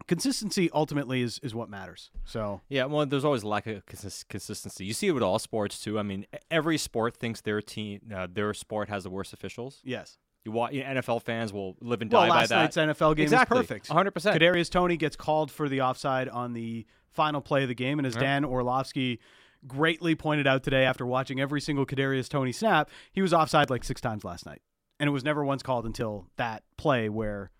consistency 0.07 0.69
ultimately 0.73 1.21
is 1.21 1.39
is 1.43 1.53
what 1.55 1.69
matters. 1.69 2.09
So 2.25 2.61
Yeah, 2.69 2.85
well, 2.85 3.05
there's 3.05 3.25
always 3.25 3.43
lack 3.43 3.67
of 3.67 3.85
consis- 3.85 4.27
consistency. 4.27 4.85
You 4.85 4.93
see 4.93 5.07
it 5.07 5.11
with 5.11 5.23
all 5.23 5.39
sports 5.39 5.79
too. 5.79 5.97
I 5.99 6.03
mean, 6.03 6.25
every 6.49 6.77
sport 6.77 7.15
thinks 7.17 7.41
their 7.41 7.61
team, 7.61 8.01
uh, 8.13 8.27
their 8.31 8.53
sport 8.53 8.89
has 8.89 9.03
the 9.03 9.09
worst 9.09 9.33
officials. 9.33 9.81
yes. 9.83 10.17
You 10.43 10.51
watch 10.51 10.73
NFL 10.73 11.21
fans 11.21 11.53
will 11.53 11.77
live 11.81 12.01
and 12.01 12.11
Well, 12.11 12.23
die 12.23 12.29
by 12.29 12.35
last 12.37 12.49
night's 12.49 12.75
NFL 12.77 13.15
game 13.15 13.25
exactly. 13.25 13.59
is 13.59 13.67
perfect. 13.67 13.89
100%. 13.89 14.35
Kadarius 14.35 14.71
Toney 14.71 14.97
gets 14.97 15.15
called 15.15 15.51
for 15.51 15.69
the 15.69 15.81
offside 15.81 16.27
on 16.29 16.53
the 16.53 16.87
final 17.11 17.41
play 17.41 17.61
of 17.61 17.67
the 17.69 17.75
game, 17.75 17.99
and 17.99 18.07
as. 18.07 18.15
Dan 18.15 18.43
Orlovsky 18.43 19.19
greatly 19.67 20.15
pointed 20.15 20.47
out 20.47 20.63
today 20.63 20.83
after 20.83 21.05
watching 21.05 21.39
every 21.39 21.61
single 21.61 21.85
Kadarius 21.85 22.27
Toney 22.27 22.51
snap, 22.53 22.89
he 23.11 23.21
was 23.21 23.35
offside 23.35 23.69
like 23.69 23.83
six 23.83 24.01
times 24.01 24.23
last 24.23 24.47
night, 24.47 24.63
and 24.99 25.07
it 25.07 25.11
was 25.11 25.23
never 25.23 25.45
once 25.45 25.61
called 25.61 25.85
until 25.85 26.25
that 26.37 26.63
play 26.75 27.07
where 27.07 27.51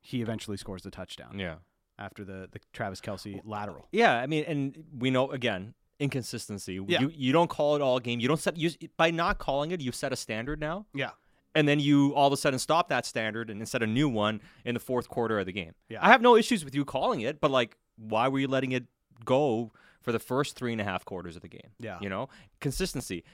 he 0.00 0.22
eventually 0.22 0.56
scores 0.56 0.82
the 0.82 0.90
touchdown 0.90 1.38
Yeah. 1.38 1.56
after 1.98 2.24
the 2.24 2.48
the 2.50 2.60
Travis 2.72 3.00
Kelce 3.00 3.40
lateral. 3.44 3.88
Yeah, 3.92 4.14
I 4.16 4.26
mean, 4.26 4.44
and 4.46 4.84
we 4.98 5.10
know 5.10 5.30
again 5.30 5.74
inconsistency. 6.00 6.80
Yeah. 6.86 7.00
You 7.00 7.12
you 7.14 7.32
don't 7.32 7.48
call 7.50 7.76
it 7.76 7.82
all 7.82 7.98
game. 8.00 8.20
You 8.20 8.28
don't 8.28 8.40
set 8.40 8.56
you 8.56 8.70
by 8.96 9.10
not 9.10 9.38
calling 9.38 9.70
it. 9.72 9.80
You 9.80 9.92
set 9.92 10.12
a 10.12 10.16
standard 10.16 10.60
now, 10.60 10.86
Yeah, 10.94 11.10
and 11.54 11.66
then 11.68 11.80
you 11.80 12.14
all 12.14 12.26
of 12.28 12.32
a 12.32 12.36
sudden 12.36 12.58
stop 12.58 12.88
that 12.88 13.04
standard 13.06 13.50
and 13.50 13.68
set 13.68 13.82
a 13.82 13.86
new 13.86 14.08
one 14.08 14.40
in 14.64 14.74
the 14.74 14.80
fourth 14.80 15.08
quarter 15.08 15.38
of 15.38 15.46
the 15.46 15.52
game. 15.52 15.72
Yeah. 15.88 15.98
I 16.00 16.08
have 16.08 16.22
no 16.22 16.36
issues 16.36 16.64
with 16.64 16.74
you 16.74 16.84
calling 16.84 17.20
it, 17.20 17.40
but 17.40 17.50
like, 17.50 17.76
why 17.96 18.28
were 18.28 18.38
you 18.38 18.48
letting 18.48 18.72
it 18.72 18.84
go 19.24 19.72
for 20.00 20.12
the 20.12 20.18
first 20.20 20.54
three 20.56 20.72
and 20.72 20.80
a 20.80 20.84
half 20.84 21.04
quarters 21.04 21.34
of 21.36 21.42
the 21.42 21.48
game? 21.48 21.70
Yeah. 21.80 21.98
you 22.00 22.08
know, 22.08 22.28
consistency. 22.60 23.24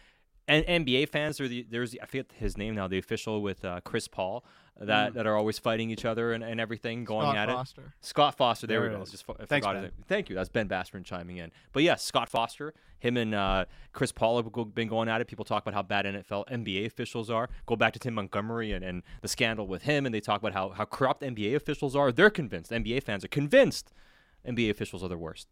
And 0.47 0.65
NBA 0.67 1.09
fans 1.09 1.41
are 1.41 1.49
the 1.49 1.67
there's 1.71 1.93
the, 1.93 2.03
I 2.03 2.07
forget 2.07 2.27
his 2.37 2.59
name 2.59 2.75
now, 2.75 2.87
the 2.87 2.99
official 2.99 3.41
with 3.41 3.65
uh, 3.65 3.81
Chris 3.83 4.09
Paul 4.09 4.45
that, 4.79 5.13
Mm. 5.13 5.15
that 5.15 5.27
are 5.27 5.37
always 5.37 5.59
fighting 5.59 5.91
each 5.91 6.05
other 6.05 6.33
and, 6.33 6.43
and 6.45 6.61
everything 6.61 7.05
going 7.05 7.31
Scott 7.31 7.37
at 7.49 7.49
it. 7.79 7.85
Scott 8.03 8.37
Foster, 8.37 8.67
there, 8.67 8.81
There 8.81 8.91
we 8.91 8.97
go. 8.97 9.03
is. 9.03 9.11
Just 9.11 9.25
I 9.29 9.45
Thanks, 9.47 9.67
forgot 9.67 9.81
Ben. 9.83 9.93
Thank 10.09 10.29
you. 10.29 10.35
That's 10.35 10.49
Ben 10.51 10.69
Basran 10.69 11.05
chiming 11.05 11.37
in. 11.39 11.51
But 11.73 11.83
yes, 11.85 12.03
Scott 12.03 12.29
Foster, 12.29 12.75
him 12.99 13.17
and 13.17 13.35
uh, 13.35 13.65
Chris 13.93 14.13
Paul 14.13 14.37
have 14.43 14.75
been 14.75 14.89
going 14.89 15.09
at 15.09 15.21
it. 15.21 15.29
People 15.29 15.45
talk 15.47 15.63
about 15.63 15.75
how 15.75 15.83
bad 15.83 16.05
NFL 16.05 16.47
NBA 16.51 16.85
officials 16.87 17.31
are. 17.31 17.49
Go 17.67 17.77
back 17.77 17.93
to 17.95 17.99
Tim 17.99 18.15
Montgomery 18.15 18.73
and, 18.73 18.85
and 18.85 19.03
the 19.23 19.29
scandal 19.29 19.67
with 19.67 19.83
him, 19.85 20.05
and 20.07 20.15
they 20.15 20.21
talk 20.21 20.41
about 20.43 20.53
how, 20.53 20.71
how 20.71 20.85
corrupt 20.85 21.23
NBA 21.23 21.55
officials 21.55 21.95
are. 21.97 22.11
They're 22.13 22.29
convinced. 22.31 22.71
NBA 22.73 23.03
fans 23.05 23.25
are 23.25 23.29
convinced 23.29 23.93
NBA 24.47 24.69
officials 24.71 25.03
are 25.03 25.09
the 25.09 25.17
worst. 25.17 25.49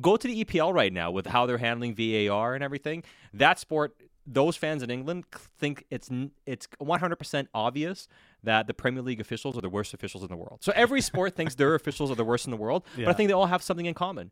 Go 0.00 0.16
to 0.16 0.26
the 0.26 0.44
EPL 0.44 0.72
right 0.72 0.92
now 0.92 1.10
with 1.10 1.26
how 1.26 1.44
they're 1.46 1.58
handling 1.58 1.94
VAR 1.94 2.54
and 2.54 2.64
everything. 2.64 3.04
That 3.34 3.58
sport, 3.58 3.94
those 4.26 4.56
fans 4.56 4.82
in 4.82 4.90
England 4.90 5.24
think 5.58 5.84
it's 5.90 6.08
it's 6.46 6.68
100% 6.80 7.46
obvious 7.54 8.08
that 8.44 8.66
the 8.66 8.74
Premier 8.74 9.02
League 9.02 9.20
officials 9.20 9.56
are 9.56 9.60
the 9.60 9.68
worst 9.68 9.94
officials 9.94 10.22
in 10.22 10.28
the 10.28 10.36
world. 10.36 10.58
So 10.62 10.72
every 10.74 11.00
sport 11.10 11.34
thinks 11.34 11.54
their 11.56 11.74
officials 11.74 12.10
are 12.10 12.14
the 12.14 12.24
worst 12.24 12.44
in 12.46 12.50
the 12.50 12.56
world, 12.56 12.84
but 12.96 13.08
I 13.08 13.12
think 13.14 13.28
they 13.28 13.34
all 13.34 13.46
have 13.46 13.62
something 13.62 13.86
in 13.86 13.94
common. 13.94 14.30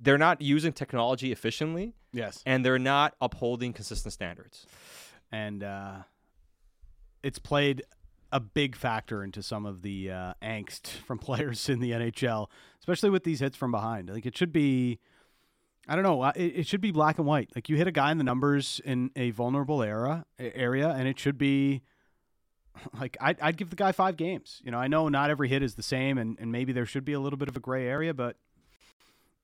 They're 0.00 0.18
not 0.18 0.40
using 0.42 0.72
technology 0.72 1.32
efficiently, 1.32 1.94
yes, 2.12 2.42
and 2.44 2.64
they're 2.64 2.78
not 2.78 3.14
upholding 3.20 3.72
consistent 3.72 4.12
standards. 4.12 4.66
and 5.32 5.62
uh, 5.62 5.96
it's 7.22 7.38
played 7.38 7.82
a 8.32 8.40
big 8.40 8.74
factor 8.76 9.22
into 9.22 9.42
some 9.42 9.64
of 9.64 9.82
the 9.82 10.10
uh, 10.10 10.34
angst 10.42 10.86
from 11.06 11.18
players 11.18 11.68
in 11.68 11.80
the 11.80 11.92
NHL, 11.92 12.48
especially 12.80 13.08
with 13.10 13.24
these 13.24 13.40
hits 13.40 13.56
from 13.56 13.70
behind. 13.70 14.10
Like 14.10 14.26
it 14.26 14.36
should 14.36 14.52
be, 14.52 14.98
I 15.86 15.94
don't 15.94 16.04
know, 16.04 16.22
uh, 16.22 16.32
it, 16.34 16.56
it 16.56 16.66
should 16.66 16.80
be 16.80 16.90
black 16.90 17.18
and 17.18 17.26
white. 17.26 17.50
Like 17.54 17.68
you 17.68 17.76
hit 17.76 17.86
a 17.86 17.92
guy 17.92 18.10
in 18.10 18.18
the 18.18 18.24
numbers 18.24 18.80
in 18.84 19.10
a 19.16 19.30
vulnerable 19.30 19.82
era 19.82 20.24
area, 20.38 20.88
and 20.88 21.06
it 21.06 21.18
should 21.18 21.38
be 21.38 21.82
like 23.00 23.16
I'd, 23.20 23.40
I'd 23.40 23.56
give 23.56 23.70
the 23.70 23.76
guy 23.76 23.92
five 23.92 24.16
games. 24.16 24.60
You 24.64 24.70
know, 24.70 24.78
I 24.78 24.88
know 24.88 25.08
not 25.08 25.30
every 25.30 25.48
hit 25.48 25.62
is 25.62 25.74
the 25.74 25.82
same, 25.82 26.18
and, 26.18 26.38
and 26.40 26.50
maybe 26.50 26.72
there 26.72 26.86
should 26.86 27.04
be 27.04 27.12
a 27.12 27.20
little 27.20 27.38
bit 27.38 27.48
of 27.48 27.56
a 27.56 27.60
gray 27.60 27.86
area, 27.86 28.14
but 28.14 28.36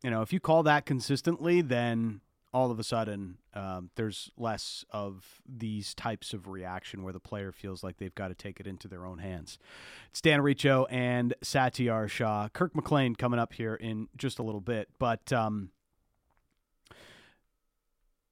you 0.02 0.10
know, 0.10 0.22
if 0.22 0.32
you 0.32 0.40
call 0.40 0.62
that 0.62 0.86
consistently, 0.86 1.60
then 1.60 2.20
all 2.52 2.70
of 2.70 2.78
a 2.80 2.84
sudden 2.84 3.38
um, 3.54 3.90
there's 3.94 4.30
less 4.36 4.84
of 4.90 5.40
these 5.46 5.94
types 5.94 6.32
of 6.32 6.48
reaction 6.48 7.02
where 7.02 7.12
the 7.12 7.20
player 7.20 7.52
feels 7.52 7.84
like 7.84 7.98
they've 7.98 8.14
got 8.14 8.28
to 8.28 8.34
take 8.34 8.58
it 8.58 8.66
into 8.66 8.88
their 8.88 9.06
own 9.06 9.18
hands. 9.18 9.58
It's 10.10 10.20
Dan 10.20 10.40
Riccio 10.40 10.86
and 10.86 11.34
Satiar 11.44 12.08
Shah. 12.08 12.48
Kirk 12.48 12.74
McLean 12.74 13.14
coming 13.14 13.38
up 13.38 13.52
here 13.52 13.74
in 13.74 14.08
just 14.16 14.38
a 14.38 14.42
little 14.42 14.60
bit, 14.60 14.88
but 14.98 15.32
um, 15.32 15.70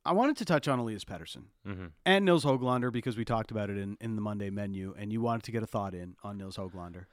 I 0.08 0.12
wanted 0.12 0.36
to 0.38 0.44
touch 0.44 0.66
on 0.68 0.78
Elias 0.78 1.04
Pettersson 1.04 1.44
Mm-hmm. 1.66 1.86
and 2.06 2.24
Nils 2.24 2.44
Hoglander 2.44 2.90
because 2.92 3.16
we 3.16 3.24
talked 3.24 3.50
about 3.50 3.70
it 3.70 3.78
in, 3.78 3.96
in 4.00 4.16
the 4.16 4.22
Monday 4.22 4.50
menu, 4.50 4.94
and 4.98 5.12
you 5.12 5.20
wanted 5.20 5.42
to 5.44 5.52
get 5.52 5.62
a 5.62 5.66
thought 5.66 5.94
in 5.94 6.16
on 6.24 6.38
Nils 6.38 6.56
Hoglander. 6.56 7.04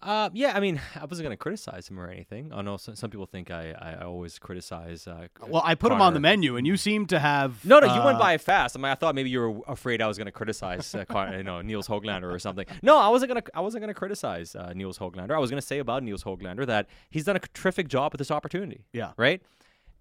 Uh, 0.00 0.30
yeah, 0.32 0.52
I 0.56 0.58
mean, 0.60 0.80
I 1.00 1.04
wasn't 1.04 1.26
going 1.26 1.30
to 1.32 1.36
criticize 1.36 1.86
him 1.88 2.00
or 2.00 2.08
anything. 2.08 2.52
I 2.52 2.60
know 2.62 2.76
some, 2.76 2.96
some 2.96 3.10
people 3.10 3.26
think 3.26 3.52
I, 3.52 3.70
I 3.78 4.04
always 4.04 4.36
criticize. 4.40 5.06
Uh, 5.06 5.28
Well, 5.46 5.62
I 5.64 5.76
put 5.76 5.92
him 5.92 6.00
on 6.00 6.12
the 6.14 6.18
menu, 6.20 6.56
and 6.56 6.66
you 6.66 6.76
seem 6.76 7.06
to 7.06 7.20
have 7.20 7.64
No, 7.64 7.78
no, 7.78 7.86
you 7.94 8.02
went 8.02 8.16
uh, 8.16 8.20
by 8.20 8.32
it 8.32 8.40
fast. 8.40 8.76
I 8.76 8.80
mean, 8.80 8.90
I 8.90 8.96
thought 8.96 9.14
maybe 9.14 9.30
you 9.30 9.40
were 9.40 9.60
afraid 9.68 10.02
I 10.02 10.08
was 10.08 10.18
going 10.18 10.26
to 10.26 10.32
criticize, 10.32 10.92
uh, 10.92 11.04
you 11.36 11.44
know, 11.44 11.60
Nils 11.62 11.86
Hoglander 11.86 12.32
or 12.32 12.38
something. 12.40 12.66
No, 12.82 12.98
I 12.98 13.08
wasn't 13.10 13.30
going 13.30 13.42
to. 13.42 13.50
I 13.56 13.60
wasn't 13.60 13.82
going 13.82 13.94
to 13.94 13.98
criticize 13.98 14.56
uh, 14.56 14.72
Nils 14.74 14.98
Hoglander. 14.98 15.32
I 15.32 15.38
was 15.38 15.50
going 15.50 15.60
to 15.60 15.66
say 15.66 15.78
about 15.78 16.02
Nils 16.02 16.24
Hoglander 16.24 16.66
that 16.66 16.88
he's 17.10 17.24
done 17.24 17.36
a 17.36 17.40
terrific 17.54 17.86
job 17.86 18.12
with 18.12 18.18
this 18.18 18.30
opportunity. 18.32 18.84
Yeah. 18.92 19.12
Right. 19.16 19.40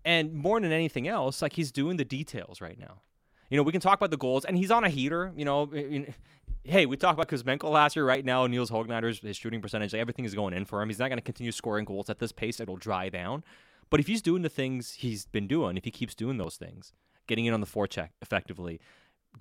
And 0.04 0.34
more 0.34 0.60
than 0.60 0.72
anything 0.72 1.08
else, 1.08 1.42
like 1.42 1.54
he's 1.54 1.72
doing 1.72 1.98
the 1.98 2.06
details 2.06 2.60
right 2.62 2.78
now. 2.80 3.02
You 3.50 3.58
know, 3.58 3.64
we 3.64 3.72
can 3.72 3.82
talk 3.82 4.00
about 4.00 4.12
the 4.12 4.18
goals, 4.18 4.46
and 4.46 4.58
he's 4.58 4.72
on 4.72 4.84
a 4.84 4.90
heater. 4.90 5.32
You 5.36 5.46
know, 5.46 5.70
I- 5.74 5.78
I- 5.78 6.16
hey, 6.64 6.86
we 6.86 6.96
talked 6.98 7.20
about 7.20 7.28
Kuzmenko 7.28 7.70
last 7.70 7.96
year. 7.96 8.06
Right 8.06 8.24
now, 8.24 8.48
Nils 8.48 8.72
Hoglander's 8.72 9.20
his 9.20 9.36
shooting 9.38 9.62
percentage, 9.62 9.94
like, 9.94 10.00
everything 10.00 10.26
is 10.26 10.34
going 10.34 10.54
in 10.54 10.66
for 10.66 10.82
him. 10.82 10.90
He's 10.90 11.00
not 11.00 11.10
going 11.10 11.18
to 11.18 11.24
continue 11.24 11.52
scoring 11.52 11.86
goals 11.86 12.10
at 12.10 12.20
this 12.20 12.32
pace; 12.32 12.60
it'll 12.60 12.78
dry 12.78 13.10
down. 13.10 13.44
But 13.90 14.00
if 14.00 14.08
he's 14.08 14.22
doing 14.22 14.42
the 14.42 14.50
things 14.50 14.94
he's 14.94 15.26
been 15.26 15.48
doing, 15.48 15.76
if 15.76 15.84
he 15.84 15.92
keeps 15.92 16.16
doing 16.16 16.38
those 16.38 16.56
things, 16.56 16.94
getting 17.28 17.46
in 17.46 17.54
on 17.54 17.60
the 17.60 17.68
forecheck 17.68 18.10
effectively, 18.22 18.80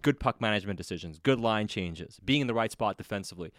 good 0.03 0.19
puck 0.19 0.41
management 0.41 0.77
decisions, 0.77 1.19
good 1.21 1.39
line 1.39 1.69
changes, 1.69 2.19
being 2.25 2.41
in 2.41 2.47
the 2.49 2.55
right 2.55 2.73
spot 2.73 2.99
defensively, 2.99 3.53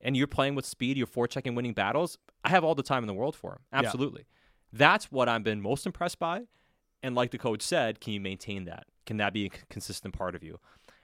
and 0.00 0.16
you're 0.16 0.26
playing 0.26 0.56
with 0.56 0.66
speed, 0.66 0.96
you're 0.96 1.06
forechecking, 1.06 1.54
winning 1.54 1.72
battles, 1.72 2.18
I 2.44 2.48
have 2.48 2.64
all 2.64 2.74
the 2.74 2.82
time 2.82 3.04
in 3.04 3.06
the 3.06 3.14
world 3.14 3.36
for 3.36 3.52
him. 3.52 3.58
Absolutely. 3.72 4.26
That's 4.72 5.12
what 5.12 5.28
I've 5.28 5.44
been 5.44 5.60
most 5.60 5.86
impressed 5.86 6.18
by. 6.18 6.42
And 7.02 7.14
like 7.14 7.30
the 7.30 7.38
coach 7.38 7.62
said, 7.62 8.00
can 8.00 8.12
you 8.12 8.20
maintain 8.20 8.64
that? 8.64 8.86
Can 9.06 9.16
that 9.18 9.32
be 9.32 9.46
a 9.46 9.50
consistent 9.68 10.16
part 10.16 10.34
of 10.34 10.42
you? 10.42 10.60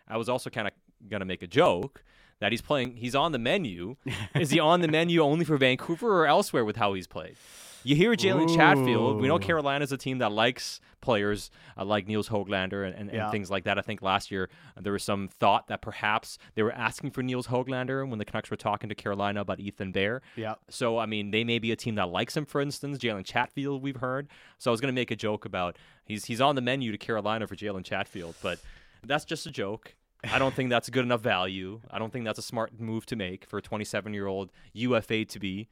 I 0.07 0.17
was 0.17 0.29
also 0.29 0.49
kind 0.49 0.69
of 0.69 0.75
going 1.09 1.21
to 1.21 1.27
make 1.27 1.43
a 1.43 1.47
joke 1.47 2.03
that 2.41 2.53
he's 2.53 2.63
playing, 2.63 2.97
he's 2.97 3.15
on 3.15 3.33
the 3.33 3.39
menu. 3.39 3.97
Is 4.35 4.51
he 4.51 4.61
on 4.61 4.81
the 4.81 4.89
menu 4.89 5.21
only 5.21 5.45
for 5.45 5.57
Vancouver 5.57 6.23
or 6.23 6.27
elsewhere 6.27 6.65
with 6.65 6.77
how 6.77 6.95
he's 6.95 7.07
played? 7.07 7.37
You 7.85 7.97
hear 7.97 8.13
Jalen 8.15 8.55
Chatfield. 8.55 9.21
We 9.21 9.29
know. 9.29 9.39
Carolina's 9.39 9.93
a 9.93 9.97
team 9.97 10.19
that 10.19 10.33
likes 10.33 10.81
players 11.01 11.51
uh, 11.77 11.85
like 11.85 12.09
Nils 12.09 12.29
Hoglander 12.29 12.85
and, 12.85 12.95
and, 12.95 13.11
and 13.11 13.31
things 13.31 13.51
like 13.51 13.65
that. 13.65 13.79
I 13.79 13.83
think 13.83 14.03
last 14.03 14.31
year 14.31 14.51
uh, 14.77 14.81
there 14.81 14.93
was 14.93 15.05
some 15.05 15.29
thought 15.29 15.69
that 15.69 15.81
perhaps 15.81 16.39
they 16.55 16.63
were 16.63 16.73
asking 16.73 17.13
for 17.13 17.23
Nils 17.23 17.47
Hoglander 17.47 18.07
when 18.09 18.19
the 18.19 18.25
Canucks 18.25 18.51
were 18.51 18.57
talking 18.57 18.89
to 18.89 18.95
Carolina 18.95 19.41
about 19.41 19.61
Ethan 19.61 19.93
Bear. 19.93 20.23
Yeah. 20.37 20.57
So 20.69 20.99
I 20.99 21.07
mean, 21.07 21.31
they 21.31 21.45
may 21.45 21.59
be 21.59 21.71
a 21.73 21.77
team 21.77 21.95
that 21.95 22.09
likes 22.09 22.37
him. 22.37 22.45
For 22.45 22.61
instance, 22.61 22.99
Jalen 22.99 23.25
Chatfield, 23.25 23.83
we've 23.83 23.97
heard. 23.97 24.29
So 24.59 24.71
I 24.71 24.73
was 24.73 24.81
going 24.81 24.93
to 24.93 25.01
make 25.01 25.11
a 25.11 25.17
joke 25.17 25.45
about 25.45 25.77
he's 26.05 26.25
he's 26.25 26.41
on 26.41 26.57
the 26.57 26.63
menu 26.63 26.91
to 26.93 26.99
Carolina 26.99 27.47
for 27.47 27.55
Jalen 27.55 27.85
Chatfield, 27.85 28.35
but 28.43 28.59
that's 29.05 29.25
just 29.25 29.47
a 29.47 29.51
joke. 29.51 29.95
I 30.25 30.39
don't 30.39 30.55
think 30.55 30.71
that's 30.71 30.91
good 30.91 31.05
enough 31.05 31.21
value. 31.21 31.81
I 31.91 31.99
don't 31.99 32.13
think 32.13 32.25
that's 32.25 32.39
a 32.39 32.43
smart 32.43 32.79
move 32.81 33.07
to 33.07 33.17
make 33.17 33.45
for 33.45 33.59
a 33.59 33.63
27 33.63 34.13
year 34.15 34.27
old 34.27 34.51
UFA 34.73 35.25
to 35.27 35.39
be, 35.39 35.69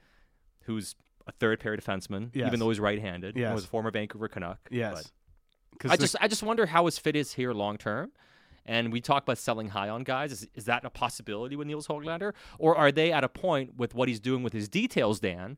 who's 0.63 0.95
a 1.27 1.33
third 1.33 1.59
pair 1.61 1.77
defenseman, 1.77 2.31
Yes. 2.33 2.47
even 2.47 2.61
though 2.61 2.69
he's 2.69 2.79
right-handed. 2.81 3.35
and 3.35 3.41
Yes. 3.43 3.55
was 3.55 3.65
a 3.65 3.69
former 3.69 3.91
Vancouver 3.91 4.29
Canuck. 4.29 4.59
Yes. 4.71 5.11
But 5.73 5.79
'Cause 5.81 5.91
I 5.91 5.97
the- 5.97 6.03
just 6.05 6.17
I 6.21 6.29
just 6.29 6.43
wonder 6.43 6.67
how 6.67 6.87
his 6.87 6.99
fit 6.99 7.17
is 7.17 7.33
here 7.35 7.53
long 7.53 7.77
term. 7.77 8.13
And 8.69 8.93
we 8.93 9.01
talk 9.01 9.23
about 9.23 9.39
selling 9.39 9.69
high 9.69 9.89
on 9.89 10.03
guys. 10.03 10.33
Is, 10.33 10.49
is 10.55 10.65
that 10.65 10.85
a 10.85 10.91
possibility 10.91 11.55
with 11.55 11.69
Nils 11.69 11.87
Hoglander? 11.87 12.33
Or 12.59 12.77
are 12.77 12.91
they 12.91 13.13
at 13.13 13.23
a 13.23 13.29
point 13.29 13.77
with 13.77 13.95
what 13.95 14.09
he's 14.09 14.19
doing 14.19 14.43
with 14.43 14.53
his 14.53 14.69
details, 14.69 15.21
Dan, 15.21 15.57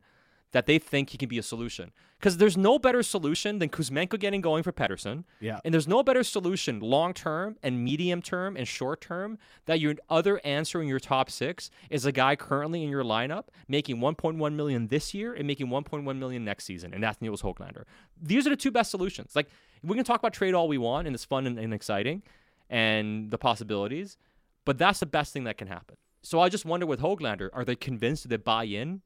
that 0.51 0.65
they 0.65 0.79
think 0.79 1.11
he 1.11 1.17
can 1.17 1.29
be 1.29 1.37
a 1.37 1.43
solution? 1.43 1.91
Because 2.19 2.37
there's 2.37 2.57
no 2.57 2.77
better 2.77 3.01
solution 3.01 3.59
than 3.59 3.69
Kuzmenko 3.69 4.19
getting 4.19 4.41
going 4.41 4.61
for 4.61 4.73
Pettersson. 4.73 5.23
Yeah. 5.39 5.59
And 5.63 5.73
there's 5.73 5.87
no 5.87 6.03
better 6.03 6.23
solution 6.23 6.79
long 6.81 7.13
term 7.13 7.57
and 7.63 7.83
medium 7.83 8.21
term 8.21 8.57
and 8.57 8.67
short 8.67 8.99
term 8.99 9.37
that 9.65 9.79
your 9.79 9.95
other 10.09 10.41
answer 10.43 10.81
in 10.81 10.87
your 10.87 10.99
top 10.99 11.31
six 11.31 11.69
is 11.89 12.05
a 12.05 12.11
guy 12.11 12.35
currently 12.35 12.83
in 12.83 12.89
your 12.89 13.03
lineup 13.03 13.45
making 13.67 13.97
1.1 13.97 14.53
million 14.53 14.87
this 14.87 15.13
year 15.13 15.33
and 15.33 15.47
making 15.47 15.67
1.1 15.67 16.17
million 16.17 16.43
next 16.43 16.65
season, 16.65 16.93
and 16.93 17.01
that's 17.01 17.21
Nils 17.21 17.41
Hoglander. 17.41 17.83
These 18.21 18.45
are 18.45 18.49
the 18.49 18.57
two 18.57 18.71
best 18.71 18.91
solutions. 18.91 19.31
Like 19.35 19.49
we 19.81 19.95
can 19.95 20.03
talk 20.03 20.19
about 20.19 20.33
trade 20.33 20.53
all 20.53 20.67
we 20.67 20.77
want, 20.77 21.07
and 21.07 21.15
it's 21.15 21.25
fun 21.25 21.47
and, 21.47 21.57
and 21.57 21.73
exciting, 21.73 22.21
and 22.69 23.31
the 23.31 23.37
possibilities, 23.37 24.17
but 24.65 24.77
that's 24.77 24.99
the 24.99 25.05
best 25.05 25.31
thing 25.31 25.45
that 25.45 25.57
can 25.57 25.67
happen. 25.67 25.95
So 26.21 26.41
I 26.41 26.49
just 26.49 26.65
wonder 26.65 26.85
with 26.85 26.99
Hoglander, 26.99 27.49
are 27.53 27.63
they 27.63 27.75
convinced? 27.75 28.27
They 28.27 28.37
buy 28.37 28.65
in, 28.65 29.01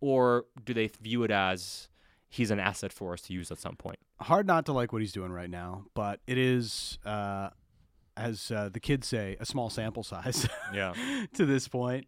or 0.00 0.44
do 0.64 0.72
they 0.74 0.88
view 1.00 1.22
it 1.24 1.30
as 1.30 1.88
he's 2.28 2.50
an 2.50 2.60
asset 2.60 2.92
for 2.92 3.12
us 3.12 3.22
to 3.22 3.32
use 3.32 3.50
at 3.50 3.58
some 3.58 3.76
point? 3.76 3.98
hard 4.20 4.46
not 4.48 4.66
to 4.66 4.72
like 4.72 4.92
what 4.92 5.00
he's 5.00 5.12
doing 5.12 5.30
right 5.30 5.48
now, 5.48 5.84
but 5.94 6.18
it 6.26 6.36
is, 6.36 6.98
uh, 7.06 7.50
as 8.16 8.50
uh, 8.50 8.68
the 8.68 8.80
kids 8.80 9.06
say, 9.06 9.36
a 9.38 9.46
small 9.46 9.70
sample 9.70 10.02
size 10.02 10.48
Yeah. 10.74 10.92
to 11.34 11.46
this 11.46 11.68
point. 11.68 12.06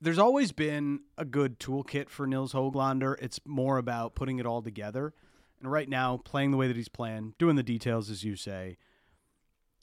There's 0.00 0.18
always 0.18 0.50
been 0.52 1.00
a 1.18 1.26
good 1.26 1.60
toolkit 1.60 2.08
for 2.08 2.26
Nils 2.26 2.54
Hoglander. 2.54 3.16
It's 3.20 3.38
more 3.44 3.76
about 3.76 4.14
putting 4.14 4.38
it 4.38 4.46
all 4.46 4.62
together. 4.62 5.12
And 5.60 5.70
right 5.70 5.88
now, 5.90 6.16
playing 6.16 6.52
the 6.52 6.56
way 6.56 6.68
that 6.68 6.76
he's 6.76 6.88
playing, 6.88 7.34
doing 7.38 7.56
the 7.56 7.62
details, 7.62 8.08
as 8.08 8.24
you 8.24 8.34
say, 8.34 8.78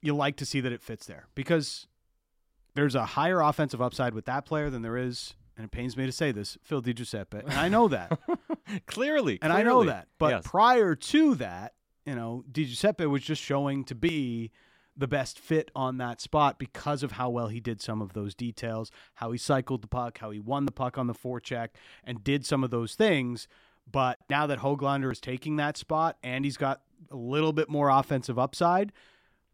you 0.01 0.15
like 0.15 0.35
to 0.37 0.45
see 0.45 0.59
that 0.59 0.71
it 0.71 0.81
fits 0.81 1.05
there 1.05 1.27
because 1.35 1.85
there's 2.73 2.95
a 2.95 3.05
higher 3.05 3.41
offensive 3.41 3.79
upside 3.81 4.15
with 4.15 4.25
that 4.25 4.43
player 4.45 4.71
than 4.71 4.81
there 4.81 4.97
is, 4.97 5.35
and 5.57 5.65
it 5.65 5.71
pains 5.71 5.97
me 5.97 6.05
to 6.05 6.11
say 6.11 6.31
this, 6.31 6.57
Phil 6.63 6.81
Di 6.81 6.93
Giuseppe. 6.93 7.39
And 7.39 7.53
I 7.53 7.67
know 7.67 7.87
that. 7.87 8.17
clearly, 8.85 9.39
and 9.41 9.51
I 9.51 9.63
know 9.63 9.83
that. 9.83 10.07
But 10.19 10.29
Yes. 10.31 10.43
prior 10.45 10.95
to 10.95 11.35
that, 11.35 11.73
you 12.05 12.15
know, 12.15 12.43
Di 12.51 12.65
Giuseppe 12.65 13.05
was 13.07 13.23
just 13.23 13.41
showing 13.41 13.83
to 13.85 13.95
be 13.95 14.51
the 14.95 15.07
best 15.07 15.39
fit 15.39 15.69
on 15.75 15.97
that 15.97 16.21
spot 16.21 16.57
because 16.57 17.03
of 17.03 17.13
how 17.13 17.29
well 17.29 17.47
he 17.49 17.59
did 17.59 17.81
some 17.81 18.01
of 18.01 18.13
those 18.13 18.33
details, 18.33 18.91
how 19.15 19.31
he 19.31 19.37
cycled 19.37 19.81
the 19.83 19.87
puck, 19.87 20.19
how 20.19 20.31
he 20.31 20.39
won 20.39 20.65
the 20.65 20.71
puck 20.71 20.97
on 20.97 21.07
the 21.07 21.13
forecheck, 21.13 21.69
and 22.03 22.23
did 22.23 22.45
some 22.45 22.63
of 22.63 22.71
those 22.71 22.95
things. 22.95 23.47
But 23.89 24.19
now 24.29 24.47
that 24.47 24.59
Hoglander 24.59 25.11
is 25.11 25.19
taking 25.19 25.55
that 25.57 25.77
spot 25.77 26.17
and 26.23 26.45
he's 26.45 26.57
got 26.57 26.81
a 27.11 27.15
little 27.15 27.53
bit 27.53 27.69
more 27.69 27.89
offensive 27.89 28.37
upside 28.39 28.91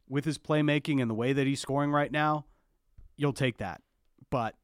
with 0.07 0.25
his 0.25 0.37
playmaking 0.37 1.01
and 1.01 1.09
the 1.09 1.13
way 1.15 1.33
that 1.33 1.45
he's 1.45 1.59
scoring 1.59 1.91
right 1.91 2.11
now, 2.11 2.45
you'll 3.15 3.33
take 3.33 3.57
that. 3.57 3.81
But 4.29 4.55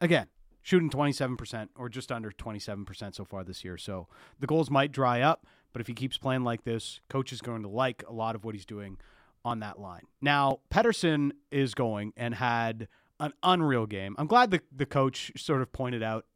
again, 0.00 0.28
shooting 0.66 0.90
27% 0.90 1.68
or 1.76 1.88
just 1.88 2.10
under 2.10 2.32
27% 2.32 3.14
so 3.14 3.24
far 3.24 3.44
this 3.44 3.64
year. 3.64 3.78
So 3.78 4.08
the 4.40 4.48
goals 4.48 4.68
might 4.68 4.90
dry 4.90 5.20
up, 5.20 5.46
but 5.72 5.80
if 5.80 5.86
he 5.86 5.94
keeps 5.94 6.18
playing 6.18 6.42
like 6.42 6.64
this, 6.64 6.98
coach 7.08 7.32
is 7.32 7.40
going 7.40 7.62
to 7.62 7.68
like 7.68 8.02
a 8.08 8.12
lot 8.12 8.34
of 8.34 8.44
what 8.44 8.56
he's 8.56 8.66
doing 8.66 8.98
on 9.44 9.60
that 9.60 9.78
line. 9.78 10.08
Now, 10.20 10.58
Pettersson 10.68 11.30
is 11.52 11.74
going 11.74 12.14
and 12.16 12.34
had 12.34 12.88
an 13.20 13.32
unreal 13.44 13.86
game. 13.86 14.16
I'm 14.18 14.26
glad 14.26 14.50
the, 14.50 14.60
the 14.74 14.86
coach 14.86 15.30
sort 15.36 15.62
of 15.62 15.72
pointed 15.72 16.02
out 16.02 16.26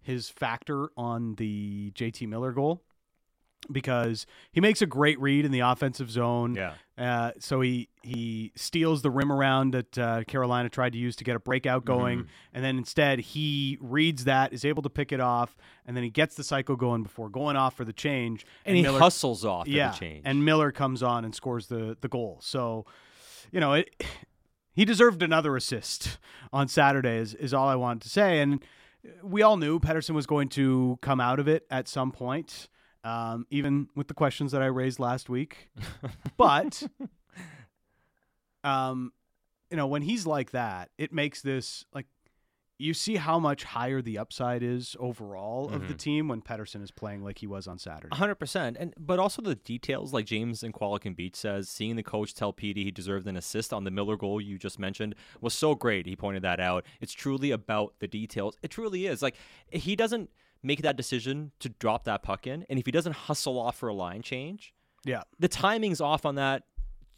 his 0.00 0.28
factor 0.30 0.90
on 0.96 1.34
the 1.34 1.90
JT 1.96 2.28
Miller 2.28 2.52
goal 2.52 2.84
because 3.70 4.26
he 4.50 4.60
makes 4.60 4.82
a 4.82 4.86
great 4.86 5.20
read 5.20 5.44
in 5.44 5.52
the 5.52 5.60
offensive 5.60 6.10
zone. 6.10 6.54
Yeah. 6.54 6.74
Uh, 6.98 7.32
so 7.38 7.60
he 7.60 7.88
he 8.02 8.52
steals 8.54 9.02
the 9.02 9.10
rim 9.10 9.32
around 9.32 9.72
that 9.72 9.98
uh, 9.98 10.24
Carolina 10.24 10.68
tried 10.68 10.92
to 10.92 10.98
use 10.98 11.16
to 11.16 11.24
get 11.24 11.36
a 11.36 11.40
breakout 11.40 11.84
going, 11.84 12.26
and 12.52 12.64
then 12.64 12.76
instead 12.76 13.18
he 13.18 13.78
reads 13.80 14.24
that, 14.24 14.52
is 14.52 14.64
able 14.64 14.82
to 14.82 14.90
pick 14.90 15.10
it 15.10 15.20
off, 15.20 15.56
and 15.86 15.96
then 15.96 16.04
he 16.04 16.10
gets 16.10 16.34
the 16.34 16.44
cycle 16.44 16.76
going 16.76 17.02
before 17.02 17.28
going 17.28 17.56
off 17.56 17.74
for 17.74 17.84
the 17.84 17.92
change. 17.92 18.44
And, 18.66 18.76
he 18.76 18.82
Miller, 18.82 19.00
hustles 19.00 19.44
off 19.44 19.66
yeah, 19.66 19.90
the 19.92 19.96
change. 19.96 20.22
and 20.24 20.44
Miller 20.44 20.70
comes 20.70 21.02
on 21.02 21.24
and 21.24 21.34
scores 21.34 21.68
the 21.68 21.96
the 22.00 22.08
goal. 22.08 22.38
So, 22.42 22.84
you 23.50 23.60
know, 23.60 23.72
it, 23.72 24.04
he 24.74 24.84
deserved 24.84 25.22
another 25.22 25.56
assist 25.56 26.18
on 26.52 26.68
Saturday. 26.68 27.16
Is, 27.16 27.34
is 27.34 27.54
all 27.54 27.68
I 27.68 27.76
wanted 27.76 28.02
to 28.02 28.10
say, 28.10 28.40
and 28.40 28.62
we 29.22 29.42
all 29.42 29.56
knew 29.56 29.80
Pettersson 29.80 30.14
was 30.14 30.26
going 30.26 30.50
to 30.50 30.98
come 31.00 31.20
out 31.20 31.40
of 31.40 31.48
it 31.48 31.66
at 31.70 31.88
some 31.88 32.12
point. 32.12 32.68
Um, 33.04 33.46
even 33.50 33.88
with 33.96 34.06
the 34.08 34.14
questions 34.14 34.52
that 34.52 34.62
I 34.62 34.66
raised 34.66 35.00
last 35.00 35.28
week, 35.28 35.70
but 36.36 36.82
um, 38.64 39.12
you 39.70 39.76
know, 39.76 39.86
when 39.86 40.02
he's 40.02 40.26
like 40.26 40.52
that, 40.52 40.90
it 40.98 41.12
makes 41.12 41.42
this 41.42 41.84
like 41.92 42.06
you 42.78 42.94
see 42.94 43.14
how 43.16 43.38
much 43.38 43.62
higher 43.62 44.02
the 44.02 44.18
upside 44.18 44.60
is 44.62 44.96
overall 44.98 45.68
of 45.70 45.86
the 45.86 45.94
Mhm. 45.94 45.98
team 45.98 46.28
when 46.28 46.42
Pettersson 46.42 46.82
is 46.82 46.90
playing 46.90 47.22
like 47.22 47.38
he 47.38 47.46
was 47.46 47.68
on 47.68 47.78
Saturday. 47.78 48.14
hundred 48.16 48.36
percent, 48.36 48.76
and 48.78 48.92
but 48.98 49.18
also 49.20 49.40
the 49.40 49.54
details, 49.54 50.12
like 50.12 50.26
James 50.26 50.62
and 50.64 50.74
Qualicum 50.74 51.14
Beach 51.14 51.36
says, 51.36 51.68
seeing 51.68 51.94
the 51.96 52.02
coach 52.02 52.34
tell 52.34 52.52
Petey 52.52 52.82
he 52.84 52.90
deserved 52.90 53.26
an 53.28 53.36
assist 53.36 53.72
on 53.72 53.84
the 53.84 53.90
Miller 53.90 54.16
goal 54.16 54.40
you 54.40 54.58
just 54.58 54.78
mentioned 54.80 55.14
was 55.40 55.54
so 55.54 55.74
great. 55.76 56.06
He 56.06 56.16
pointed 56.16 56.42
that 56.42 56.58
out. 56.60 56.84
It's 57.00 57.12
truly 57.12 57.50
about 57.52 57.94
the 58.00 58.08
details. 58.08 58.56
It 58.62 58.70
truly 58.72 59.06
is. 59.06 59.22
Like 59.22 59.36
he 59.72 59.94
doesn't 59.94 60.30
make 60.62 60.82
that 60.82 60.96
decision 60.96 61.52
to 61.60 61.68
drop 61.68 62.04
that 62.04 62.22
puck 62.22 62.46
in, 62.46 62.64
and 62.68 62.78
if 62.78 62.86
he 62.86 62.92
doesn't 62.92 63.14
hustle 63.14 63.58
off 63.58 63.76
for 63.76 63.88
a 63.88 63.94
line 63.94 64.22
change, 64.22 64.72
Yeah, 65.04 65.22
the 65.38 65.48
timing's 65.48 66.00
off 66.00 66.24
on 66.24 66.36
that 66.36 66.64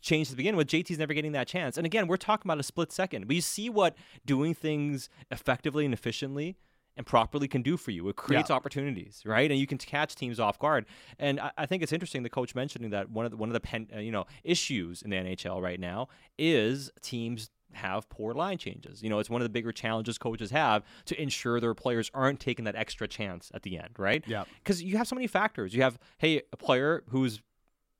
change 0.01 0.31
to 0.31 0.37
begin 0.37 0.55
with. 0.57 0.69
JT's 0.69 0.99
never 0.99 1.15
getting 1.15 1.33
that 1.33 1.49
chance. 1.49 1.77
And 1.77 1.87
again, 1.87 2.07
we're 2.07 2.17
talking 2.17 2.47
about 2.47 2.61
a 2.61 2.63
split 2.63 2.93
second. 2.93 3.27
But 3.27 3.35
you 3.37 3.43
see 3.43 3.71
what 3.71 3.97
doing 4.25 4.55
things 4.55 5.09
effectively 5.31 5.85
and 5.85 5.95
efficiently 5.95 6.57
and 6.97 7.05
properly 7.05 7.49
can 7.49 7.63
do 7.63 7.77
for 7.77 7.91
you. 7.91 8.09
It 8.09 8.17
creates 8.17 8.51
opportunities, 8.57 9.23
right? 9.25 9.51
And 9.51 9.59
you 9.59 9.67
can 9.67 9.79
catch 9.79 10.15
teams 10.15 10.39
off 10.39 10.59
guard. 10.59 10.87
And 11.19 11.41
I, 11.41 11.51
I 11.59 11.67
think 11.67 11.83
it's 11.83 11.93
interesting 11.93 12.23
the 12.23 12.31
coach 12.31 12.55
mentioning 12.55 12.91
that 12.91 13.11
one 13.11 13.25
of 13.25 13.33
the, 13.33 13.37
one 13.37 13.49
of 13.49 13.53
the 13.55 13.61
pen, 13.61 13.89
uh, 13.95 13.99
you 13.99 14.13
know 14.13 14.27
issues 14.45 15.03
in 15.03 15.11
the 15.11 15.17
NHL 15.17 15.61
right 15.61 15.81
now 15.81 16.09
is 16.39 16.91
teams 17.01 17.51
have 17.77 18.09
poor 18.09 18.35
line 18.35 18.59
changes. 18.59 19.03
You 19.03 19.11
know, 19.11 19.19
it's 19.19 19.31
one 19.31 19.41
of 19.41 19.45
the 19.45 19.51
bigger 19.51 19.73
challenges 19.73 20.19
coaches 20.19 20.51
have 20.51 20.85
to 21.07 21.21
ensure 21.21 21.61
their 21.61 21.75
players 21.75 22.11
aren't 22.15 22.41
taking 22.41 22.65
that 22.67 22.77
extra 22.77 23.09
chance 23.09 23.51
at 23.55 23.63
the 23.63 23.79
end, 23.79 23.91
right? 23.99 24.25
Yeah. 24.27 24.45
Because 24.63 24.83
you 24.83 24.97
have 24.97 25.09
so 25.09 25.15
many 25.15 25.27
factors. 25.27 25.75
You 25.75 25.83
have, 25.83 25.99
hey, 26.19 26.43
a 26.53 26.57
player 26.57 27.03
who's 27.09 27.41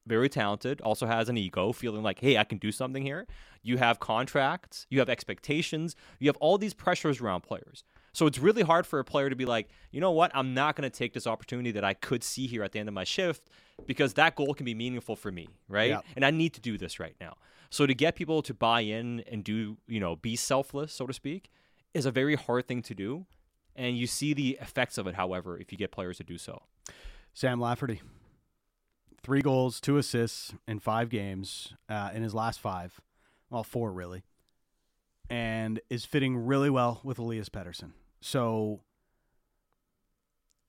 very 0.07 0.29
talented, 0.29 0.81
also 0.83 1.07
has 1.07 1.29
an 1.29 1.39
ego, 1.39 1.73
feeling 1.73 2.03
like, 2.03 2.21
hey, 2.21 2.37
I 2.37 2.45
can 2.45 2.59
do 2.59 2.71
something 2.71 3.03
here. 3.03 3.27
You 3.63 3.79
have 3.79 4.01
contracts, 4.01 4.87
you 4.91 4.99
have 4.99 5.09
expectations, 5.09 5.97
you 6.19 6.29
have 6.29 6.37
all 6.37 6.59
these 6.59 6.75
pressures 6.75 7.21
around 7.21 7.41
players. 7.41 7.85
So 8.13 8.27
it's 8.27 8.39
really 8.39 8.63
hard 8.63 8.87
for 8.87 8.99
a 9.01 9.05
player 9.05 9.29
to 9.29 9.35
be 9.35 9.45
like, 9.45 9.69
you 9.91 10.01
know 10.01 10.13
what, 10.13 10.31
I'm 10.35 10.55
not 10.55 10.77
going 10.77 10.89
to 10.89 10.97
take 10.97 11.15
this 11.15 11.27
opportunity 11.27 11.73
that 11.73 11.85
I 11.85 11.95
could 11.95 12.23
see 12.23 12.47
here 12.47 12.63
at 12.63 12.73
the 12.73 12.79
end 12.79 12.89
of 12.89 12.95
my 12.95 13.05
shift 13.05 13.49
because 13.87 14.15
that 14.15 14.37
goal 14.37 14.55
can 14.55 14.65
be 14.65 14.75
meaningful 14.75 15.17
for 15.17 15.33
me, 15.33 15.49
right? 15.69 15.91
Yeah. 15.91 16.01
And 16.15 16.25
I 16.25 16.31
need 16.31 16.55
to 16.55 16.61
do 16.61 16.79
this 16.79 17.01
right 17.01 17.17
now. 17.21 17.37
So 17.75 17.87
to 17.87 17.95
get 17.95 18.15
people 18.15 18.41
to 18.43 18.55
buy 18.55 18.83
in 18.83 19.25
and 19.29 19.43
do, 19.43 19.79
you 19.89 19.99
know, 19.99 20.15
be 20.15 20.37
selfless, 20.37 20.93
so 20.93 21.09
to 21.09 21.13
speak, 21.13 21.51
is 21.93 22.07
a 22.07 22.13
very 22.13 22.37
hard 22.37 22.69
thing 22.69 22.83
to 22.83 22.95
do. 22.95 23.27
And 23.75 23.99
you 23.99 24.07
see 24.07 24.33
the 24.33 24.57
effects 24.61 24.97
of 24.97 25.09
it, 25.09 25.17
however, 25.17 25.59
if 25.59 25.73
you 25.73 25.77
get 25.77 25.91
players 25.91 26.19
to 26.19 26.23
do 26.23 26.39
so. 26.39 26.63
Sam 27.33 27.61
Lafferty, 27.61 28.01
three 29.25 29.41
goals, 29.43 29.81
two 29.81 29.97
assists 29.99 30.55
in 30.69 30.79
five 30.79 31.09
games 31.09 31.75
uh, 31.89 32.11
in 32.15 32.23
his 32.23 32.33
last 32.33 32.61
five, 32.61 33.01
well, 33.51 33.65
four 33.65 33.91
really, 33.93 34.23
and 35.29 35.81
is 35.91 36.05
fitting 36.05 36.47
really 36.47 36.71
well 36.71 37.01
with 37.03 37.19
Elias 37.19 37.49
Pettersson. 37.49 37.91
So, 38.21 38.83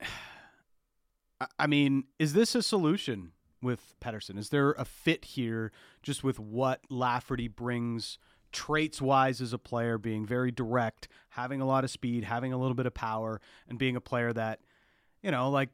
I- 1.40 1.46
I 1.56 1.66
mean, 1.68 2.06
is 2.18 2.32
this 2.32 2.56
a 2.56 2.64
solution 2.64 3.30
with 3.62 3.94
Pettersson? 4.00 4.38
Is 4.38 4.50
there 4.50 4.72
a 4.72 4.84
fit 4.84 5.24
here 5.24 5.72
just 6.02 6.22
with 6.24 6.38
what 6.38 6.80
Lafferty 6.90 7.48
brings 7.48 8.18
traits 8.52 9.02
wise 9.02 9.40
as 9.40 9.52
a 9.52 9.58
player, 9.58 9.98
being 9.98 10.24
very 10.24 10.50
direct, 10.50 11.08
having 11.30 11.60
a 11.60 11.66
lot 11.66 11.84
of 11.84 11.90
speed, 11.90 12.24
having 12.24 12.52
a 12.52 12.56
little 12.56 12.74
bit 12.74 12.86
of 12.86 12.94
power, 12.94 13.40
and 13.68 13.78
being 13.78 13.96
a 13.96 14.00
player 14.00 14.32
that, 14.32 14.60
you 15.22 15.30
know, 15.30 15.50
like 15.50 15.68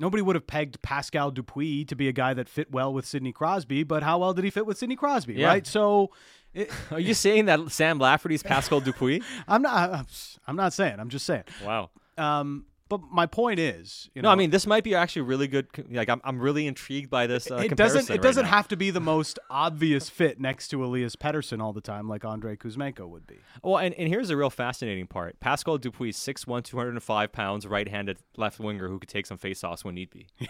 nobody 0.00 0.22
would 0.22 0.34
have 0.34 0.46
pegged 0.46 0.80
Pascal 0.82 1.30
Dupuis 1.30 1.86
to 1.86 1.94
be 1.96 2.08
a 2.08 2.12
guy 2.12 2.34
that 2.34 2.48
fit 2.48 2.72
well 2.72 2.92
with 2.92 3.06
Sidney 3.06 3.32
Crosby, 3.32 3.84
but 3.84 4.02
how 4.02 4.18
well 4.18 4.32
did 4.34 4.44
he 4.44 4.50
fit 4.50 4.66
with 4.66 4.78
Sidney 4.78 4.96
Crosby, 4.96 5.34
Yeah. 5.34 5.48
right? 5.48 5.66
So, 5.66 6.10
it, 6.52 6.70
Are 6.90 6.98
you 7.00 7.14
saying 7.14 7.44
that 7.46 7.70
Sam 7.70 7.98
Lafferty's 7.98 8.42
Pascal 8.42 8.80
Dupuis? 8.80 9.22
I'm 9.48 9.62
not. 9.62 10.06
I'm 10.46 10.56
not 10.56 10.72
saying. 10.72 10.98
I'm 10.98 11.08
just 11.10 11.26
saying. 11.26 11.44
Wow. 11.64 11.90
Um, 12.16 12.66
but 12.98 13.10
my 13.10 13.26
point 13.26 13.58
is, 13.58 14.10
you 14.14 14.22
know, 14.22 14.28
No, 14.28 14.32
I 14.32 14.36
mean 14.36 14.50
this 14.50 14.66
might 14.66 14.84
be 14.84 14.94
actually 14.94 15.22
really 15.22 15.46
good. 15.48 15.66
Like 15.90 16.08
I'm, 16.08 16.20
I'm 16.24 16.40
really 16.40 16.66
intrigued 16.66 17.10
by 17.10 17.26
this. 17.26 17.50
Uh, 17.50 17.56
it 17.56 17.76
doesn't. 17.76 18.08
It 18.08 18.14
right 18.14 18.22
doesn't 18.22 18.44
now. 18.44 18.50
have 18.50 18.68
to 18.68 18.76
be 18.76 18.90
the 18.90 19.00
most 19.00 19.38
obvious 19.50 20.08
fit 20.08 20.40
next 20.40 20.68
to 20.68 20.84
Elias 20.84 21.16
Pettersson 21.16 21.62
all 21.62 21.72
the 21.72 21.80
time, 21.80 22.08
like 22.08 22.24
Andrei 22.24 22.56
Kuzmenko 22.56 23.08
would 23.08 23.26
be. 23.26 23.38
Well, 23.62 23.78
and, 23.78 23.94
and 23.94 24.08
here's 24.08 24.28
the 24.28 24.36
real 24.36 24.50
fascinating 24.50 25.06
part. 25.06 25.38
Pascal 25.40 25.78
Dupuis, 25.78 26.16
6'1", 26.16 26.64
205 26.64 27.32
pounds, 27.32 27.66
right-handed 27.66 28.18
left 28.36 28.58
winger 28.58 28.88
who 28.88 28.98
could 28.98 29.08
take 29.08 29.26
some 29.26 29.38
face-offs 29.38 29.84
when 29.84 29.94
need 29.94 30.10
be. 30.10 30.26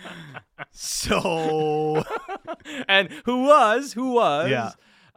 So 0.72 2.04
and 2.88 3.10
who 3.24 3.44
was 3.44 3.92
who 3.94 4.12
was 4.12 4.50
Yeah. 4.50 4.70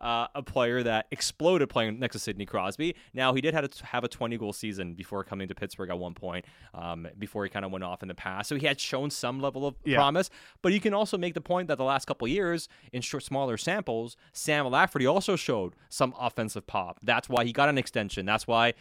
Uh, 0.04 0.28
a 0.36 0.44
player 0.44 0.84
that 0.84 1.08
exploded 1.12 1.70
playing 1.70 1.98
next 2.00 2.14
to 2.14 2.20
Sidney 2.20 2.46
Crosby. 2.46 2.96
Now 3.14 3.34
he 3.34 3.42
did 3.42 3.54
have 3.54 3.64
a, 3.64 3.70
have 3.86 4.04
a 4.04 4.08
20 4.08 4.38
goal 4.38 4.54
season 4.54 4.94
before 4.94 5.24
coming 5.24 5.48
to 5.48 5.56
Pittsburgh 5.56 5.90
at 5.90 5.98
one 5.98 6.14
point. 6.14 6.46
Um, 6.74 7.08
before 7.18 7.44
he 7.46 7.50
kind 7.50 7.64
of 7.66 7.72
went 7.72 7.84
off 7.84 8.02
in 8.04 8.08
the 8.10 8.14
past, 8.16 8.50
so 8.50 8.56
he 8.56 8.68
had 8.68 8.80
shown 8.80 9.10
some 9.10 9.40
level 9.40 9.66
of 9.66 9.76
Yeah. 9.86 9.98
promise. 9.98 10.30
But 10.62 10.74
you 10.74 10.80
can 10.80 10.94
also 10.94 11.18
make 11.18 11.34
the 11.34 11.42
point 11.42 11.70
that 11.70 11.78
the 11.78 11.84
last 11.84 12.06
couple 12.06 12.28
years 12.28 12.68
in 12.92 13.02
short, 13.02 13.24
smaller 13.24 13.58
samples, 13.58 14.18
Sam 14.34 14.68
Lafferty 14.68 15.06
also 15.08 15.36
showed 15.36 15.74
some 15.90 16.14
offensive 16.20 16.68
pop. 16.68 17.00
That's 17.02 17.30
why 17.30 17.46
he 17.46 17.54
got 17.54 17.70
an 17.70 17.78
extension. 17.78 18.26
That's 18.26 18.46
why. 18.46 18.74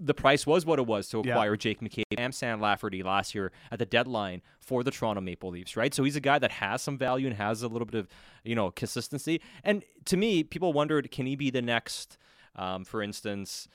The 0.00 0.14
price 0.14 0.46
was 0.46 0.64
what 0.64 0.78
it 0.78 0.86
was 0.86 1.08
to 1.08 1.22
Yeah. 1.24 1.32
acquire 1.32 1.56
Jake 1.56 1.80
McCabe 1.80 2.04
and 2.16 2.34
Sam 2.34 2.60
Lafferty 2.60 3.02
last 3.02 3.34
year 3.34 3.50
at 3.72 3.78
the 3.80 3.86
deadline 3.86 4.42
for 4.60 4.84
the 4.84 4.90
Toronto 4.90 5.20
Maple 5.20 5.50
Leafs, 5.50 5.76
right? 5.76 5.92
So 5.92 6.04
he's 6.04 6.14
a 6.16 6.20
guy 6.20 6.38
that 6.38 6.52
has 6.52 6.82
some 6.82 6.96
value 6.96 7.26
and 7.26 7.36
has 7.36 7.62
a 7.62 7.68
little 7.68 7.86
bit 7.86 7.98
of, 7.98 8.08
you 8.44 8.54
know, 8.54 8.70
consistency. 8.70 9.40
And 9.64 9.84
to 10.04 10.16
me, 10.16 10.44
people 10.44 10.72
wondered, 10.72 11.10
can 11.10 11.26
he 11.26 11.34
be 11.34 11.50
the 11.50 11.62
next, 11.62 12.16
um, 12.54 12.84
for 12.84 13.02
instance, 13.02 13.66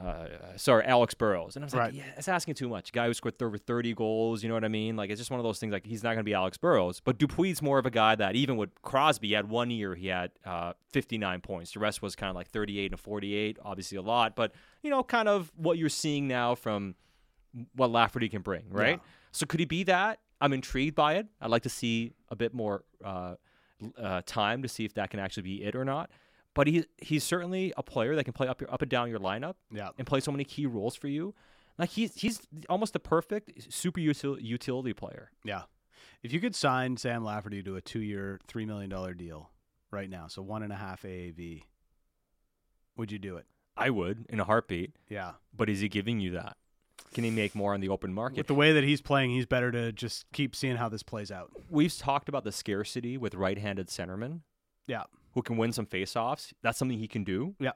uh, 0.00 0.26
sorry, 0.56 0.84
Alex 0.84 1.14
Burrows? 1.14 1.56
And 1.56 1.64
I 1.64 1.66
was 1.66 1.74
Right. 1.74 1.86
like, 1.86 1.94
yeah, 1.94 2.12
it's 2.16 2.28
asking 2.28 2.54
too 2.54 2.68
much. 2.68 2.92
Guy 2.92 3.06
who 3.06 3.14
scored 3.14 3.42
over 3.42 3.56
30 3.56 3.94
goals, 3.94 4.42
you 4.42 4.48
know 4.48 4.54
what 4.54 4.64
I 4.64 4.68
mean? 4.68 4.94
Like, 4.96 5.10
it's 5.10 5.18
just 5.18 5.30
one 5.30 5.40
of 5.40 5.44
those 5.44 5.58
things, 5.58 5.72
like, 5.72 5.86
he's 5.86 6.02
not 6.02 6.10
going 6.10 6.18
to 6.18 6.24
be 6.24 6.34
Alex 6.34 6.58
Burrows. 6.58 7.00
But 7.00 7.18
Dupuis 7.18 7.62
more 7.62 7.78
of 7.78 7.86
a 7.86 7.90
guy 7.90 8.14
that, 8.14 8.34
even 8.36 8.56
with 8.56 8.70
Crosby, 8.82 9.28
he 9.28 9.34
had 9.34 9.48
one 9.48 9.70
year, 9.70 9.94
he 9.94 10.08
had 10.08 10.32
uh, 10.44 10.74
59 10.92 11.40
points. 11.40 11.72
The 11.72 11.80
rest 11.80 12.02
was 12.02 12.14
kind 12.14 12.30
of 12.30 12.36
like 12.36 12.48
38 12.48 12.92
and 12.92 13.00
48, 13.00 13.58
obviously 13.64 13.96
a 13.96 14.02
lot. 14.02 14.36
But, 14.36 14.52
you 14.82 14.90
know, 14.90 15.02
kind 15.02 15.28
of 15.28 15.50
what 15.56 15.78
you're 15.78 15.88
seeing 15.88 16.28
now 16.28 16.54
from 16.54 16.94
what 17.74 17.90
Lafferty 17.90 18.28
can 18.28 18.42
bring, 18.42 18.64
right? 18.68 19.00
So 19.32 19.46
could 19.46 19.60
he 19.60 19.66
be 19.66 19.82
that? 19.84 20.20
I'm 20.42 20.52
intrigued 20.52 20.94
by 20.94 21.14
it. 21.14 21.26
I'd 21.40 21.48
like 21.50 21.62
to 21.62 21.70
see 21.70 22.12
a 22.28 22.36
bit 22.36 22.52
more 22.52 22.84
uh, 23.02 23.36
uh, 23.98 24.20
time 24.26 24.60
to 24.62 24.68
see 24.68 24.84
if 24.84 24.92
that 24.94 25.08
can 25.08 25.20
actually 25.20 25.44
be 25.44 25.62
it 25.64 25.74
or 25.74 25.84
not. 25.84 26.10
But 26.56 26.66
he 26.68 26.86
he's 26.96 27.22
certainly 27.22 27.74
a 27.76 27.82
player 27.82 28.16
that 28.16 28.24
can 28.24 28.32
play 28.32 28.48
up 28.48 28.62
your, 28.62 28.72
up 28.72 28.80
and 28.80 28.90
down 28.90 29.10
your 29.10 29.18
lineup 29.20 29.56
yeah, 29.70 29.90
and 29.98 30.06
play 30.06 30.20
so 30.20 30.32
many 30.32 30.42
key 30.42 30.64
roles 30.64 30.96
for 30.96 31.06
you. 31.06 31.34
Like 31.78 31.90
he's 31.90 32.14
he's 32.14 32.40
almost 32.70 32.94
the 32.94 32.98
perfect 32.98 33.70
super 33.72 34.00
util- 34.00 34.38
utility 34.40 34.94
player. 34.94 35.30
yeah. 35.44 35.62
If 36.22 36.32
you 36.32 36.40
could 36.40 36.56
sign 36.56 36.96
Sam 36.96 37.24
Lafferty 37.24 37.62
to 37.62 37.76
a 37.76 37.80
two-year, 37.82 38.40
three 38.48 38.64
million 38.64 38.88
dollar 38.88 39.12
deal 39.12 39.50
right 39.90 40.08
now, 40.08 40.28
so 40.28 40.40
one 40.40 40.62
and 40.62 40.72
a 40.72 40.76
half 40.76 41.02
AAV, 41.02 41.62
would 42.96 43.12
you 43.12 43.18
do 43.18 43.36
it? 43.36 43.44
I 43.76 43.90
would 43.90 44.24
in 44.30 44.40
a 44.40 44.44
heartbeat. 44.44 44.96
Yeah. 45.10 45.32
But 45.54 45.68
is 45.68 45.80
he 45.80 45.90
giving 45.90 46.20
you 46.20 46.30
that? 46.32 46.56
Can 47.12 47.24
he 47.24 47.30
make 47.30 47.54
more 47.54 47.74
on 47.74 47.80
the 47.80 47.90
open 47.90 48.14
market? 48.14 48.38
With 48.38 48.46
the 48.46 48.54
way 48.54 48.72
that 48.72 48.82
he's 48.82 49.02
playing, 49.02 49.30
he's 49.30 49.44
better 49.46 49.70
to 49.70 49.92
just 49.92 50.24
keep 50.32 50.56
seeing 50.56 50.76
how 50.76 50.88
this 50.88 51.02
plays 51.02 51.30
out. 51.30 51.50
We've 51.68 51.94
talked 51.96 52.30
about 52.30 52.44
the 52.44 52.52
scarcity 52.52 53.18
with 53.18 53.34
right-handed 53.34 53.88
centermen. 53.88 54.40
Yeah. 54.86 55.04
Who 55.36 55.42
can 55.42 55.58
win 55.58 55.70
some 55.70 55.84
faceoffs. 55.84 56.54
That's 56.62 56.78
something 56.78 56.98
he 56.98 57.06
can 57.06 57.22
do. 57.22 57.54
Yeah. 57.60 57.72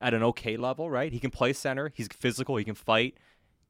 At 0.00 0.14
an 0.14 0.22
okay 0.22 0.56
level, 0.56 0.90
right? 0.90 1.12
He 1.12 1.20
can 1.20 1.30
play 1.30 1.52
center. 1.52 1.92
He's 1.94 2.08
physical. 2.08 2.56
He 2.56 2.64
can 2.64 2.74
fight. 2.74 3.18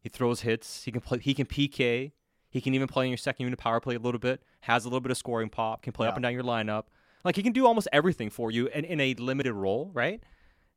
He 0.01 0.09
throws 0.09 0.43
hits. 0.43 0.85
He 0.85 0.93
can 0.93 1.01
play. 1.01 1.19
He 1.19 1.35
can 1.35 1.45
PK. 1.45 2.13
He 2.49 2.61
can 2.61 2.75
even 2.75 2.87
play 2.87 3.07
in 3.07 3.11
your 3.11 3.19
second 3.19 3.43
unit 3.45 3.59
power 3.59 3.81
play 3.81 3.97
a 3.97 3.99
little 3.99 4.21
bit. 4.21 4.41
Has 4.61 4.85
a 4.85 4.89
little 4.89 5.01
bit 5.01 5.11
of 5.11 5.19
scoring 5.19 5.49
pop. 5.49 5.83
Can 5.83 5.93
play 5.93 6.07
up 6.07 6.15
and 6.15 6.23
down 6.23 6.33
your 6.33 6.45
lineup. 6.45 6.85
Like 7.25 7.35
he 7.35 7.43
can 7.43 7.53
do 7.53 7.67
almost 7.67 7.89
everything 7.93 8.31
for 8.31 8.53
you 8.53 8.69
in, 8.69 8.85
in 8.85 9.01
a 9.01 9.15
limited 9.15 9.53
role, 9.53 9.91
right? 9.93 10.23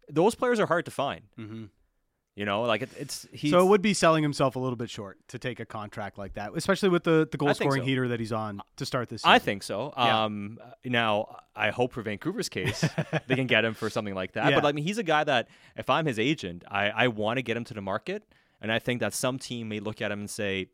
Those 0.09 0.33
players 0.33 0.59
are 0.59 0.65
hard 0.65 0.85
to 0.85 0.91
find. 0.91 1.21
Mm-hmm. 1.37 1.65
You 2.37 2.45
know, 2.45 2.61
like 2.61 2.83
it, 2.83 2.91
it's 2.99 3.27
he's 3.31 3.49
So 3.49 3.59
it 3.61 3.65
would 3.65 3.81
be 3.81 3.95
selling 3.95 4.21
himself 4.21 4.55
a 4.55 4.59
little 4.59 4.75
bit 4.75 4.91
short 4.91 5.17
to 5.29 5.39
take 5.39 5.59
a 5.59 5.65
contract 5.65 6.19
like 6.19 6.35
that, 6.35 6.51
especially 6.55 6.89
with 6.89 7.03
the, 7.03 7.27
the 7.31 7.35
goal 7.35 7.51
scoring 7.55 7.81
so. 7.81 7.85
heater 7.87 8.09
that 8.09 8.19
he's 8.19 8.31
on 8.31 8.61
to 8.75 8.85
start 8.85 9.09
this 9.09 9.23
season. 9.23 9.31
I 9.31 9.39
think 9.39 9.63
so. 9.63 9.91
Yeah. 9.97 10.25
Um, 10.25 10.59
now, 10.85 11.37
I 11.55 11.71
hope 11.71 11.93
for 11.93 12.03
Vancouver's 12.03 12.47
case 12.47 12.87
they 13.25 13.33
can 13.33 13.47
get 13.47 13.65
him 13.65 13.73
for 13.73 13.89
something 13.89 14.13
like 14.13 14.33
that. 14.33 14.51
Yeah. 14.51 14.59
But 14.59 14.67
I 14.67 14.71
mean, 14.71 14.85
he's 14.85 14.99
a 14.99 15.03
guy 15.03 15.23
that 15.23 15.49
if 15.75 15.89
I'm 15.89 16.05
his 16.05 16.19
agent, 16.19 16.63
I, 16.69 16.89
I 16.89 17.07
want 17.07 17.37
to 17.37 17.41
get 17.41 17.57
him 17.57 17.63
to 17.63 17.73
the 17.73 17.81
market, 17.81 18.21
and 18.61 18.71
I 18.71 18.77
think 18.77 18.99
that 18.99 19.15
some 19.15 19.39
team 19.39 19.69
may 19.69 19.79
look 19.79 19.99
at 19.99 20.11
him 20.11 20.19
and 20.19 20.29
say, 20.29 20.67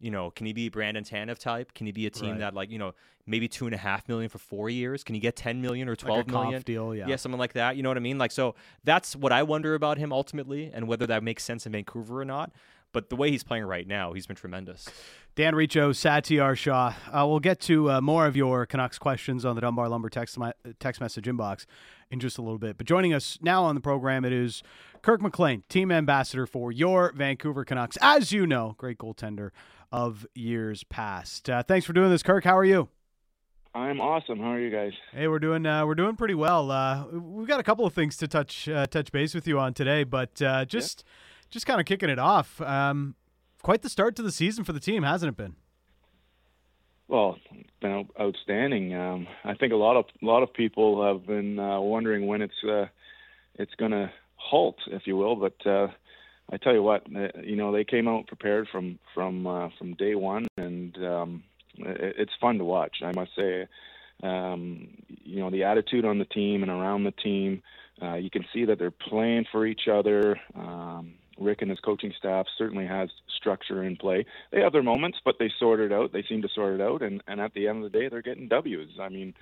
you 0.00 0.10
know, 0.10 0.30
can 0.30 0.46
he 0.46 0.52
be 0.52 0.68
Brandon 0.68 1.04
Tanev 1.04 1.38
type? 1.38 1.74
Can 1.74 1.86
he 1.86 1.92
be 1.92 2.06
a 2.06 2.10
team 2.10 2.30
Right. 2.32 2.38
that 2.40 2.54
like 2.54 2.70
you 2.70 2.78
know 2.78 2.94
maybe 3.26 3.46
two 3.48 3.66
and 3.66 3.74
a 3.74 3.78
half 3.78 4.08
million 4.08 4.28
for 4.30 4.38
four 4.38 4.70
years? 4.70 5.04
Can 5.04 5.14
he 5.14 5.20
get 5.20 5.36
ten 5.36 5.60
million 5.60 5.88
or 5.88 5.92
like 5.92 5.98
twelve 5.98 6.26
Kampf 6.26 6.32
million? 6.32 6.62
deal, 6.62 6.94
yeah. 6.94 7.06
Yeah, 7.08 7.16
something 7.16 7.38
like 7.38 7.54
that. 7.54 7.76
You 7.76 7.82
know 7.82 7.90
what 7.90 7.96
I 7.96 8.00
mean? 8.00 8.18
Like, 8.18 8.30
so 8.32 8.54
that's 8.84 9.14
what 9.16 9.32
I 9.32 9.42
wonder 9.42 9.74
about 9.74 9.98
him 9.98 10.12
ultimately, 10.12 10.70
and 10.72 10.86
whether 10.88 11.06
that 11.08 11.22
makes 11.22 11.44
sense 11.44 11.66
in 11.66 11.72
Vancouver 11.72 12.20
or 12.20 12.24
not. 12.24 12.52
But 12.90 13.10
the 13.10 13.16
way 13.16 13.30
he's 13.30 13.44
playing 13.44 13.64
right 13.64 13.86
now, 13.86 14.14
he's 14.14 14.26
been 14.26 14.34
tremendous. 14.34 14.88
Dan 15.34 15.54
Riccio, 15.54 15.92
Satiar 15.92 16.56
Shah. 16.56 16.94
Uh, 17.12 17.26
we'll 17.28 17.38
get 17.38 17.60
to 17.60 17.90
uh, 17.90 18.00
more 18.00 18.26
of 18.26 18.34
your 18.34 18.64
Canucks 18.64 18.98
questions 18.98 19.44
on 19.44 19.54
the 19.56 19.60
Dunbar 19.60 19.90
Lumber 19.90 20.08
text, 20.08 20.38
me- 20.38 20.52
text 20.80 20.98
message 20.98 21.26
inbox 21.26 21.66
in 22.10 22.18
just 22.18 22.38
a 22.38 22.42
little 22.42 22.58
bit. 22.58 22.78
But 22.78 22.86
joining 22.86 23.12
us 23.12 23.38
now 23.42 23.62
on 23.64 23.74
the 23.74 23.82
program, 23.82 24.24
it 24.24 24.32
is 24.32 24.62
Kirk 25.02 25.20
McLean, 25.20 25.64
team 25.68 25.92
ambassador 25.92 26.46
for 26.46 26.72
your 26.72 27.12
Vancouver 27.14 27.62
Canucks. 27.62 27.98
As 28.00 28.32
you 28.32 28.46
know, 28.46 28.74
great 28.78 28.96
goaltender 28.96 29.50
of 29.92 30.26
years 30.34 30.84
past. 30.84 31.48
Uh, 31.48 31.62
thanks 31.62 31.86
for 31.86 31.92
doing 31.92 32.10
this, 32.10 32.22
Kirk. 32.22 32.44
How 32.44 32.56
are 32.56 32.64
you? 32.64 32.88
I'm 33.74 34.00
awesome. 34.00 34.38
How 34.38 34.52
are 34.52 34.60
you 34.60 34.70
guys? 34.70 34.92
Hey, 35.12 35.28
we're 35.28 35.38
doing 35.38 35.64
uh, 35.66 35.86
we're 35.86 35.94
doing 35.94 36.16
pretty 36.16 36.34
well. 36.34 36.70
Uh, 36.70 37.06
we've 37.12 37.46
got 37.46 37.60
a 37.60 37.62
couple 37.62 37.86
of 37.86 37.92
things 37.92 38.16
to 38.16 38.28
touch 38.28 38.68
uh, 38.68 38.86
touch 38.86 39.12
base 39.12 39.34
with 39.34 39.46
you 39.46 39.58
on 39.58 39.74
today, 39.74 40.04
but 40.04 40.40
uh, 40.42 40.64
just 40.64 41.04
just 41.50 41.66
kind 41.66 41.78
of 41.78 41.86
kicking 41.86 42.10
it 42.10 42.18
off. 42.18 42.60
Um, 42.60 43.14
quite 43.62 43.82
the 43.82 43.88
start 43.88 44.16
to 44.16 44.22
the 44.22 44.32
season 44.32 44.64
for 44.64 44.72
the 44.72 44.80
team, 44.80 45.02
hasn't 45.02 45.30
it 45.30 45.36
been? 45.36 45.56
Well, 47.08 47.38
it's 47.52 47.70
been 47.80 48.08
outstanding. 48.20 48.94
Um, 48.94 49.26
I 49.44 49.54
think 49.54 49.72
a 49.72 49.76
lot 49.76 49.96
of 49.96 50.06
a 50.22 50.26
lot 50.26 50.42
of 50.42 50.52
people 50.52 51.06
have 51.06 51.26
been 51.26 51.58
uh, 51.58 51.80
wondering 51.80 52.26
when 52.26 52.42
it's 52.42 52.64
uh, 52.68 52.86
it's 53.54 53.74
going 53.76 53.92
to 53.92 54.10
halt, 54.36 54.76
if 54.88 55.06
you 55.06 55.16
will. 55.16 55.36
But 55.36 55.66
uh, 55.66 55.88
I 56.50 56.56
tell 56.56 56.72
you 56.72 56.82
what, 56.82 57.02
uh, 57.14 57.28
you 57.42 57.56
know, 57.56 57.72
they 57.72 57.84
came 57.84 58.08
out 58.08 58.26
prepared 58.26 58.68
from 58.72 58.98
from 59.14 59.46
uh, 59.46 59.68
from 59.78 59.94
day 59.94 60.14
one, 60.14 60.46
and 60.56 60.96
um, 61.04 61.42
it, 61.76 62.14
it's 62.18 62.32
fun 62.40 62.58
to 62.58 62.64
watch. 62.64 62.98
I 63.04 63.12
must 63.12 63.32
say, 63.36 63.66
um, 64.22 64.88
you 65.24 65.40
know, 65.40 65.50
the 65.50 65.64
attitude 65.64 66.04
on 66.04 66.18
the 66.18 66.24
team 66.24 66.62
and 66.62 66.70
around 66.70 67.04
the 67.04 67.12
team. 67.12 67.62
Uh, 68.00 68.14
you 68.14 68.30
can 68.30 68.44
see 68.52 68.64
that 68.64 68.78
they're 68.78 68.92
playing 68.92 69.44
for 69.50 69.66
each 69.66 69.88
other. 69.92 70.40
Um, 70.54 71.14
Rick 71.38 71.62
and 71.62 71.70
his 71.70 71.80
coaching 71.80 72.12
staff 72.18 72.46
certainly 72.56 72.86
has 72.86 73.10
structure 73.36 73.84
in 73.84 73.96
play. 73.96 74.24
They 74.50 74.60
have 74.60 74.72
their 74.72 74.82
moments, 74.82 75.18
but 75.24 75.36
they 75.38 75.50
sort 75.58 75.80
it 75.80 75.92
out. 75.92 76.12
They 76.12 76.24
seem 76.28 76.42
to 76.42 76.48
sort 76.54 76.74
it 76.74 76.80
out, 76.80 77.02
and 77.02 77.22
and 77.26 77.40
at 77.40 77.54
the 77.54 77.68
end 77.68 77.84
of 77.84 77.92
the 77.92 77.98
day, 77.98 78.08
they're 78.08 78.22
getting 78.22 78.48
W's. 78.48 78.98
I 79.00 79.08
mean, 79.08 79.34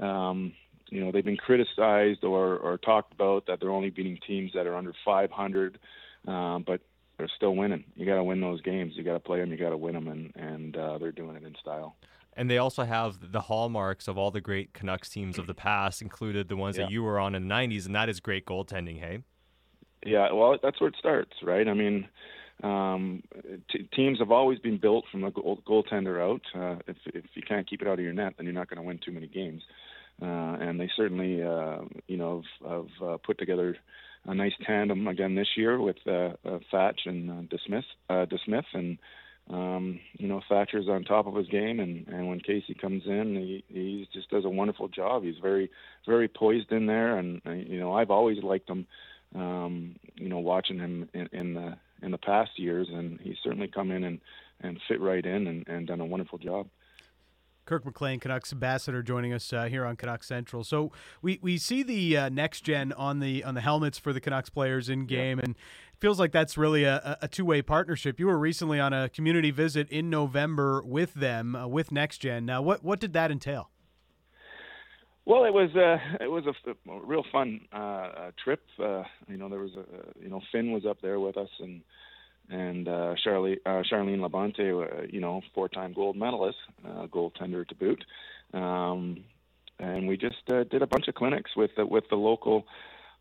um, 0.00 0.52
you 0.90 1.04
know, 1.04 1.10
they've 1.10 1.24
been 1.24 1.36
criticized 1.36 2.24
or 2.24 2.56
or 2.58 2.78
talked 2.78 3.12
about 3.12 3.46
that 3.46 3.60
they're 3.60 3.70
only 3.70 3.90
beating 3.90 4.18
teams 4.26 4.52
that 4.54 4.66
are 4.66 4.76
under 4.76 4.92
500, 5.04 5.78
um, 6.26 6.64
but 6.66 6.80
they're 7.18 7.28
still 7.36 7.54
winning. 7.54 7.84
You 7.96 8.06
got 8.06 8.16
to 8.16 8.24
win 8.24 8.40
those 8.40 8.60
games. 8.62 8.94
You 8.96 9.04
got 9.04 9.12
to 9.14 9.20
play 9.20 9.38
them. 9.40 9.50
You 9.52 9.56
got 9.56 9.70
to 9.70 9.76
win 9.76 9.94
them, 9.94 10.08
and 10.08 10.32
and 10.36 10.76
uh, 10.76 10.98
they're 10.98 11.12
doing 11.12 11.36
it 11.36 11.44
in 11.44 11.54
style. 11.60 11.96
And 12.36 12.50
they 12.50 12.58
also 12.58 12.82
have 12.84 13.30
the 13.32 13.42
hallmarks 13.42 14.08
of 14.08 14.18
all 14.18 14.32
the 14.32 14.40
great 14.40 14.72
Canucks 14.74 15.08
teams 15.08 15.38
of 15.38 15.46
the 15.46 15.54
past, 15.54 16.02
included 16.02 16.48
the 16.48 16.56
ones 16.56 16.76
Yeah. 16.76 16.84
that 16.86 16.90
you 16.90 17.04
were 17.04 17.20
on 17.20 17.36
in 17.36 17.46
the 17.46 17.54
90s, 17.54 17.86
and 17.86 17.94
that 17.94 18.08
is 18.08 18.18
great 18.18 18.44
goaltending, 18.44 18.98
hey? 18.98 19.20
Yeah, 20.04 20.32
well, 20.32 20.58
that's 20.60 20.80
where 20.80 20.88
it 20.88 20.96
starts, 20.98 21.30
right? 21.44 21.68
I 21.68 21.74
mean, 21.74 22.08
um, 22.64 23.22
t- 23.70 23.88
teams 23.94 24.18
have 24.18 24.32
always 24.32 24.58
been 24.58 24.78
built 24.78 25.04
from 25.12 25.20
the 25.20 25.30
goal- 25.30 25.62
goaltender 25.64 26.20
out. 26.20 26.42
Uh, 26.54 26.80
if 26.88 26.96
if 27.06 27.24
you 27.34 27.42
can't 27.42 27.68
keep 27.70 27.80
it 27.82 27.86
out 27.86 27.94
of 28.00 28.04
your 28.04 28.12
net, 28.12 28.34
then 28.36 28.46
you're 28.46 28.52
not 28.52 28.68
going 28.68 28.78
to 28.78 28.82
win 28.86 28.98
too 28.98 29.12
many 29.12 29.28
games. 29.28 29.62
Uh, 30.20 30.56
and 30.60 30.80
they 30.80 30.90
certainly, 30.96 31.40
uh, 31.42 31.82
you 32.08 32.16
know, 32.16 32.42
have, 32.62 32.70
have 32.70 33.08
uh, 33.08 33.16
put 33.18 33.38
together 33.38 33.76
a 34.26 34.34
nice 34.34 34.52
tandem 34.66 35.06
again 35.06 35.34
this 35.34 35.56
year 35.56 35.80
with 35.80 35.96
uh, 36.06 36.32
uh, 36.44 36.58
Thatch 36.70 37.02
and 37.06 37.30
uh, 37.30 37.56
DeSmith, 37.56 37.84
uh, 38.08 38.26
and 38.78 38.98
um, 39.50 40.00
you 40.14 40.26
know, 40.26 40.40
Thatcher's 40.48 40.88
on 40.88 41.04
top 41.04 41.26
of 41.26 41.34
his 41.34 41.48
game, 41.48 41.78
and, 41.78 42.08
and 42.08 42.28
when 42.28 42.40
Casey 42.40 42.74
comes 42.74 43.02
in, 43.06 43.36
he, 43.36 43.64
he 43.68 44.08
just 44.12 44.30
does 44.30 44.44
a 44.44 44.50
wonderful 44.50 44.88
job. 44.88 45.22
He's 45.22 45.38
very, 45.42 45.70
very 46.06 46.28
poised 46.28 46.72
in 46.72 46.86
there, 46.86 47.18
and 47.18 47.42
uh, 47.46 47.50
you 47.50 47.78
know, 47.78 47.92
I've 47.92 48.10
always 48.10 48.42
liked 48.42 48.68
him. 48.68 48.86
Um, 49.34 49.96
you 50.14 50.28
know, 50.28 50.38
watching 50.38 50.78
him 50.78 51.08
in, 51.12 51.28
in 51.32 51.54
the 51.54 51.76
in 52.02 52.12
the 52.12 52.18
past 52.18 52.52
years, 52.56 52.86
and 52.90 53.18
he's 53.20 53.36
certainly 53.42 53.66
come 53.66 53.90
in 53.90 54.04
and 54.04 54.20
and 54.60 54.80
fit 54.88 55.00
right 55.00 55.24
in 55.24 55.46
and, 55.46 55.66
and 55.66 55.86
done 55.86 56.00
a 56.00 56.06
wonderful 56.06 56.38
job. 56.38 56.68
Kirk 57.64 57.84
McLean, 57.84 58.20
Canucks 58.20 58.52
ambassador, 58.52 59.02
joining 59.02 59.32
us 59.32 59.52
uh, 59.52 59.64
here 59.64 59.84
on 59.84 59.96
Canucks 59.96 60.26
Central. 60.26 60.64
So 60.64 60.92
we, 61.22 61.38
we 61.42 61.56
see 61.58 61.82
the 61.82 62.16
uh, 62.16 62.28
next 62.28 62.62
gen 62.62 62.92
on 62.92 63.20
the 63.20 63.42
on 63.44 63.54
the 63.54 63.60
helmets 63.60 63.98
for 63.98 64.12
the 64.12 64.20
Canucks 64.20 64.50
players 64.50 64.88
in 64.88 65.06
game, 65.06 65.38
yeah. 65.38 65.44
and 65.44 65.54
it 65.54 66.00
feels 66.00 66.18
like 66.18 66.32
that's 66.32 66.58
really 66.58 66.84
a, 66.84 67.18
a 67.22 67.28
two 67.28 67.44
way 67.44 67.62
partnership. 67.62 68.20
You 68.20 68.26
were 68.26 68.38
recently 68.38 68.80
on 68.80 68.92
a 68.92 69.08
community 69.08 69.50
visit 69.50 69.88
in 69.90 70.10
November 70.10 70.82
with 70.84 71.14
them 71.14 71.56
uh, 71.56 71.66
with 71.66 71.90
next 71.90 72.18
gen. 72.18 72.44
Now, 72.44 72.60
what 72.62 72.84
what 72.84 73.00
did 73.00 73.12
that 73.14 73.30
entail? 73.30 73.70
Well, 75.26 75.44
it 75.44 75.54
was 75.54 75.70
uh, 75.74 76.22
it 76.22 76.28
was 76.28 76.44
a, 76.46 76.90
a 76.90 77.00
real 77.00 77.24
fun 77.32 77.60
uh, 77.72 78.30
trip. 78.42 78.62
Uh, 78.78 79.04
you 79.26 79.38
know, 79.38 79.48
there 79.48 79.60
was 79.60 79.72
a 79.74 80.22
you 80.22 80.28
know 80.28 80.40
Finn 80.52 80.70
was 80.72 80.84
up 80.84 81.00
there 81.00 81.18
with 81.18 81.38
us 81.38 81.48
and 81.60 81.80
and 82.50 82.88
uh, 82.88 83.14
Charlie, 83.22 83.58
uh, 83.64 83.82
Charline 83.90 84.18
Labonte, 84.18 84.60
uh, 84.60 85.06
you 85.08 85.20
know, 85.20 85.42
four-time 85.54 85.92
gold 85.92 86.16
medalist, 86.16 86.58
uh, 86.86 87.06
goaltender 87.06 87.66
to 87.66 87.74
boot. 87.74 88.04
Um, 88.52 89.24
and 89.78 90.06
we 90.06 90.16
just 90.16 90.36
uh, 90.52 90.64
did 90.64 90.82
a 90.82 90.86
bunch 90.86 91.08
of 91.08 91.14
clinics 91.14 91.52
with 91.56 91.70
the, 91.76 91.86
with 91.86 92.04
the 92.10 92.16
local 92.16 92.66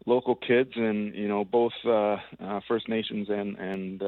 local 0.06 0.36
kids, 0.36 0.72
and 0.76 1.16
you 1.16 1.28
know, 1.28 1.46
both 1.46 1.72
First 2.68 2.90
Nations 2.90 3.30
and 3.30 3.58
and 3.58 4.02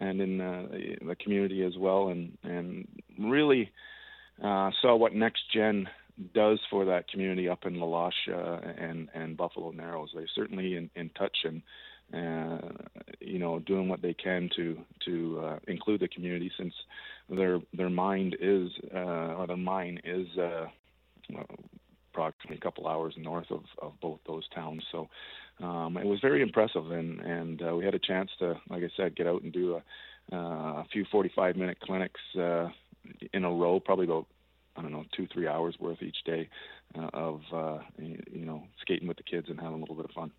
and 0.00 0.20
in 0.20 0.38
the 0.38 1.16
community 1.16 1.62
as 1.64 1.76
well, 1.76 2.08
and 2.08 2.38
and 2.42 2.86
really 3.18 3.72
saw 4.40 4.96
what 4.96 5.14
Next 5.14 5.42
Gen 5.52 5.88
does 6.34 6.60
for 6.70 6.86
that 6.86 7.08
community 7.08 7.48
up 7.48 7.66
in 7.66 7.78
La 7.78 8.06
uh, 8.06 8.58
and 8.78 9.08
and 9.14 9.36
Buffalo 9.36 9.70
Narrows. 9.70 10.10
They're 10.14 10.28
certainly 10.34 10.76
in, 10.76 10.90
in 10.94 11.10
touch 11.10 11.38
and 11.44 11.62
you 12.12 13.38
know, 13.38 13.58
doing 13.60 13.88
what 13.88 14.02
they 14.02 14.14
can 14.14 14.48
to 14.56 14.78
to 15.04 15.40
uh, 15.44 15.58
include 15.66 16.00
the 16.00 16.08
community 16.08 16.50
since 16.58 16.74
their 17.28 17.60
their 17.72 17.90
mind 17.90 18.36
is 18.40 18.70
uh, 18.94 19.34
or 19.34 19.46
their 19.46 19.56
mine 19.56 20.00
is 20.04 20.26
uh, 20.38 20.66
approximately 22.12 22.56
a 22.56 22.60
couple 22.60 22.86
hours 22.86 23.14
north 23.18 23.50
of, 23.50 23.62
of 23.82 23.92
both 24.00 24.20
those 24.26 24.48
towns. 24.54 24.82
So 24.90 25.08
um, 25.60 25.96
it 25.96 26.06
was 26.06 26.20
very 26.20 26.42
impressive, 26.42 26.90
and 26.90 27.20
and 27.20 27.62
uh, 27.62 27.74
we 27.74 27.84
had 27.84 27.94
a 27.94 27.98
chance 27.98 28.30
to, 28.38 28.54
like 28.68 28.82
I 28.82 28.90
said, 28.96 29.16
get 29.16 29.26
out 29.26 29.42
and 29.42 29.52
do 29.52 29.76
a, 29.76 30.36
uh, 30.36 30.82
a 30.82 30.86
few 30.92 31.04
45 31.10 31.56
minute 31.56 31.78
clinics 31.80 32.20
uh, 32.38 32.68
in 33.32 33.44
a 33.44 33.50
row, 33.50 33.80
probably 33.80 34.06
about 34.06 34.26
I 34.76 34.82
don't 34.82 34.92
know 34.92 35.04
two 35.16 35.26
three 35.32 35.46
hours 35.46 35.76
worth 35.80 36.02
each 36.02 36.18
day 36.24 36.48
uh, 36.98 37.08
of 37.12 37.40
uh, 37.52 37.78
you 37.98 38.44
know 38.44 38.64
skating 38.80 39.08
with 39.08 39.16
the 39.16 39.22
kids 39.22 39.48
and 39.48 39.58
having 39.58 39.76
a 39.76 39.80
little 39.80 39.96
bit 39.96 40.06
of 40.06 40.10
fun. 40.12 40.30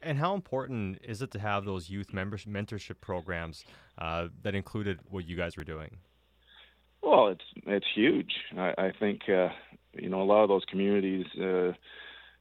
And 0.00 0.18
how 0.18 0.34
important 0.34 1.00
is 1.02 1.22
it 1.22 1.30
to 1.32 1.40
have 1.40 1.64
those 1.64 1.90
youth 1.90 2.12
membership 2.12 2.52
mentorship 2.52 3.00
programs 3.00 3.64
uh, 3.98 4.28
that 4.42 4.54
included 4.54 5.00
what 5.10 5.26
you 5.26 5.36
guys 5.36 5.56
were 5.56 5.64
doing? 5.64 5.98
Well, 7.02 7.28
it's 7.28 7.44
it's 7.66 7.86
huge. 7.94 8.32
I, 8.56 8.74
I 8.78 8.92
think 8.98 9.22
uh, 9.28 9.48
you 9.94 10.08
know 10.08 10.22
a 10.22 10.24
lot 10.24 10.42
of 10.42 10.48
those 10.48 10.64
communities 10.70 11.26
uh, 11.40 11.72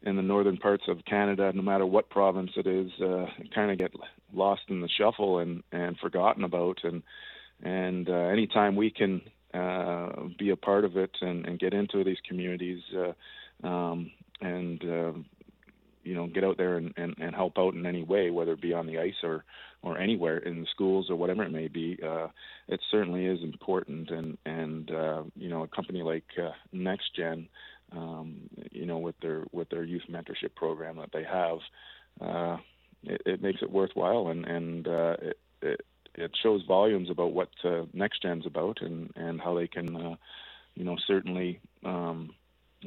in 0.03 0.15
the 0.15 0.21
northern 0.21 0.57
parts 0.57 0.83
of 0.87 1.03
Canada, 1.05 1.51
no 1.53 1.61
matter 1.61 1.85
what 1.85 2.09
province 2.09 2.51
it 2.55 2.67
is, 2.67 2.91
uh, 3.01 3.25
kind 3.53 3.71
of 3.71 3.77
get 3.77 3.91
lost 4.33 4.61
in 4.69 4.81
the 4.81 4.89
shuffle 4.89 5.39
and 5.39 5.63
and 5.71 5.97
forgotten 5.97 6.43
about. 6.43 6.79
And 6.83 7.01
and 7.63 8.09
uh, 8.09 8.13
anytime 8.13 8.75
we 8.75 8.91
can 8.91 9.21
uh, 9.53 10.27
be 10.37 10.51
a 10.51 10.55
part 10.55 10.85
of 10.85 10.95
it 10.97 11.11
and, 11.21 11.45
and 11.47 11.59
get 11.59 11.73
into 11.73 12.03
these 12.03 12.17
communities 12.27 12.83
um, 13.63 14.11
and 14.41 14.83
uh, 14.83 15.11
you 16.07 16.15
know 16.15 16.27
get 16.27 16.45
out 16.45 16.57
there 16.57 16.77
and, 16.77 16.93
and, 16.95 17.15
and 17.19 17.35
help 17.35 17.57
out 17.57 17.73
in 17.73 17.85
any 17.85 18.03
way, 18.03 18.29
whether 18.29 18.53
it 18.53 18.61
be 18.61 18.73
on 18.73 18.87
the 18.87 18.99
ice 18.99 19.21
or 19.23 19.43
or 19.83 19.97
anywhere 19.97 20.37
in 20.37 20.61
the 20.61 20.67
schools 20.71 21.09
or 21.09 21.15
whatever 21.15 21.43
it 21.43 21.51
may 21.51 21.67
be. 21.67 21.99
Uh, 22.01 22.27
it 22.67 22.79
certainly 22.89 23.25
is 23.25 23.43
important, 23.43 24.09
and 24.09 24.37
and 24.45 24.89
uh, 24.89 25.23
you 25.35 25.49
know 25.49 25.63
a 25.63 25.67
company 25.67 26.01
like 26.01 26.25
uh, 26.41 26.51
Next 26.71 27.13
Gen, 27.15 27.49
um, 27.91 28.49
you 28.71 28.85
know 28.85 28.99
with 28.99 29.19
their 29.21 29.43
with 29.51 29.69
their 29.69 29.83
youth 29.83 30.03
mentorship 30.09 30.55
program 30.55 30.97
that 30.97 31.11
they 31.11 31.23
have, 31.23 31.59
uh, 32.21 32.57
it, 33.03 33.21
it 33.25 33.41
makes 33.41 33.61
it 33.61 33.69
worthwhile, 33.69 34.29
and 34.29 34.45
and 34.45 34.87
uh, 34.87 35.15
it, 35.21 35.39
it 35.61 35.81
it 36.15 36.31
shows 36.41 36.63
volumes 36.65 37.09
about 37.09 37.33
what 37.33 37.49
uh, 37.65 37.83
Next 37.93 38.21
Gen's 38.21 38.45
about, 38.45 38.81
and 38.81 39.11
and 39.17 39.41
how 39.41 39.55
they 39.55 39.67
can, 39.67 39.95
uh, 39.95 40.15
you 40.73 40.85
know, 40.85 40.95
certainly. 41.05 41.59
Um, 41.83 42.31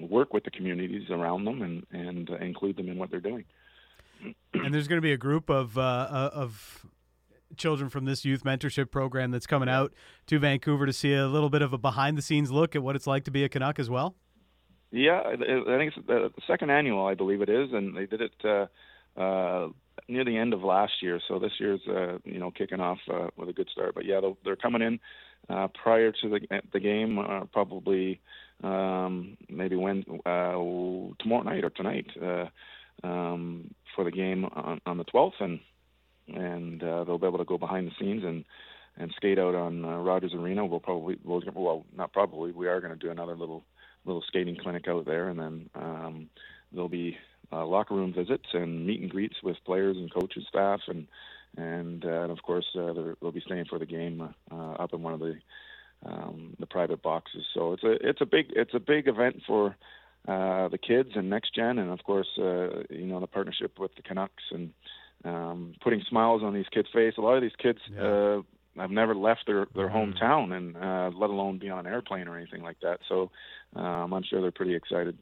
work 0.09 0.33
with 0.33 0.45
the 0.45 0.51
communities 0.51 1.11
around 1.11 1.45
them 1.45 1.63
and 1.63 1.87
and 1.93 2.31
uh, 2.31 2.37
include 2.37 2.77
them 2.77 2.89
in 2.89 2.99
what 2.99 3.11
they're 3.11 3.21
doing. 3.21 3.45
and 4.55 4.75
there's 4.75 4.89
going 4.89 4.99
to 4.99 5.03
be 5.03 5.13
a 5.13 5.19
group 5.19 5.51
of 5.51 5.77
uh, 5.77 5.81
uh, 5.81 6.31
of 6.33 6.87
children 7.57 7.91
from 7.91 8.05
this 8.05 8.25
youth 8.25 8.45
mentorship 8.45 8.91
program 8.91 9.31
that's 9.31 9.47
coming 9.47 9.69
out 9.69 9.93
to 10.27 10.39
Vancouver 10.39 10.87
to 10.87 10.93
see 10.93 11.13
a 11.15 11.27
little 11.27 11.51
bit 11.51 11.63
of 11.63 11.73
a 11.73 11.79
behind 11.79 12.17
the 12.17 12.23
scenes 12.23 12.51
look 12.51 12.77
at 12.77 12.83
what 12.83 12.95
it's 12.95 13.07
like 13.07 13.25
to 13.25 13.31
be 13.31 13.45
a 13.45 13.49
Canuck 13.49 13.79
as 13.79 13.91
well. 13.91 14.15
Yeah, 14.93 15.21
I 15.25 15.37
think 15.37 15.93
it's 15.97 16.07
the 16.07 16.31
second 16.47 16.71
annual, 16.71 17.07
I 17.07 17.15
believe 17.15 17.43
it 17.43 17.49
is, 17.49 17.73
and 17.73 17.97
they 17.97 18.07
did 18.07 18.21
it 18.21 18.33
uh, 19.17 19.69
near 20.09 20.25
the 20.25 20.37
end 20.37 20.55
of 20.55 20.63
last 20.63 20.95
year. 21.03 21.21
So 21.29 21.39
this 21.39 21.53
year's, 21.59 21.81
uh, 21.89 22.19
you 22.25 22.39
know, 22.39 22.51
kicking 22.51 22.81
off 22.81 22.99
uh, 23.13 23.29
with 23.37 23.49
a 23.49 23.53
good 23.53 23.69
start. 23.71 23.95
But 23.95 24.05
yeah, 24.05 24.21
they're 24.45 24.57
coming 24.57 24.83
in 24.83 25.01
uh, 25.49 25.69
prior 25.83 26.13
to 26.13 26.29
the 26.29 26.63
the 26.73 26.81
game, 26.81 27.19
uh, 27.19 27.45
probably 27.53 28.21
um, 28.63 29.37
maybe 29.49 29.77
when 29.77 30.05
uh, 30.27 30.53
tomorrow 31.19 31.43
night 31.43 31.65
or 31.65 31.71
tonight 31.71 32.07
uh, 32.23 32.47
um, 33.03 33.75
for 33.95 34.05
the 34.05 34.11
game 34.11 34.45
on, 34.45 34.81
on 34.87 34.99
the 34.99 35.05
12th, 35.05 35.41
and 35.41 35.61
and 36.29 36.83
uh, 36.83 37.05
they'll 37.05 37.19
be 37.19 37.27
able 37.27 37.39
to 37.39 37.45
go 37.45 37.59
behind 37.59 37.87
the 37.87 37.93
scenes 37.99 38.25
and 38.25 38.45
and 38.97 39.13
skate 39.17 39.39
out 39.39 39.55
on 39.55 39.85
uh, 39.85 39.97
Rogers 39.99 40.35
Arena. 40.35 40.67
We'll 40.67 40.81
probably 40.81 41.19
we'll, 41.25 41.43
well 41.55 41.85
not 41.97 42.13
probably 42.13 42.53
we 42.53 42.69
are 42.69 42.81
going 42.81 42.93
to 42.93 42.99
do 42.99 43.11
another 43.11 43.37
little 43.37 43.65
little 44.05 44.23
skating 44.27 44.57
clinic 44.57 44.89
out 44.89 45.07
there, 45.07 45.29
and 45.29 45.39
then 45.39 45.71
um, 45.75 46.31
there'll 46.73 46.89
be 46.89 47.17
uh, 47.53 47.67
locker 47.67 47.95
room 47.95 48.13
visits 48.13 48.47
and 48.53 48.87
meet 48.87 49.01
and 49.01 49.11
greets 49.11 49.37
with 49.43 49.57
players 49.65 49.97
and 49.97 50.13
coaches, 50.13 50.45
staff, 50.49 50.81
and 50.89 51.07
and, 51.57 52.05
uh, 52.05 52.23
and 52.23 52.31
of 52.31 52.43
course 52.43 52.67
uh, 52.77 52.93
they'll 53.21 53.33
be 53.33 53.43
staying 53.45 53.65
for 53.69 53.79
the 53.79 53.87
game 53.87 54.33
uh, 54.53 54.55
up 54.55 54.95
in 54.95 55.03
one 55.03 55.15
of 55.15 55.21
the 55.21 55.37
um, 56.07 56.57
the 56.59 56.67
private 56.67 57.03
boxes. 57.03 57.45
So 57.53 57.73
it's 57.73 57.83
a 57.83 58.09
it's 58.09 58.21
a 58.21 58.27
big 58.27 58.47
it's 58.51 58.75
a 58.75 58.81
big 58.81 59.09
event 59.09 59.43
for 59.47 59.77
uh, 60.29 60.69
the 60.69 60.79
kids 60.79 61.11
and 61.15 61.29
next 61.29 61.55
gen, 61.55 61.79
and 61.79 61.91
of 61.91 62.03
course 62.05 62.29
uh, 62.39 62.85
you 62.89 63.07
know 63.07 63.21
the 63.21 63.27
partnership 63.27 63.79
with 63.79 63.95
the 63.97 64.03
Canucks 64.03 64.45
and 64.53 64.73
um, 65.25 65.75
putting 65.83 66.03
smiles 66.09 66.43
on 66.43 66.55
these 66.55 66.69
kids' 66.73 66.89
face. 66.93 67.15
A 67.19 67.21
lot 67.21 67.37
of 67.37 67.43
these 67.43 67.57
kids. 67.61 67.79
Yeah. 67.93 68.03
Uh, 68.03 68.43
have 68.77 68.91
never 68.93 69.17
left 69.17 69.41
their 69.47 69.67
their 69.75 69.89
mm. 69.89 70.15
hometown, 70.15 70.53
and 70.53 70.77
uh, 70.77 71.11
let 71.19 71.29
alone 71.29 71.59
be 71.59 71.69
on 71.69 71.81
an 71.81 71.93
airplane 71.93 72.29
or 72.29 72.37
anything 72.39 72.63
like 72.63 72.79
that. 72.81 73.01
So 73.09 73.31
um, 73.75 74.15
I'm 74.15 74.23
sure 74.23 74.41
they're 74.41 74.53
pretty 74.53 74.77
excited. 74.77 75.19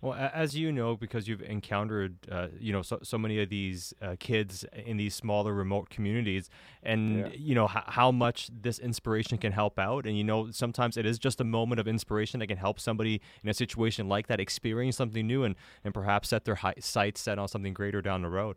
Well, 0.00 0.14
as 0.14 0.56
you 0.56 0.72
know, 0.72 0.96
because 0.96 1.26
you've 1.26 1.42
encountered, 1.42 2.16
uh, 2.30 2.48
you 2.58 2.72
know, 2.72 2.82
so, 2.82 2.98
so 3.02 3.18
many 3.18 3.40
of 3.40 3.48
these 3.48 3.94
uh, 4.02 4.16
kids 4.18 4.64
in 4.72 4.96
these 4.96 5.14
smaller, 5.14 5.52
remote 5.52 5.90
communities, 5.90 6.50
and 6.82 7.18
yeah. 7.18 7.28
you 7.34 7.54
know 7.54 7.64
h- 7.64 7.84
how 7.86 8.10
much 8.10 8.50
this 8.52 8.78
inspiration 8.78 9.38
can 9.38 9.52
help 9.52 9.78
out. 9.78 10.06
And 10.06 10.16
you 10.16 10.24
know, 10.24 10.50
sometimes 10.50 10.96
it 10.96 11.06
is 11.06 11.18
just 11.18 11.40
a 11.40 11.44
moment 11.44 11.80
of 11.80 11.88
inspiration 11.88 12.40
that 12.40 12.46
can 12.46 12.58
help 12.58 12.78
somebody 12.78 13.20
in 13.42 13.48
a 13.48 13.54
situation 13.54 14.08
like 14.08 14.26
that 14.28 14.40
experience 14.40 14.96
something 14.96 15.26
new 15.26 15.44
and 15.44 15.54
and 15.84 15.92
perhaps 15.92 16.28
set 16.28 16.44
their 16.44 16.56
hi- 16.56 16.74
sights 16.78 17.20
set 17.20 17.38
on 17.38 17.48
something 17.48 17.74
greater 17.74 18.02
down 18.02 18.22
the 18.22 18.28
road. 18.28 18.56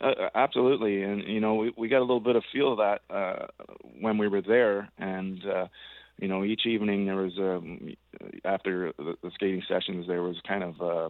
Uh, 0.00 0.28
absolutely, 0.34 1.02
and 1.02 1.22
you 1.24 1.40
know, 1.40 1.54
we 1.54 1.72
we 1.76 1.88
got 1.88 1.98
a 1.98 2.00
little 2.00 2.20
bit 2.20 2.36
of 2.36 2.42
feel 2.52 2.72
of 2.72 2.78
that 2.78 3.02
uh, 3.14 3.46
when 4.00 4.18
we 4.18 4.26
were 4.26 4.42
there, 4.42 4.88
and 4.98 5.44
uh, 5.46 5.66
you 6.22 6.28
know, 6.28 6.44
each 6.44 6.66
evening 6.66 7.04
there 7.04 7.16
was 7.16 7.36
um, 7.36 7.94
after 8.44 8.92
the, 8.96 9.16
the 9.24 9.30
skating 9.34 9.62
sessions 9.68 10.06
there 10.06 10.22
was 10.22 10.36
kind 10.46 10.62
of 10.62 10.80
uh, 10.80 11.08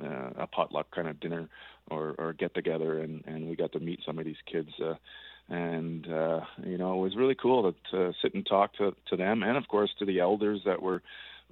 uh, 0.00 0.30
a 0.38 0.46
potluck 0.46 0.88
kind 0.94 1.08
of 1.08 1.18
dinner 1.18 1.48
or, 1.90 2.14
or 2.18 2.32
get 2.34 2.54
together, 2.54 3.00
and 3.00 3.24
and 3.26 3.48
we 3.50 3.56
got 3.56 3.72
to 3.72 3.80
meet 3.80 3.98
some 4.06 4.16
of 4.16 4.24
these 4.24 4.36
kids. 4.50 4.70
Uh, 4.80 4.94
and 5.48 6.06
uh, 6.06 6.40
you 6.64 6.78
know, 6.78 6.94
it 6.94 7.02
was 7.02 7.16
really 7.16 7.34
cool 7.34 7.72
to, 7.72 7.90
to 7.90 8.12
sit 8.22 8.32
and 8.34 8.46
talk 8.46 8.72
to, 8.74 8.94
to 9.08 9.16
them, 9.16 9.42
and 9.42 9.56
of 9.56 9.66
course 9.66 9.90
to 9.98 10.04
the 10.04 10.20
elders 10.20 10.60
that 10.64 10.80
were 10.80 11.02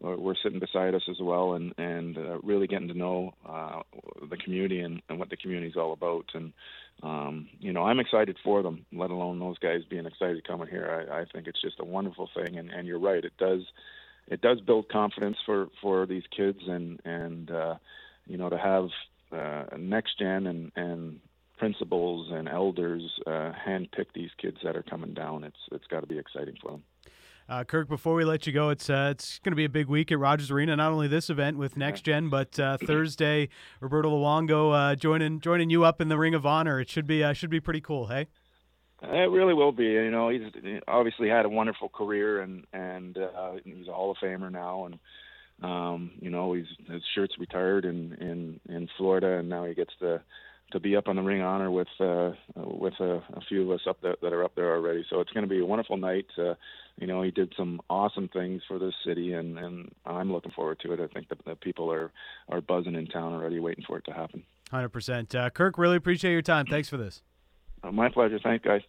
were 0.03 0.37
sitting 0.43 0.59
beside 0.59 0.95
us 0.95 1.03
as 1.09 1.19
well, 1.21 1.55
and 1.55 1.73
and 1.79 2.19
uh, 2.19 2.39
really 2.43 2.67
getting 2.67 2.89
to 2.89 2.95
know 2.95 3.35
uh, 3.49 3.83
the 4.29 4.37
community 4.37 4.81
and, 4.81 5.01
and 5.09 5.19
what 5.19 5.31
the 5.31 5.37
community 5.37 5.69
is 5.69 5.77
all 5.77 5.93
about. 5.93 6.27
And 6.35 6.53
um, 7.03 7.49
you 7.61 7.73
know, 7.73 7.83
I'm 7.83 8.01
excited 8.01 8.37
for 8.45 8.63
them, 8.63 8.85
let 8.93 9.11
alone 9.11 9.39
those 9.39 9.59
guys 9.59 9.81
being 9.89 10.07
excited 10.07 10.47
coming 10.47 10.69
here. 10.69 11.09
I, 11.11 11.21
I 11.21 11.25
think 11.33 11.47
it's 11.47 11.61
just 11.61 11.81
a 11.81 11.85
wonderful 11.85 12.29
thing, 12.35 12.59
and, 12.59 12.71
and 12.71 12.87
you're 12.87 12.99
right, 12.99 13.25
it 13.25 13.37
does 13.39 13.63
it 14.29 14.41
does 14.41 14.61
build 14.61 14.89
confidence 14.89 15.37
for 15.45 15.69
for 15.81 16.07
these 16.07 16.25
kids, 16.37 16.61
and 16.67 17.01
and 17.05 17.51
uh, 17.51 17.75
you 18.27 18.37
know 18.37 18.51
to 18.51 18.59
have 18.59 18.89
uh, 19.33 19.77
next 19.77 20.19
gen 20.19 20.47
and 20.47 20.73
and 20.77 21.21
principals 21.59 22.29
and 22.33 22.49
elders 22.49 23.03
uh, 23.27 23.53
handpick 23.67 24.07
these 24.15 24.31
kids 24.39 24.59
that 24.65 24.77
are 24.77 24.83
coming 24.83 25.15
down. 25.15 25.45
It's 25.45 25.57
it's 25.71 25.87
got 25.87 26.01
to 26.01 26.07
be 26.07 26.19
exciting 26.19 26.57
for 26.61 26.73
them. 26.73 26.83
Uh, 27.49 27.65
Kirk, 27.65 27.89
before 27.89 28.15
we 28.15 28.25
let 28.25 28.47
you 28.47 28.53
go, 28.53 28.71
it's 28.71 28.89
uh, 28.89 29.09
it's 29.11 29.39
going 29.41 29.53
to 29.53 29.57
be 29.57 29.65
a 29.65 29.69
big 29.69 29.89
week 29.89 30.13
at 30.13 30.19
Rogers 30.19 30.51
Arena. 30.51 30.77
Not 30.77 30.93
only 30.93 31.09
this 31.09 31.29
event 31.29 31.59
with 31.59 31.77
Next 31.77 32.03
Gen, 32.03 32.29
but 32.29 32.59
uh, 32.59 32.77
Thursday, 32.87 33.49
Roberto 33.81 34.11
Luongo 34.11 34.93
uh, 34.93 34.95
joining 34.97 35.41
joining 35.41 35.69
you 35.71 35.85
up 35.85 36.01
in 36.01 36.09
the 36.09 36.19
Ring 36.19 36.35
of 36.35 36.47
Honor. 36.47 36.81
It 36.81 36.89
should 36.89 37.07
be 37.07 37.23
uh, 37.23 37.33
should 37.33 37.51
be 37.51 37.61
pretty 37.61 37.81
cool. 37.81 38.07
Hey. 38.07 38.29
It 39.03 39.31
really 39.31 39.53
will 39.53 39.73
be. 39.73 39.85
You 39.85 40.13
know, 40.13 40.29
he's 40.29 40.43
obviously 40.87 41.29
had 41.29 41.45
a 41.45 41.49
wonderful 41.49 41.89
career, 41.89 42.41
and 42.41 42.65
and 42.73 43.19
uh, 43.19 43.55
he's 43.65 43.89
a 43.89 43.93
Hall 43.93 44.13
of 44.13 44.17
Famer 44.23 44.51
now, 44.51 44.85
and 44.85 44.99
um, 45.63 46.13
you 46.21 46.31
know, 46.31 46.53
he's 46.53 46.67
his 46.89 47.03
shirt's 47.15 47.39
retired 47.39 47.85
in 47.85 48.13
in 48.15 48.61
in 48.75 48.89
Florida, 48.97 49.39
and 49.39 49.49
now 49.49 49.65
he 49.65 49.75
gets 49.75 49.93
to 50.01 50.23
to 50.73 50.81
be 50.81 50.97
up 50.97 51.09
on 51.09 51.17
the 51.17 51.23
ring 51.23 51.43
honor 51.43 51.71
with 51.71 51.89
uh, 52.01 52.33
with 52.57 52.95
a, 53.01 53.23
a 53.35 53.41
few 53.49 53.63
of 53.63 53.71
us 53.71 53.87
up 53.89 54.01
there 54.03 54.17
that 54.23 54.33
are 54.33 54.45
up 54.45 54.55
there 54.55 54.75
already. 54.75 55.05
So 55.09 55.21
it's 55.21 55.31
going 55.33 55.45
to 55.45 55.49
be 55.49 55.61
a 55.61 55.67
wonderful 55.67 55.97
night. 55.97 56.27
Uh, 56.37 56.55
you 56.99 57.07
know, 57.07 57.23
he 57.23 57.31
did 57.31 57.53
some 57.57 57.81
awesome 57.89 58.29
things 58.29 58.63
for 58.67 58.79
this 58.79 58.95
city, 59.07 59.33
and 59.35 59.59
and 59.59 59.93
I'm 60.05 60.33
looking 60.33 60.53
forward 60.53 60.81
to 60.81 60.93
it. 60.93 61.01
I 61.01 61.07
think 61.09 61.29
that 61.29 61.45
the 61.45 61.55
people 61.57 61.91
are 61.93 62.11
are 62.49 62.61
buzzing 62.61 62.95
in 62.95 63.07
town 63.07 63.33
already, 63.33 63.61
waiting 63.61 63.85
for 63.87 63.99
it 63.99 64.05
to 64.07 64.13
happen. 64.13 64.43
Hundred 64.71 64.87
uh, 64.87 64.89
percent, 64.89 65.35
Kirk. 65.55 65.79
Really 65.79 65.97
appreciate 65.97 66.33
your 66.33 66.43
time. 66.43 66.67
Thanks 66.67 66.89
for 66.89 66.97
this. 66.97 67.23
Uh, 67.83 67.93
my 67.93 68.09
pleasure. 68.09 68.39
Thanks, 68.43 68.65
guys. 68.65 68.83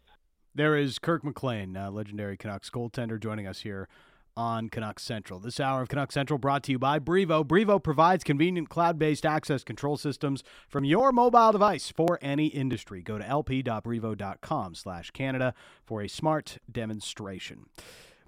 There 0.56 0.78
is 0.78 1.00
Kirk 1.00 1.24
McLean, 1.24 1.76
uh, 1.76 1.90
legendary 1.90 2.38
Canucks 2.38 2.70
goaltender, 2.70 3.20
joining 3.20 3.48
us 3.48 3.62
here 3.62 3.88
on 4.36 4.70
Canucks 4.70 5.04
Central. 5.04 5.40
This 5.40 5.60
hour 5.60 5.82
of 5.82 5.90
Canucks 5.90 6.14
Central 6.14 6.38
brought 6.38 6.64
to 6.64 6.72
you 6.72 6.80
by 6.80 7.00
Brivo. 7.00 7.44
Brivo 7.46 7.82
provides 7.82 8.24
convenient 8.24 8.70
cloud-based 8.70 9.26
access 9.26 9.64
control 9.64 9.98
systems 9.98 10.44
from 10.68 10.86
your 10.86 11.12
mobile 11.12 11.52
device 11.52 11.92
for 11.96 12.20
any 12.22 12.48
industry. 12.48 13.02
Go 13.02 13.18
to 13.18 13.24
lp.brivo.com 13.24 14.76
slash 14.76 15.12
Canada 15.12 15.54
for 15.84 16.02
a 16.02 16.10
smart 16.10 16.58
demonstration. 16.72 17.66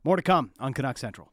More 0.04 0.16
to 0.16 0.22
come 0.22 0.52
on 0.60 0.74
Canucks 0.74 1.02
Central. 1.02 1.32